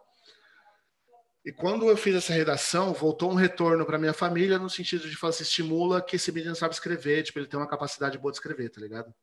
E 1.46 1.52
quando 1.52 1.88
eu 1.88 1.96
fiz 1.96 2.16
essa 2.16 2.34
redação, 2.34 2.92
voltou 2.92 3.32
um 3.32 3.36
retorno 3.36 3.86
para 3.86 4.00
minha 4.00 4.14
família 4.14 4.58
no 4.58 4.68
sentido 4.68 5.08
de 5.08 5.16
falar 5.16 5.30
assim, 5.30 5.44
estimula 5.44 6.02
que 6.02 6.16
esse 6.16 6.32
menino 6.32 6.56
sabe 6.56 6.74
escrever, 6.74 7.22
tipo, 7.22 7.38
ele 7.38 7.46
tem 7.46 7.60
uma 7.60 7.70
capacidade 7.70 8.18
boa 8.18 8.32
de 8.32 8.38
escrever, 8.38 8.70
tá 8.70 8.82
ligado? 8.82 9.14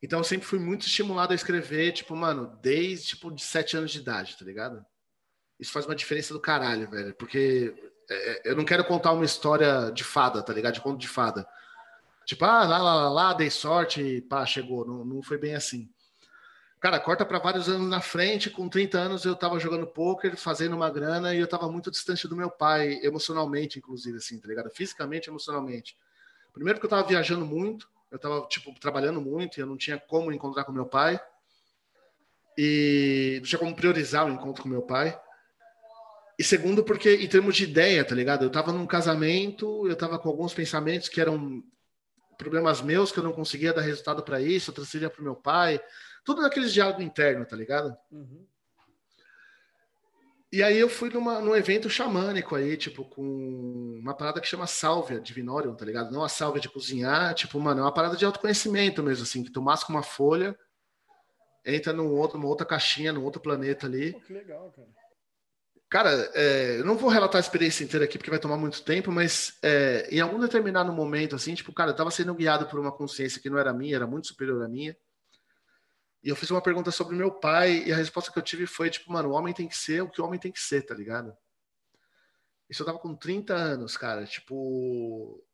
Então 0.00 0.20
eu 0.20 0.24
sempre 0.24 0.46
fui 0.46 0.60
muito 0.60 0.86
estimulado 0.86 1.32
a 1.32 1.34
escrever, 1.34 1.90
tipo, 1.90 2.14
mano, 2.14 2.56
desde 2.62 3.08
tipo 3.08 3.28
de 3.32 3.42
sete 3.42 3.76
anos 3.76 3.90
de 3.90 3.98
idade, 3.98 4.36
tá 4.38 4.44
ligado? 4.44 4.86
Isso 5.58 5.72
faz 5.72 5.84
uma 5.84 5.96
diferença 5.96 6.32
do 6.32 6.40
caralho, 6.40 6.88
velho, 6.88 7.12
porque 7.14 7.74
é, 8.08 8.48
é 8.48 8.52
eu 8.52 8.56
não 8.56 8.64
quero 8.64 8.84
contar 8.84 9.12
uma 9.12 9.24
história 9.24 9.90
de 9.90 10.04
fada, 10.04 10.44
tá 10.44 10.52
ligado? 10.52 10.74
De 10.74 10.80
conto 10.80 11.00
de 11.00 11.08
fada. 11.08 11.44
Tipo, 12.24 12.44
ah, 12.44 12.64
lá, 12.64 12.78
lá, 12.78 12.94
lá, 12.94 13.10
lá 13.10 13.32
dei 13.34 13.50
sorte 13.50 14.20
pá, 14.22 14.46
chegou. 14.46 14.86
Não, 14.86 15.04
não 15.04 15.22
foi 15.22 15.38
bem 15.38 15.56
assim. 15.56 15.91
Cara, 16.82 16.98
corta 16.98 17.24
para 17.24 17.38
vários 17.38 17.68
anos 17.68 17.88
na 17.88 18.00
frente, 18.00 18.50
com 18.50 18.68
30 18.68 18.98
anos 18.98 19.24
eu 19.24 19.36
tava 19.36 19.56
jogando 19.60 19.86
poker, 19.86 20.36
fazendo 20.36 20.74
uma 20.74 20.90
grana 20.90 21.32
e 21.32 21.38
eu 21.38 21.46
tava 21.46 21.70
muito 21.70 21.92
distante 21.92 22.26
do 22.26 22.34
meu 22.34 22.50
pai, 22.50 22.98
emocionalmente, 23.04 23.78
inclusive, 23.78 24.16
assim, 24.16 24.36
tá 24.40 24.48
ligado? 24.48 24.68
Fisicamente, 24.68 25.30
emocionalmente. 25.30 25.96
Primeiro 26.52 26.80
que 26.80 26.86
eu 26.86 26.90
tava 26.90 27.06
viajando 27.06 27.46
muito, 27.46 27.88
eu 28.10 28.18
tava, 28.18 28.44
tipo, 28.48 28.74
trabalhando 28.80 29.20
muito 29.20 29.58
e 29.58 29.60
eu 29.60 29.66
não 29.66 29.76
tinha 29.76 29.96
como 29.96 30.32
encontrar 30.32 30.64
com 30.64 30.72
meu 30.72 30.84
pai. 30.84 31.20
E 32.58 33.36
não 33.36 33.46
tinha 33.46 33.60
como 33.60 33.76
priorizar 33.76 34.26
o 34.26 34.30
encontro 34.30 34.64
com 34.64 34.68
meu 34.68 34.82
pai. 34.82 35.16
E 36.36 36.42
segundo, 36.42 36.82
porque 36.82 37.14
em 37.14 37.28
termos 37.28 37.54
de 37.54 37.62
ideia, 37.62 38.04
tá 38.04 38.16
ligado? 38.16 38.44
Eu 38.44 38.50
tava 38.50 38.72
num 38.72 38.86
casamento, 38.88 39.86
eu 39.86 39.94
tava 39.94 40.18
com 40.18 40.28
alguns 40.28 40.52
pensamentos 40.52 41.08
que 41.08 41.20
eram 41.20 41.62
problemas 42.36 42.82
meus, 42.82 43.12
que 43.12 43.20
eu 43.20 43.24
não 43.24 43.32
conseguia 43.32 43.72
dar 43.72 43.82
resultado 43.82 44.24
para 44.24 44.40
isso, 44.40 44.70
eu 44.70 44.74
transferia 44.74 45.08
pro 45.08 45.22
meu 45.22 45.36
pai 45.36 45.80
tudo 46.24 46.42
naqueles 46.42 46.72
diálogo 46.72 47.02
interno, 47.02 47.44
tá 47.44 47.56
ligado? 47.56 47.96
Uhum. 48.10 48.46
E 50.52 50.62
aí 50.62 50.78
eu 50.78 50.88
fui 50.88 51.08
numa, 51.08 51.40
num 51.40 51.56
evento 51.56 51.88
xamânico 51.88 52.54
aí, 52.54 52.76
tipo, 52.76 53.06
com 53.06 53.98
uma 53.98 54.14
parada 54.14 54.38
que 54.38 54.46
chama 54.46 54.66
Sálvia 54.66 55.18
Divinorium, 55.18 55.74
tá 55.74 55.82
ligado? 55.82 56.12
Não 56.12 56.22
a 56.22 56.28
sálvia 56.28 56.60
de 56.60 56.68
cozinhar, 56.68 57.32
tipo, 57.34 57.58
mano, 57.58 57.80
é 57.80 57.82
uma 57.84 57.94
parada 57.94 58.16
de 58.16 58.24
autoconhecimento 58.26 59.02
mesmo, 59.02 59.22
assim, 59.22 59.42
que 59.42 59.50
tu 59.50 59.62
masca 59.62 59.90
uma 59.90 60.02
folha, 60.02 60.54
entra 61.64 61.94
num 61.94 62.12
outro, 62.12 62.36
numa 62.36 62.50
outra 62.50 62.66
caixinha, 62.66 63.14
num 63.14 63.24
outro 63.24 63.40
planeta 63.40 63.86
ali. 63.86 64.12
Pô, 64.12 64.20
que 64.20 64.32
legal, 64.34 64.70
cara. 64.76 64.88
Cara, 65.88 66.30
é, 66.34 66.80
eu 66.80 66.84
não 66.84 66.96
vou 66.96 67.08
relatar 67.08 67.38
a 67.38 67.40
experiência 67.40 67.84
inteira 67.84 68.04
aqui 68.04 68.18
porque 68.18 68.30
vai 68.30 68.38
tomar 68.38 68.58
muito 68.58 68.82
tempo, 68.82 69.10
mas 69.10 69.58
é, 69.62 70.06
em 70.10 70.20
algum 70.20 70.38
determinado 70.38 70.92
momento, 70.92 71.34
assim, 71.34 71.54
tipo, 71.54 71.72
cara, 71.72 71.92
eu 71.92 71.96
tava 71.96 72.10
sendo 72.10 72.34
guiado 72.34 72.66
por 72.66 72.78
uma 72.78 72.92
consciência 72.92 73.40
que 73.40 73.48
não 73.48 73.58
era 73.58 73.72
minha, 73.72 73.96
era 73.96 74.06
muito 74.06 74.26
superior 74.26 74.62
à 74.62 74.68
minha. 74.68 74.94
E 76.22 76.28
eu 76.28 76.36
fiz 76.36 76.50
uma 76.50 76.62
pergunta 76.62 76.90
sobre 76.90 77.16
meu 77.16 77.32
pai, 77.32 77.84
e 77.84 77.92
a 77.92 77.96
resposta 77.96 78.30
que 78.30 78.38
eu 78.38 78.42
tive 78.42 78.66
foi, 78.66 78.88
tipo, 78.88 79.10
mano, 79.12 79.30
o 79.30 79.32
homem 79.32 79.52
tem 79.52 79.66
que 79.66 79.76
ser 79.76 80.02
o 80.02 80.08
que 80.08 80.20
o 80.20 80.24
homem 80.24 80.38
tem 80.38 80.52
que 80.52 80.60
ser, 80.60 80.82
tá 80.82 80.94
ligado? 80.94 81.36
Isso 82.70 82.82
eu 82.82 82.86
tava 82.86 82.98
com 82.98 83.14
30 83.14 83.54
anos, 83.54 83.96
cara. 83.96 84.24
Tipo. 84.24 85.44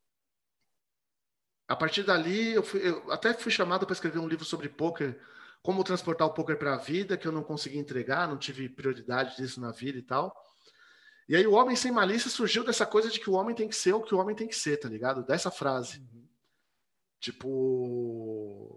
A 1.67 1.75
partir 1.75 2.03
dali, 2.03 2.55
eu, 2.55 2.63
fui, 2.63 2.87
eu 2.87 3.11
até 3.11 3.35
fui 3.35 3.51
chamado 3.51 3.85
para 3.85 3.93
escrever 3.93 4.19
um 4.19 4.29
livro 4.29 4.45
sobre 4.45 4.69
poker, 4.69 5.21
como 5.63 5.85
transportar 5.85 6.27
o 6.27 6.33
poker 6.33 6.57
para 6.59 6.75
a 6.75 6.79
vida, 6.79 7.17
que 7.17 7.27
eu 7.27 7.33
não 7.33 7.43
consegui 7.43 7.79
entregar, 7.79 8.29
não 8.29 8.39
tive 8.39 8.69
prioridade 8.69 9.37
disso 9.37 9.61
na 9.61 9.71
vida 9.71 9.99
e 9.99 10.03
tal. 10.03 10.35
E 11.29 11.37
aí 11.37 11.47
o 11.47 11.53
homem 11.53 11.77
sem 11.77 11.93
malícia 11.93 12.31
surgiu 12.31 12.65
dessa 12.65 12.87
coisa 12.87 13.11
de 13.11 13.21
que 13.21 13.29
o 13.29 13.35
homem 13.35 13.55
tem 13.55 13.69
que 13.69 13.77
ser 13.77 13.93
o 13.93 14.03
que 14.03 14.15
o 14.15 14.19
homem 14.19 14.35
tem 14.35 14.49
que 14.49 14.57
ser, 14.57 14.79
tá 14.79 14.89
ligado? 14.89 15.23
Dessa 15.27 15.51
frase. 15.51 15.99
Uhum. 15.99 16.27
Tipo, 17.21 18.68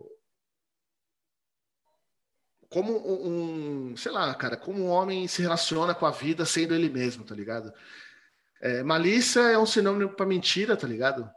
como 2.71 2.97
um, 3.05 3.97
sei 3.97 4.13
lá, 4.13 4.33
cara, 4.33 4.55
como 4.55 4.81
um 4.81 4.87
homem 4.87 5.27
se 5.27 5.41
relaciona 5.41 5.93
com 5.93 6.05
a 6.05 6.11
vida 6.11 6.45
sendo 6.45 6.73
ele 6.73 6.89
mesmo, 6.89 7.25
tá 7.25 7.35
ligado? 7.35 7.71
É, 8.61 8.81
malícia 8.81 9.41
é 9.41 9.57
um 9.57 9.65
sinônimo 9.65 10.15
para 10.15 10.25
mentira, 10.25 10.77
tá 10.77 10.87
ligado? 10.87 11.29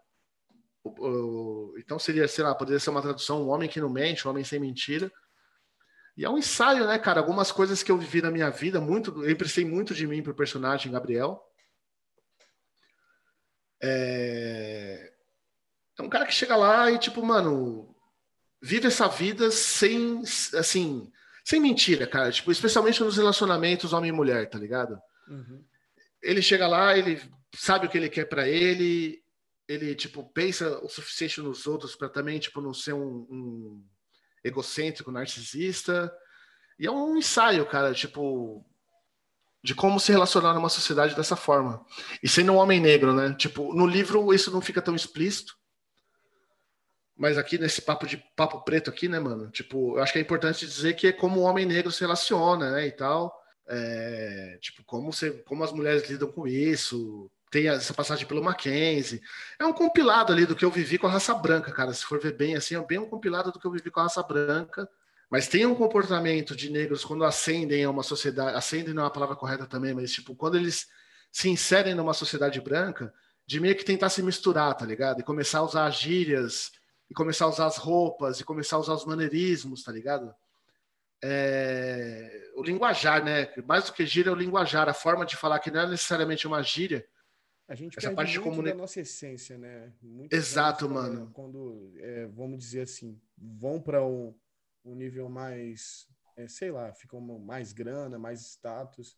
O, 0.85 0.91
o, 0.91 1.75
então 1.77 1.99
seria, 1.99 2.29
sei 2.29 2.45
lá, 2.45 2.55
poderia 2.55 2.79
ser 2.79 2.91
uma 2.91 3.03
tradução, 3.03 3.43
um 3.43 3.49
homem 3.49 3.69
que 3.69 3.81
não 3.81 3.89
mente, 3.89 4.25
um 4.27 4.31
homem 4.31 4.45
sem 4.45 4.61
mentira. 4.61 5.11
E 6.17 6.25
é 6.25 6.31
um 6.31 6.39
ensaio, 6.39 6.87
né, 6.87 7.01
cara? 7.01 7.19
Algumas 7.19 7.51
coisas 7.51 7.83
que 7.83 7.91
eu 7.91 7.99
vivi 7.99 8.23
na 8.23 8.31
minha 8.31 8.49
vida, 8.51 8.81
muito, 8.81 9.25
eu 9.25 9.29
emprestei 9.29 9.65
muito 9.65 9.93
de 9.93 10.07
mim 10.07 10.23
pro 10.23 10.37
personagem 10.37 10.93
Gabriel. 10.93 11.45
É... 13.83 15.13
é 15.99 16.03
um 16.03 16.09
cara 16.09 16.27
que 16.27 16.33
chega 16.33 16.55
lá 16.55 16.93
e, 16.93 16.99
tipo, 16.99 17.25
mano, 17.25 17.93
vive 18.63 18.87
essa 18.87 19.09
vida 19.09 19.51
sem, 19.51 20.23
assim, 20.57 21.11
sem 21.45 21.61
mentira, 21.61 22.07
cara. 22.07 22.33
Tipo, 22.33 22.51
especialmente 22.51 23.03
nos 23.03 23.19
relacionamentos 23.19 23.93
homem 23.93 24.09
e 24.09 24.13
mulher, 24.13 24.49
tá 24.49 24.59
ligado? 24.59 24.99
Uhum. 25.29 25.63
Ele 26.23 26.41
chega 26.41 26.67
lá, 26.67 26.97
ele 26.97 27.21
sabe 27.55 27.87
o 27.87 27.91
que 27.91 27.99
ele 27.99 28.09
quer 28.09 28.25
para 28.25 28.49
ele, 28.49 29.23
ele, 29.69 29.95
tipo, 29.95 30.25
pensa 30.33 30.79
o 30.83 30.89
suficiente 30.89 31.41
nos 31.41 31.67
outros 31.67 31.95
para 31.95 32.09
também, 32.09 32.39
tipo, 32.39 32.61
não 32.61 32.73
ser 32.73 32.95
um, 32.95 33.27
um, 33.31 33.85
egocêntrico, 34.43 35.13
narcisista. 35.13 36.13
E 36.79 36.87
é 36.87 36.91
um 36.91 37.17
ensaio, 37.17 37.65
cara, 37.67 37.93
tipo... 37.93 38.65
de 39.63 39.75
como 39.75 40.01
se 40.01 40.13
relacionar 40.13 40.55
numa 40.55 40.71
sociedade 40.71 41.15
dessa 41.15 41.37
forma. 41.37 41.85
E 42.23 42.29
sendo 42.29 42.53
um 42.53 42.57
homem 42.57 42.81
negro, 42.81 43.15
né? 43.15 43.35
Tipo, 43.35 43.75
no 43.75 43.87
livro 43.87 44.33
isso 44.33 44.51
não 44.51 44.63
fica 44.63 44.81
tão 44.81 44.95
explícito. 44.95 45.57
Mas 47.17 47.39
aqui 47.39 47.59
nesse 47.59 47.81
papo 47.81 48.07
de 48.07 48.17
papo 48.37 48.63
preto 48.65 48.91
aqui, 48.91 49.09
né, 49.09 49.19
mano? 49.21 49.51
Tipo, 49.51 49.97
eu 49.97 50.03
acho 50.03 50.13
que 50.13 50.19
é 50.19 50.23
importante 50.23 50.67
dizer 50.67 50.95
que 50.95 51.07
é 51.07 51.13
como 51.13 51.41
o 51.41 51.43
homem 51.45 51.65
negro 51.65 51.93
se 51.93 52.01
relaciona, 52.01 52.73
né, 52.73 52.87
e 52.87 52.93
tal. 52.93 53.33
É, 53.69 54.59
tipo, 54.61 54.85
como, 54.85 55.13
você, 55.13 55.31
como 55.45 55.65
as 55.65 55.73
mulheres 55.73 56.09
lidam 56.09 56.31
com 56.31 56.47
isso. 56.47 57.31
Tem 57.51 57.69
essa 57.69 57.95
passagem 57.95 58.27
pelo 58.27 58.43
Mackenzie. 58.43 59.21
É 59.61 59.65
um 59.65 59.73
compilado 59.73 60.33
ali 60.33 60.45
do 60.45 60.57
que 60.57 60.65
eu 60.65 60.71
vivi 60.71 60.99
com 60.99 61.07
a 61.07 61.11
raça 61.11 61.33
branca, 61.35 61.73
cara. 61.73 61.93
Se 61.93 62.05
for 62.05 62.21
ver 62.21 62.33
bem 62.37 62.57
assim, 62.57 62.75
é 62.75 62.85
bem 62.85 62.99
um 62.99 63.09
compilado 63.09 63.53
do 63.53 63.61
que 63.61 63.67
eu 63.67 63.71
vivi 63.71 63.91
com 63.91 64.01
a 64.01 64.05
raça 64.05 64.23
branca 64.23 64.89
mas 65.35 65.49
tem 65.49 65.67
um 65.67 65.75
comportamento 65.75 66.55
de 66.55 66.71
negros 66.71 67.05
quando 67.05 67.25
ascendem 67.25 67.83
a 67.83 67.91
uma 67.91 68.05
sociedade, 68.05 68.57
ascendem 68.57 68.95
não 68.95 69.03
é 69.03 69.07
a 69.07 69.11
palavra 69.11 69.35
correta 69.35 69.67
também, 69.67 69.93
mas 69.93 70.13
tipo, 70.13 70.33
quando 70.37 70.57
eles 70.57 70.87
se 71.33 71.49
inserem 71.49 71.93
numa 71.93 72.15
sociedade 72.15 72.61
branca, 72.61 73.13
de 73.45 73.59
meio 73.59 73.75
que 73.75 73.85
tentar 73.85 74.11
se 74.11 74.23
misturar, 74.23 74.73
tá 74.77 74.87
ligado? 74.87 75.19
E 75.19 75.25
começar 75.25 75.59
a 75.59 75.65
usar 75.65 75.87
as 75.87 75.97
gírias, 75.97 76.71
e 77.11 77.15
começar 77.15 77.45
a 77.45 77.49
usar 77.49 77.67
as 77.67 77.77
roupas, 77.77 78.41
e 78.41 78.45
começar 78.45 78.77
a 78.77 78.81
usar 78.81 78.95
os 78.95 79.05
maneirismos, 79.05 79.83
tá 79.83 79.93
ligado? 79.93 80.35
É... 81.23 82.51
O 82.57 82.63
linguajar, 82.63 83.25
né? 83.25 83.53
Mais 83.67 83.85
do 83.87 83.93
que 83.93 84.07
gíria, 84.07 84.31
é 84.31 84.33
o 84.33 84.37
linguajar, 84.37 84.89
a 84.89 84.95
forma 84.95 85.25
de 85.25 85.37
falar 85.37 85.59
que 85.59 85.71
não 85.71 85.81
é 85.81 85.89
necessariamente 85.89 86.47
uma 86.47 86.63
gíria. 86.63 87.07
A 87.67 87.75
gente 87.75 87.99
essa 87.99 88.13
parte 88.13 88.33
de 88.33 88.41
comunica... 88.41 88.75
da 88.75 88.83
nossa 88.83 89.01
essência, 89.01 89.57
né? 89.57 89.93
Muito 90.03 90.35
Exato, 90.35 90.89
mano. 90.89 91.31
Quando, 91.33 91.95
é, 91.99 92.27
vamos 92.27 92.59
dizer 92.59 92.83
assim, 92.83 93.19
vão 93.39 93.81
para 93.81 94.05
um 94.05 94.35
um 94.85 94.95
nível 94.95 95.29
mais, 95.29 96.07
é, 96.37 96.47
sei 96.47 96.71
lá, 96.71 96.93
fica 96.93 97.19
mais 97.19 97.73
grana, 97.73 98.19
mais 98.19 98.41
status. 98.43 99.17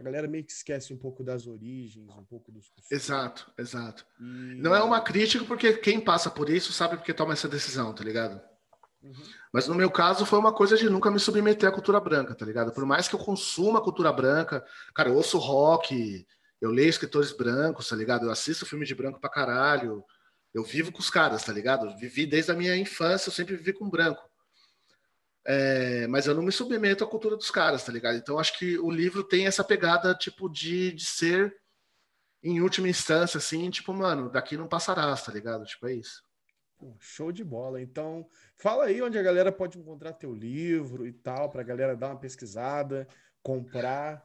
A 0.00 0.02
galera 0.02 0.26
meio 0.26 0.42
que 0.42 0.52
esquece 0.52 0.94
um 0.94 0.96
pouco 0.96 1.22
das 1.22 1.46
origens, 1.46 2.16
um 2.16 2.24
pouco 2.24 2.50
dos 2.50 2.70
costumes. 2.70 2.90
Exato, 2.90 3.52
exato. 3.58 4.06
E... 4.18 4.54
Não 4.56 4.74
é 4.74 4.82
uma 4.82 4.98
crítica, 5.02 5.44
porque 5.44 5.74
quem 5.74 6.00
passa 6.00 6.30
por 6.30 6.48
isso 6.48 6.72
sabe 6.72 6.96
porque 6.96 7.12
toma 7.12 7.34
essa 7.34 7.46
decisão, 7.46 7.92
tá 7.94 8.02
ligado? 8.02 8.40
Uhum. 9.02 9.12
Mas 9.52 9.68
no 9.68 9.74
meu 9.74 9.90
caso 9.90 10.24
foi 10.24 10.38
uma 10.38 10.54
coisa 10.54 10.74
de 10.74 10.88
nunca 10.88 11.10
me 11.10 11.20
submeter 11.20 11.68
à 11.68 11.72
cultura 11.72 12.00
branca, 12.00 12.34
tá 12.34 12.46
ligado? 12.46 12.72
Por 12.72 12.86
mais 12.86 13.08
que 13.08 13.14
eu 13.14 13.18
consuma 13.18 13.78
a 13.78 13.82
cultura 13.82 14.10
branca, 14.10 14.64
cara, 14.94 15.10
eu 15.10 15.16
ouço 15.16 15.36
rock, 15.36 16.26
eu 16.62 16.70
leio 16.70 16.88
escritores 16.88 17.32
brancos, 17.32 17.86
tá 17.86 17.94
ligado? 17.94 18.24
Eu 18.24 18.30
assisto 18.30 18.64
filme 18.64 18.86
de 18.86 18.94
branco 18.94 19.20
pra 19.20 19.28
caralho. 19.28 20.02
Eu 20.54 20.64
vivo 20.64 20.90
com 20.90 21.00
os 21.00 21.10
caras, 21.10 21.44
tá 21.44 21.52
ligado? 21.52 21.84
Eu 21.84 21.96
vivi 21.98 22.24
desde 22.24 22.52
a 22.52 22.54
minha 22.54 22.74
infância, 22.74 23.28
eu 23.28 23.34
sempre 23.34 23.54
vivi 23.54 23.74
com 23.74 23.90
branco. 23.90 24.29
É, 25.46 26.06
mas 26.06 26.26
eu 26.26 26.34
não 26.34 26.42
me 26.42 26.52
submeto 26.52 27.02
à 27.02 27.06
cultura 27.06 27.36
dos 27.36 27.50
caras, 27.50 27.84
tá 27.84 27.92
ligado? 27.92 28.16
Então 28.16 28.38
acho 28.38 28.58
que 28.58 28.78
o 28.78 28.90
livro 28.90 29.24
tem 29.24 29.46
essa 29.46 29.64
pegada, 29.64 30.14
tipo, 30.14 30.48
de, 30.48 30.92
de 30.92 31.04
ser, 31.04 31.56
em 32.42 32.60
última 32.60 32.88
instância, 32.88 33.38
assim, 33.38 33.68
tipo, 33.70 33.92
mano, 33.92 34.30
daqui 34.30 34.56
não 34.56 34.68
passarás, 34.68 35.22
tá 35.22 35.32
ligado? 35.32 35.64
Tipo, 35.64 35.88
é 35.88 35.94
isso. 35.94 36.22
Show 36.98 37.30
de 37.30 37.44
bola. 37.44 37.80
Então, 37.80 38.26
fala 38.56 38.84
aí 38.84 39.02
onde 39.02 39.18
a 39.18 39.22
galera 39.22 39.52
pode 39.52 39.78
encontrar 39.78 40.14
teu 40.14 40.34
livro 40.34 41.06
e 41.06 41.12
tal, 41.12 41.50
pra 41.50 41.62
galera 41.62 41.96
dar 41.96 42.08
uma 42.08 42.18
pesquisada, 42.20 43.06
comprar. 43.42 44.24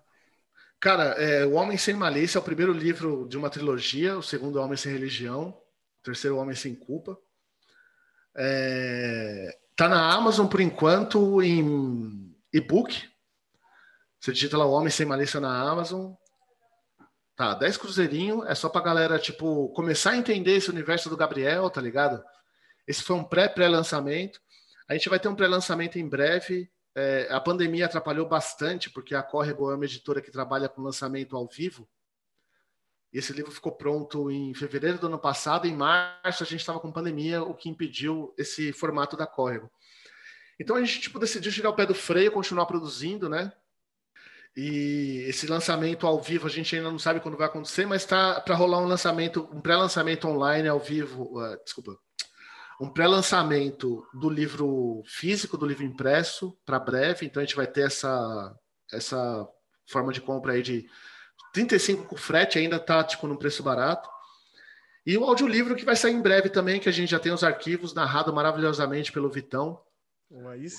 Cara, 0.79 1.15
é, 1.21 1.45
O 1.45 1.53
Homem 1.53 1.77
Sem 1.77 1.95
Malícia 1.95 2.37
é 2.37 2.41
o 2.41 2.43
primeiro 2.43 2.71
livro 2.71 3.27
de 3.27 3.37
uma 3.37 3.49
trilogia, 3.49 4.17
o 4.17 4.23
segundo 4.23 4.59
Homem 4.61 4.77
Sem 4.77 4.91
Religião, 4.91 5.49
o 5.49 6.03
terceiro 6.03 6.37
Homem 6.37 6.55
Sem 6.55 6.75
Culpa. 6.75 7.17
É, 8.37 9.57
Tá 9.75 9.89
na 9.89 10.13
Amazon 10.13 10.47
por 10.47 10.61
enquanto 10.61 11.41
em 11.43 12.33
e-book. 12.53 13.09
Você 14.19 14.31
digita 14.31 14.57
lá 14.57 14.65
o 14.65 14.71
Homem 14.71 14.89
Sem 14.89 15.05
Malícia 15.05 15.39
na 15.41 15.69
Amazon. 15.69 16.13
Tá, 17.35 17.53
10 17.53 17.75
cruzeirinho. 17.77 18.45
É 18.45 18.55
só 18.55 18.69
pra 18.69 18.79
galera, 18.79 19.19
tipo, 19.19 19.67
começar 19.73 20.11
a 20.11 20.17
entender 20.17 20.55
esse 20.55 20.69
universo 20.69 21.09
do 21.09 21.17
Gabriel, 21.17 21.69
tá 21.69 21.81
ligado? 21.81 22.23
Esse 22.87 23.03
foi 23.03 23.17
um 23.17 23.23
pré-pré-lançamento. 23.23 24.39
A 24.87 24.93
gente 24.93 25.09
vai 25.09 25.19
ter 25.19 25.27
um 25.27 25.35
pré-lançamento 25.35 25.99
em 25.99 26.07
breve. 26.07 26.71
É, 26.95 27.27
a 27.29 27.41
pandemia 27.41 27.85
atrapalhou 27.85 28.29
bastante, 28.29 28.89
porque 28.89 29.13
a 29.13 29.21
Corrego 29.21 29.69
é 29.71 29.75
uma 29.75 29.83
editora 29.83 30.21
que 30.21 30.31
trabalha 30.31 30.69
com 30.69 30.81
lançamento 30.81 31.35
ao 31.35 31.45
vivo. 31.47 31.85
Esse 33.17 33.31
livro 33.31 33.51
ficou 33.51 33.71
pronto 33.71 34.29
em 34.29 34.53
fevereiro 34.53 34.97
do 34.97 35.07
ano 35.07 35.17
passado. 35.17 35.65
Em 35.67 35.75
março 35.75 36.43
a 36.43 36.45
gente 36.45 36.59
estava 36.59 36.79
com 36.79 36.91
pandemia, 36.91 37.41
o 37.41 37.53
que 37.53 37.69
impediu 37.69 38.33
esse 38.37 38.73
formato 38.73 39.15
da 39.15 39.25
Córrego. 39.25 39.71
Então 40.59 40.75
a 40.75 40.81
gente 40.81 40.99
tipo, 40.99 41.19
decidiu 41.19 41.51
tirar 41.51 41.69
o 41.69 41.75
pé 41.75 41.85
do 41.85 41.95
freio, 41.95 42.31
continuar 42.31 42.65
produzindo, 42.65 43.29
né? 43.29 43.53
E 44.55 45.25
esse 45.27 45.47
lançamento 45.47 46.07
ao 46.07 46.21
vivo 46.21 46.47
a 46.47 46.49
gente 46.49 46.75
ainda 46.75 46.89
não 46.89 46.99
sabe 46.99 47.19
quando 47.19 47.37
vai 47.37 47.47
acontecer, 47.47 47.85
mas 47.85 48.03
está 48.03 48.39
para 48.39 48.55
rolar 48.55 48.79
um 48.79 48.87
lançamento, 48.87 49.49
um 49.51 49.59
pré-lançamento 49.59 50.27
online 50.27 50.67
ao 50.67 50.79
vivo. 50.79 51.37
Uh, 51.37 51.57
desculpa, 51.63 51.97
um 52.79 52.89
pré-lançamento 52.89 54.05
do 54.13 54.29
livro 54.29 55.03
físico, 55.05 55.57
do 55.57 55.65
livro 55.65 55.83
impresso, 55.83 56.57
para 56.65 56.79
breve. 56.79 57.25
Então 57.25 57.41
a 57.41 57.45
gente 57.45 57.55
vai 57.55 57.67
ter 57.67 57.81
essa 57.81 58.53
essa 58.91 59.47
forma 59.87 60.13
de 60.13 60.21
compra 60.21 60.53
aí 60.53 60.61
de 60.61 60.87
35 61.55 62.03
com 62.03 62.17
frete 62.17 62.59
ainda 62.59 62.77
tá 62.77 63.03
tipo 63.03 63.25
num 63.27 63.37
preço 63.37 63.63
barato. 63.63 64.09
E 65.05 65.17
o 65.17 65.23
audiolivro 65.23 65.75
que 65.75 65.85
vai 65.85 65.95
sair 65.95 66.13
em 66.13 66.21
breve 66.21 66.49
também, 66.49 66.79
que 66.79 66.89
a 66.89 66.91
gente 66.91 67.11
já 67.11 67.19
tem 67.19 67.31
os 67.31 67.43
arquivos 67.43 67.93
narrado 67.93 68.33
maravilhosamente 68.33 69.11
pelo 69.11 69.29
Vitão. 69.29 69.79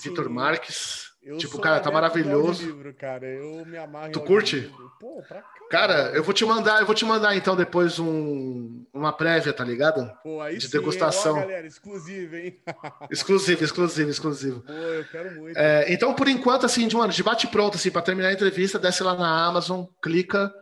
Vitor 0.03 0.29
Marques. 0.29 1.07
Eu 1.23 1.37
tipo, 1.37 1.59
cara, 1.59 1.79
tá 1.79 1.89
maravilhoso. 1.89 2.65
Livro, 2.65 2.93
cara. 2.93 3.25
Eu 3.25 3.65
me 3.65 3.77
amarro 3.77 4.11
tu 4.11 4.21
curte? 4.21 4.71
Pô, 4.99 5.21
pra 5.27 5.43
cara, 5.69 6.11
eu 6.13 6.23
vou 6.23 6.33
te 6.33 6.45
mandar, 6.45 6.79
eu 6.79 6.85
vou 6.85 6.95
te 6.95 7.03
mandar 7.03 7.35
então 7.35 7.55
depois 7.55 7.99
um, 7.99 8.85
uma 8.93 9.11
prévia, 9.11 9.51
tá 9.51 9.63
ligado? 9.63 10.09
Pô, 10.23 10.39
aí 10.39 10.57
de 10.57 10.65
sim, 10.65 10.71
degustação. 10.71 11.35
Ó, 11.35 11.39
galera, 11.41 11.67
exclusivo, 11.67 12.35
hein? 12.35 12.57
exclusivo, 13.11 13.63
exclusivo, 13.63 14.09
exclusivo. 14.09 14.61
Pô, 14.61 14.71
eu 14.71 15.05
quero 15.05 15.35
muito. 15.35 15.57
É, 15.57 15.91
então, 15.91 16.13
por 16.13 16.27
enquanto, 16.27 16.65
assim, 16.65 16.87
de, 16.87 16.95
mano, 16.95 17.11
de 17.11 17.23
bate 17.23 17.47
pronto, 17.47 17.75
assim, 17.75 17.91
para 17.91 18.01
terminar 18.01 18.29
a 18.29 18.33
entrevista, 18.33 18.79
desce 18.79 19.03
lá 19.03 19.15
na 19.15 19.45
Amazon, 19.45 19.85
clica 20.01 20.53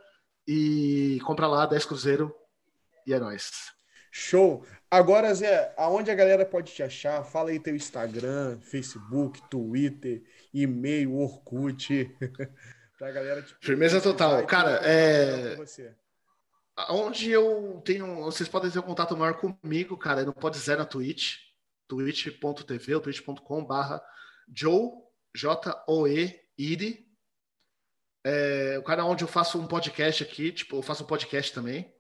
e 0.48 1.20
compra 1.26 1.48
lá 1.48 1.66
10 1.66 1.86
Cruzeiro 1.86 2.36
e 3.06 3.14
é 3.14 3.20
nóis. 3.20 3.74
Show! 4.12 4.66
Agora, 4.90 5.34
Zé, 5.34 5.74
aonde 5.78 6.10
a 6.10 6.16
galera 6.16 6.46
pode 6.46 6.72
te 6.72 6.82
achar? 6.82 7.24
Fala 7.24 7.50
aí 7.50 7.60
teu 7.60 7.76
Instagram, 7.76 8.58
Facebook, 8.62 9.42
Twitter, 9.50 10.24
e-mail, 10.54 11.18
Orkut. 11.18 12.16
pra 12.98 13.12
galera 13.12 13.42
te... 13.42 13.56
Firmeza 13.60 14.00
total. 14.00 14.46
Cara, 14.46 14.80
é. 14.84 15.58
Onde 16.90 17.30
eu 17.30 17.82
tenho. 17.84 18.24
Vocês 18.24 18.48
podem 18.48 18.72
ter 18.72 18.80
um 18.80 18.84
contato 18.84 19.18
maior 19.18 19.34
comigo, 19.34 19.98
cara, 19.98 20.24
não 20.24 20.34
pode 20.34 20.58
ser 20.58 20.78
na 20.78 20.86
Twitch, 20.86 21.40
twitch.tv 21.88 22.96
ou 22.96 23.02
twitch.com/barra 23.02 24.02
Joe, 24.54 24.92
J-O-E, 25.36 26.40
Iri, 26.58 27.05
é, 28.26 28.76
o 28.80 28.82
canal 28.82 29.08
onde 29.08 29.24
eu 29.24 29.28
faço 29.28 29.60
um 29.60 29.68
podcast 29.68 30.24
aqui, 30.24 30.52
tipo, 30.52 30.78
eu 30.78 30.82
faço 30.82 31.04
um 31.04 31.06
podcast 31.06 31.54
também. 31.54 31.94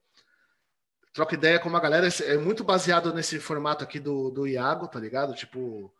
Troca 1.14 1.36
ideia 1.36 1.60
com 1.60 1.70
uma 1.70 1.80
galera, 1.80 2.08
é 2.24 2.36
muito 2.36 2.64
baseado 2.64 3.14
nesse 3.14 3.40
formato 3.40 3.84
aqui 3.84 4.00
do, 4.00 4.32
do 4.32 4.48
Iago, 4.48 4.88
tá 4.88 5.00
ligado? 5.00 5.36
Tipo. 5.36 5.94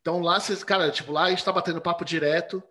Então 0.00 0.20
lá, 0.20 0.40
vocês, 0.40 0.64
cara, 0.64 0.90
tipo, 0.90 1.12
lá 1.12 1.24
a 1.24 1.30
gente 1.30 1.44
tá 1.44 1.52
batendo 1.52 1.82
papo 1.82 2.02
direto. 2.02 2.62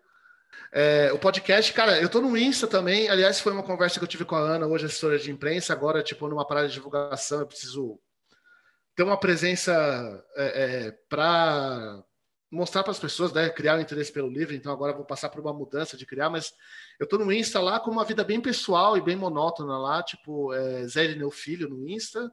É, 0.72 1.12
o 1.12 1.18
podcast, 1.20 1.72
cara, 1.72 2.00
eu 2.00 2.08
tô 2.08 2.20
no 2.20 2.36
Insta 2.36 2.66
também. 2.66 3.08
Aliás, 3.08 3.38
foi 3.38 3.52
uma 3.52 3.62
conversa 3.62 4.00
que 4.00 4.04
eu 4.04 4.08
tive 4.08 4.24
com 4.24 4.34
a 4.34 4.40
Ana, 4.40 4.66
hoje 4.66 4.86
assessora 4.86 5.20
de 5.20 5.30
imprensa. 5.30 5.72
Agora, 5.72 6.02
tipo, 6.02 6.26
numa 6.28 6.46
parada 6.46 6.66
de 6.66 6.74
divulgação, 6.74 7.40
eu 7.40 7.46
preciso 7.46 8.00
ter 8.96 9.04
uma 9.04 9.20
presença 9.20 9.72
é, 10.34 10.64
é, 10.64 10.90
para 11.08 12.02
mostrar 12.56 12.82
para 12.82 12.90
as 12.90 12.98
pessoas, 12.98 13.32
né, 13.32 13.48
criar 13.50 13.76
um 13.76 13.80
interesse 13.80 14.10
pelo 14.10 14.28
livro. 14.28 14.54
Então 14.54 14.72
agora 14.72 14.92
vou 14.92 15.04
passar 15.04 15.28
por 15.28 15.40
uma 15.40 15.52
mudança 15.52 15.96
de 15.96 16.06
criar, 16.06 16.30
mas 16.30 16.52
eu 16.98 17.04
estou 17.04 17.18
no 17.18 17.32
Insta 17.32 17.60
lá 17.60 17.78
com 17.78 17.90
uma 17.90 18.04
vida 18.04 18.24
bem 18.24 18.40
pessoal 18.40 18.96
e 18.96 19.00
bem 19.00 19.14
monótona 19.14 19.78
lá, 19.78 20.02
tipo 20.02 20.52
é, 20.54 20.86
Zé 20.88 21.04
Irineu 21.04 21.30
Filho 21.30 21.68
no 21.68 21.88
Insta, 21.88 22.32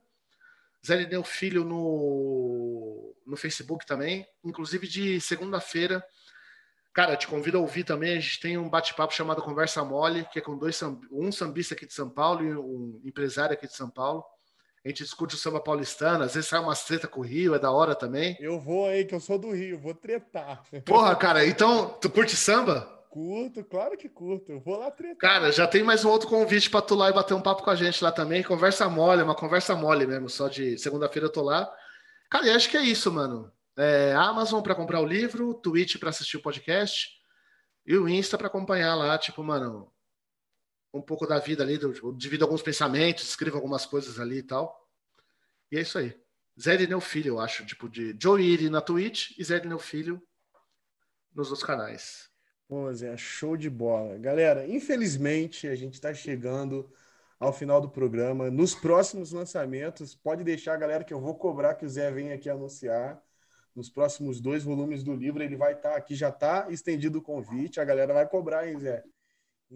Zé 0.86 1.02
Irineu 1.02 1.24
Filho 1.24 1.64
no, 1.64 3.14
no 3.26 3.38
Facebook 3.38 3.86
também, 3.86 4.26
inclusive 4.44 4.88
de 4.88 5.20
segunda-feira. 5.22 6.04
Cara, 6.94 7.18
te 7.18 7.28
convido 7.28 7.58
a 7.58 7.62
ouvir 7.62 7.84
também. 7.84 8.18
A 8.18 8.20
gente 8.20 8.40
tem 8.40 8.56
um 8.58 8.70
bate-papo 8.70 9.14
chamado 9.14 9.42
Conversa 9.42 9.84
Mole, 9.84 10.28
que 10.32 10.38
é 10.38 10.42
com 10.42 10.56
dois 10.56 10.80
um 11.12 11.32
sambista 11.32 11.74
aqui 11.74 11.88
de 11.88 11.94
São 11.94 12.08
Paulo 12.08 12.44
e 12.44 12.56
um 12.56 13.02
empresário 13.04 13.54
aqui 13.54 13.68
de 13.68 13.76
São 13.76 13.90
Paulo 13.90 14.24
a 14.86 14.90
gente 14.90 15.04
discute 15.04 15.36
o 15.36 15.38
samba 15.38 15.62
paulistano, 15.62 16.24
às 16.24 16.34
vezes 16.34 16.50
sai 16.50 16.60
umas 16.60 16.84
treta 16.84 17.08
com 17.08 17.22
o 17.22 17.24
Rio, 17.24 17.56
é 17.56 17.60
da 17.60 17.72
hora 17.72 17.96
também. 17.96 18.36
Eu 18.40 18.60
vou 18.60 18.88
aí, 18.88 19.06
que 19.06 19.16
eu 19.16 19.20
sou 19.20 19.40
do 19.40 19.52
Rio, 19.52 19.80
vou 19.80 19.94
tretar. 19.94 20.62
Porra, 20.86 21.16
cara, 21.16 21.46
então, 21.46 21.90
tu 22.02 22.10
curte 22.10 22.36
samba? 22.36 22.92
Curto, 23.10 23.64
claro 23.64 23.96
que 23.96 24.10
curto. 24.10 24.52
Eu 24.52 24.60
vou 24.60 24.78
lá 24.78 24.92
tretar. 24.92 25.18
Cara, 25.18 25.52
já 25.52 25.68
tem 25.68 25.84
mais 25.84 26.04
um 26.04 26.10
outro 26.10 26.28
convite 26.28 26.70
para 26.70 26.82
tu 26.82 26.96
lá 26.96 27.10
e 27.10 27.14
bater 27.14 27.34
um 27.34 27.42
papo 27.42 27.64
com 27.64 27.70
a 27.70 27.76
gente 27.76 28.04
lá 28.04 28.12
também. 28.12 28.44
Conversa 28.44 28.90
mole, 28.90 29.22
uma 29.22 29.36
conversa 29.36 29.76
mole 29.76 30.06
mesmo, 30.06 30.28
só 30.28 30.50
de 30.50 30.78
segunda-feira 30.78 31.28
eu 31.28 31.32
tô 31.32 31.44
lá. 31.44 31.72
Cara, 32.30 32.48
eu 32.48 32.56
acho 32.56 32.68
que 32.68 32.76
é 32.76 32.82
isso, 32.82 33.12
mano. 33.12 33.52
É, 33.78 34.14
Amazon 34.16 34.62
para 34.62 34.76
comprar 34.76 35.00
o 35.00 35.06
livro, 35.06 35.54
Twitch 35.54 35.98
para 35.98 36.10
assistir 36.10 36.38
o 36.38 36.42
podcast 36.42 37.10
e 37.86 37.96
o 37.96 38.10
Insta 38.10 38.36
para 38.36 38.48
acompanhar 38.48 38.96
lá, 38.96 39.16
tipo, 39.18 39.44
mano, 39.44 39.93
um 40.94 41.02
pouco 41.02 41.26
da 41.26 41.40
vida 41.40 41.64
ali, 41.64 41.80
divido 42.16 42.46
alguns 42.46 42.62
pensamentos, 42.62 43.24
escrevo 43.24 43.58
algumas 43.58 43.86
coisas 43.86 44.20
ali 44.20 44.38
e 44.38 44.44
tal. 44.44 44.88
E 45.72 45.78
é 45.78 45.82
isso 45.82 45.98
aí. 45.98 46.16
Zé 46.62 46.76
Irineu 46.76 47.02
Filho, 47.02 47.30
eu 47.30 47.40
acho, 47.40 47.66
tipo 47.66 47.90
de 47.90 48.16
Joe 48.22 48.42
Iri 48.42 48.70
na 48.70 48.80
Twitch 48.80 49.32
e 49.40 49.44
Zé 49.44 49.56
Irineu 49.56 49.80
Filho 49.80 50.22
nos 51.34 51.48
outros 51.48 51.66
canais. 51.66 52.30
Pô, 52.68 52.94
Zé, 52.94 53.18
show 53.18 53.58
de 53.58 53.70
bola. 53.70 54.18
Galera, 54.20 54.68
infelizmente 54.68 55.68
a 55.68 55.76
gente 55.76 55.96
está 55.96 56.14
chegando 56.14 56.92
ao 57.40 57.52
final 57.52 57.82
do 57.82 57.90
programa. 57.90 58.52
Nos 58.52 58.76
próximos 58.76 59.32
lançamentos, 59.32 60.14
pode 60.14 60.44
deixar, 60.44 60.78
galera, 60.78 61.04
que 61.04 61.14
eu 61.14 61.20
vou 61.20 61.36
cobrar 61.36 61.74
que 61.74 61.86
o 61.86 61.90
Zé 61.90 62.12
venha 62.12 62.36
aqui 62.36 62.50
anunciar. 62.50 63.22
Nos 63.76 63.90
próximos 63.90 64.40
dois 64.40 64.64
volumes 64.64 65.04
do 65.04 65.16
livro, 65.16 65.42
ele 65.42 65.56
vai 65.56 65.74
estar 65.74 65.92
tá 65.92 65.96
aqui, 65.96 66.14
já 66.14 66.30
está 66.30 66.68
estendido 66.70 67.18
o 67.18 67.22
convite. 67.22 67.80
A 67.80 67.86
galera 67.86 68.14
vai 68.14 68.28
cobrar, 68.28 68.68
hein, 68.68 68.80
Zé? 68.80 69.04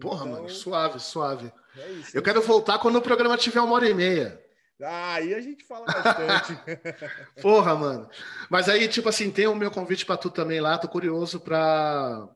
Porra, 0.00 0.26
então, 0.26 0.42
mano, 0.42 0.48
suave, 0.48 1.00
suave. 1.00 1.52
É 1.76 1.90
isso, 1.92 2.16
eu 2.16 2.22
quero 2.22 2.40
voltar 2.42 2.78
quando 2.78 2.96
o 2.96 3.02
programa 3.02 3.36
tiver 3.36 3.60
uma 3.60 3.74
hora 3.74 3.88
e 3.88 3.94
meia. 3.94 4.42
Ah, 4.80 5.14
aí 5.14 5.34
a 5.34 5.40
gente 5.40 5.64
fala 5.64 5.86
bastante. 5.86 6.56
Porra, 7.42 7.74
mano. 7.74 8.08
Mas 8.48 8.68
aí, 8.68 8.86
tipo 8.86 9.08
assim, 9.08 9.30
tem 9.30 9.48
o 9.48 9.54
meu 9.54 9.72
convite 9.72 10.06
para 10.06 10.16
tu 10.16 10.30
também 10.30 10.60
lá. 10.60 10.78
Tô 10.78 10.88
curioso 10.88 11.40
para 11.40 12.28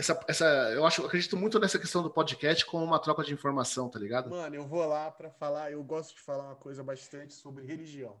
essa, 0.00 0.18
essa, 0.26 0.44
eu 0.72 0.86
acho, 0.86 1.02
eu 1.02 1.06
acredito 1.06 1.36
muito 1.36 1.60
nessa 1.60 1.78
questão 1.78 2.02
do 2.02 2.10
podcast 2.10 2.64
como 2.64 2.82
uma 2.82 2.98
troca 2.98 3.22
de 3.22 3.34
informação, 3.34 3.90
tá 3.90 3.98
ligado? 3.98 4.30
Mano, 4.30 4.54
eu 4.56 4.66
vou 4.66 4.86
lá 4.86 5.10
para 5.10 5.30
falar, 5.30 5.72
eu 5.72 5.84
gosto 5.84 6.14
de 6.14 6.22
falar 6.22 6.44
uma 6.44 6.56
coisa 6.56 6.82
bastante 6.82 7.34
sobre 7.34 7.66
religião. 7.66 8.18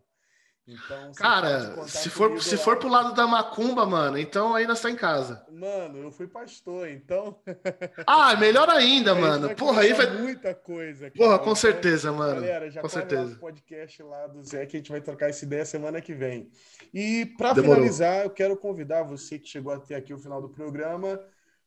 Então, 0.72 1.12
cara, 1.12 1.86
se 1.88 2.08
for 2.08 2.40
se 2.40 2.54
lá. 2.54 2.62
for 2.62 2.76
pro 2.76 2.88
lado 2.88 3.14
da 3.14 3.26
macumba, 3.26 3.84
mano, 3.84 4.16
então 4.16 4.54
aí 4.54 4.66
nós 4.66 4.80
tá 4.80 4.90
em 4.90 4.94
casa. 4.94 5.44
Mano, 5.50 5.98
eu 5.98 6.12
fui 6.12 6.28
pastor, 6.28 6.88
então. 6.88 7.36
ah, 8.06 8.36
melhor 8.36 8.68
ainda, 8.68 9.14
mano. 9.14 9.54
Porra, 9.56 9.82
aí 9.82 9.92
vai 9.92 10.10
muita 10.16 10.54
coisa. 10.54 11.10
Cara. 11.10 11.24
Porra, 11.24 11.38
com 11.40 11.54
certeza, 11.54 12.12
mano. 12.12 12.40
Galera, 12.40 12.70
já 12.70 12.80
com 12.80 12.88
certeza. 12.88 13.36
podcast 13.36 14.02
lá 14.02 14.26
do 14.28 14.42
Zé 14.42 14.64
que 14.66 14.76
a 14.76 14.80
gente 14.80 14.90
vai 14.90 15.00
trocar 15.00 15.28
essa 15.28 15.44
ideia 15.44 15.64
semana 15.64 16.00
que 16.00 16.14
vem. 16.14 16.48
E 16.94 17.26
para 17.36 17.54
finalizar, 17.54 18.24
eu 18.24 18.30
quero 18.30 18.56
convidar 18.56 19.02
você 19.02 19.38
que 19.38 19.48
chegou 19.48 19.72
até 19.72 19.96
aqui 19.96 20.14
o 20.14 20.18
final 20.18 20.40
do 20.40 20.48
programa 20.48 21.20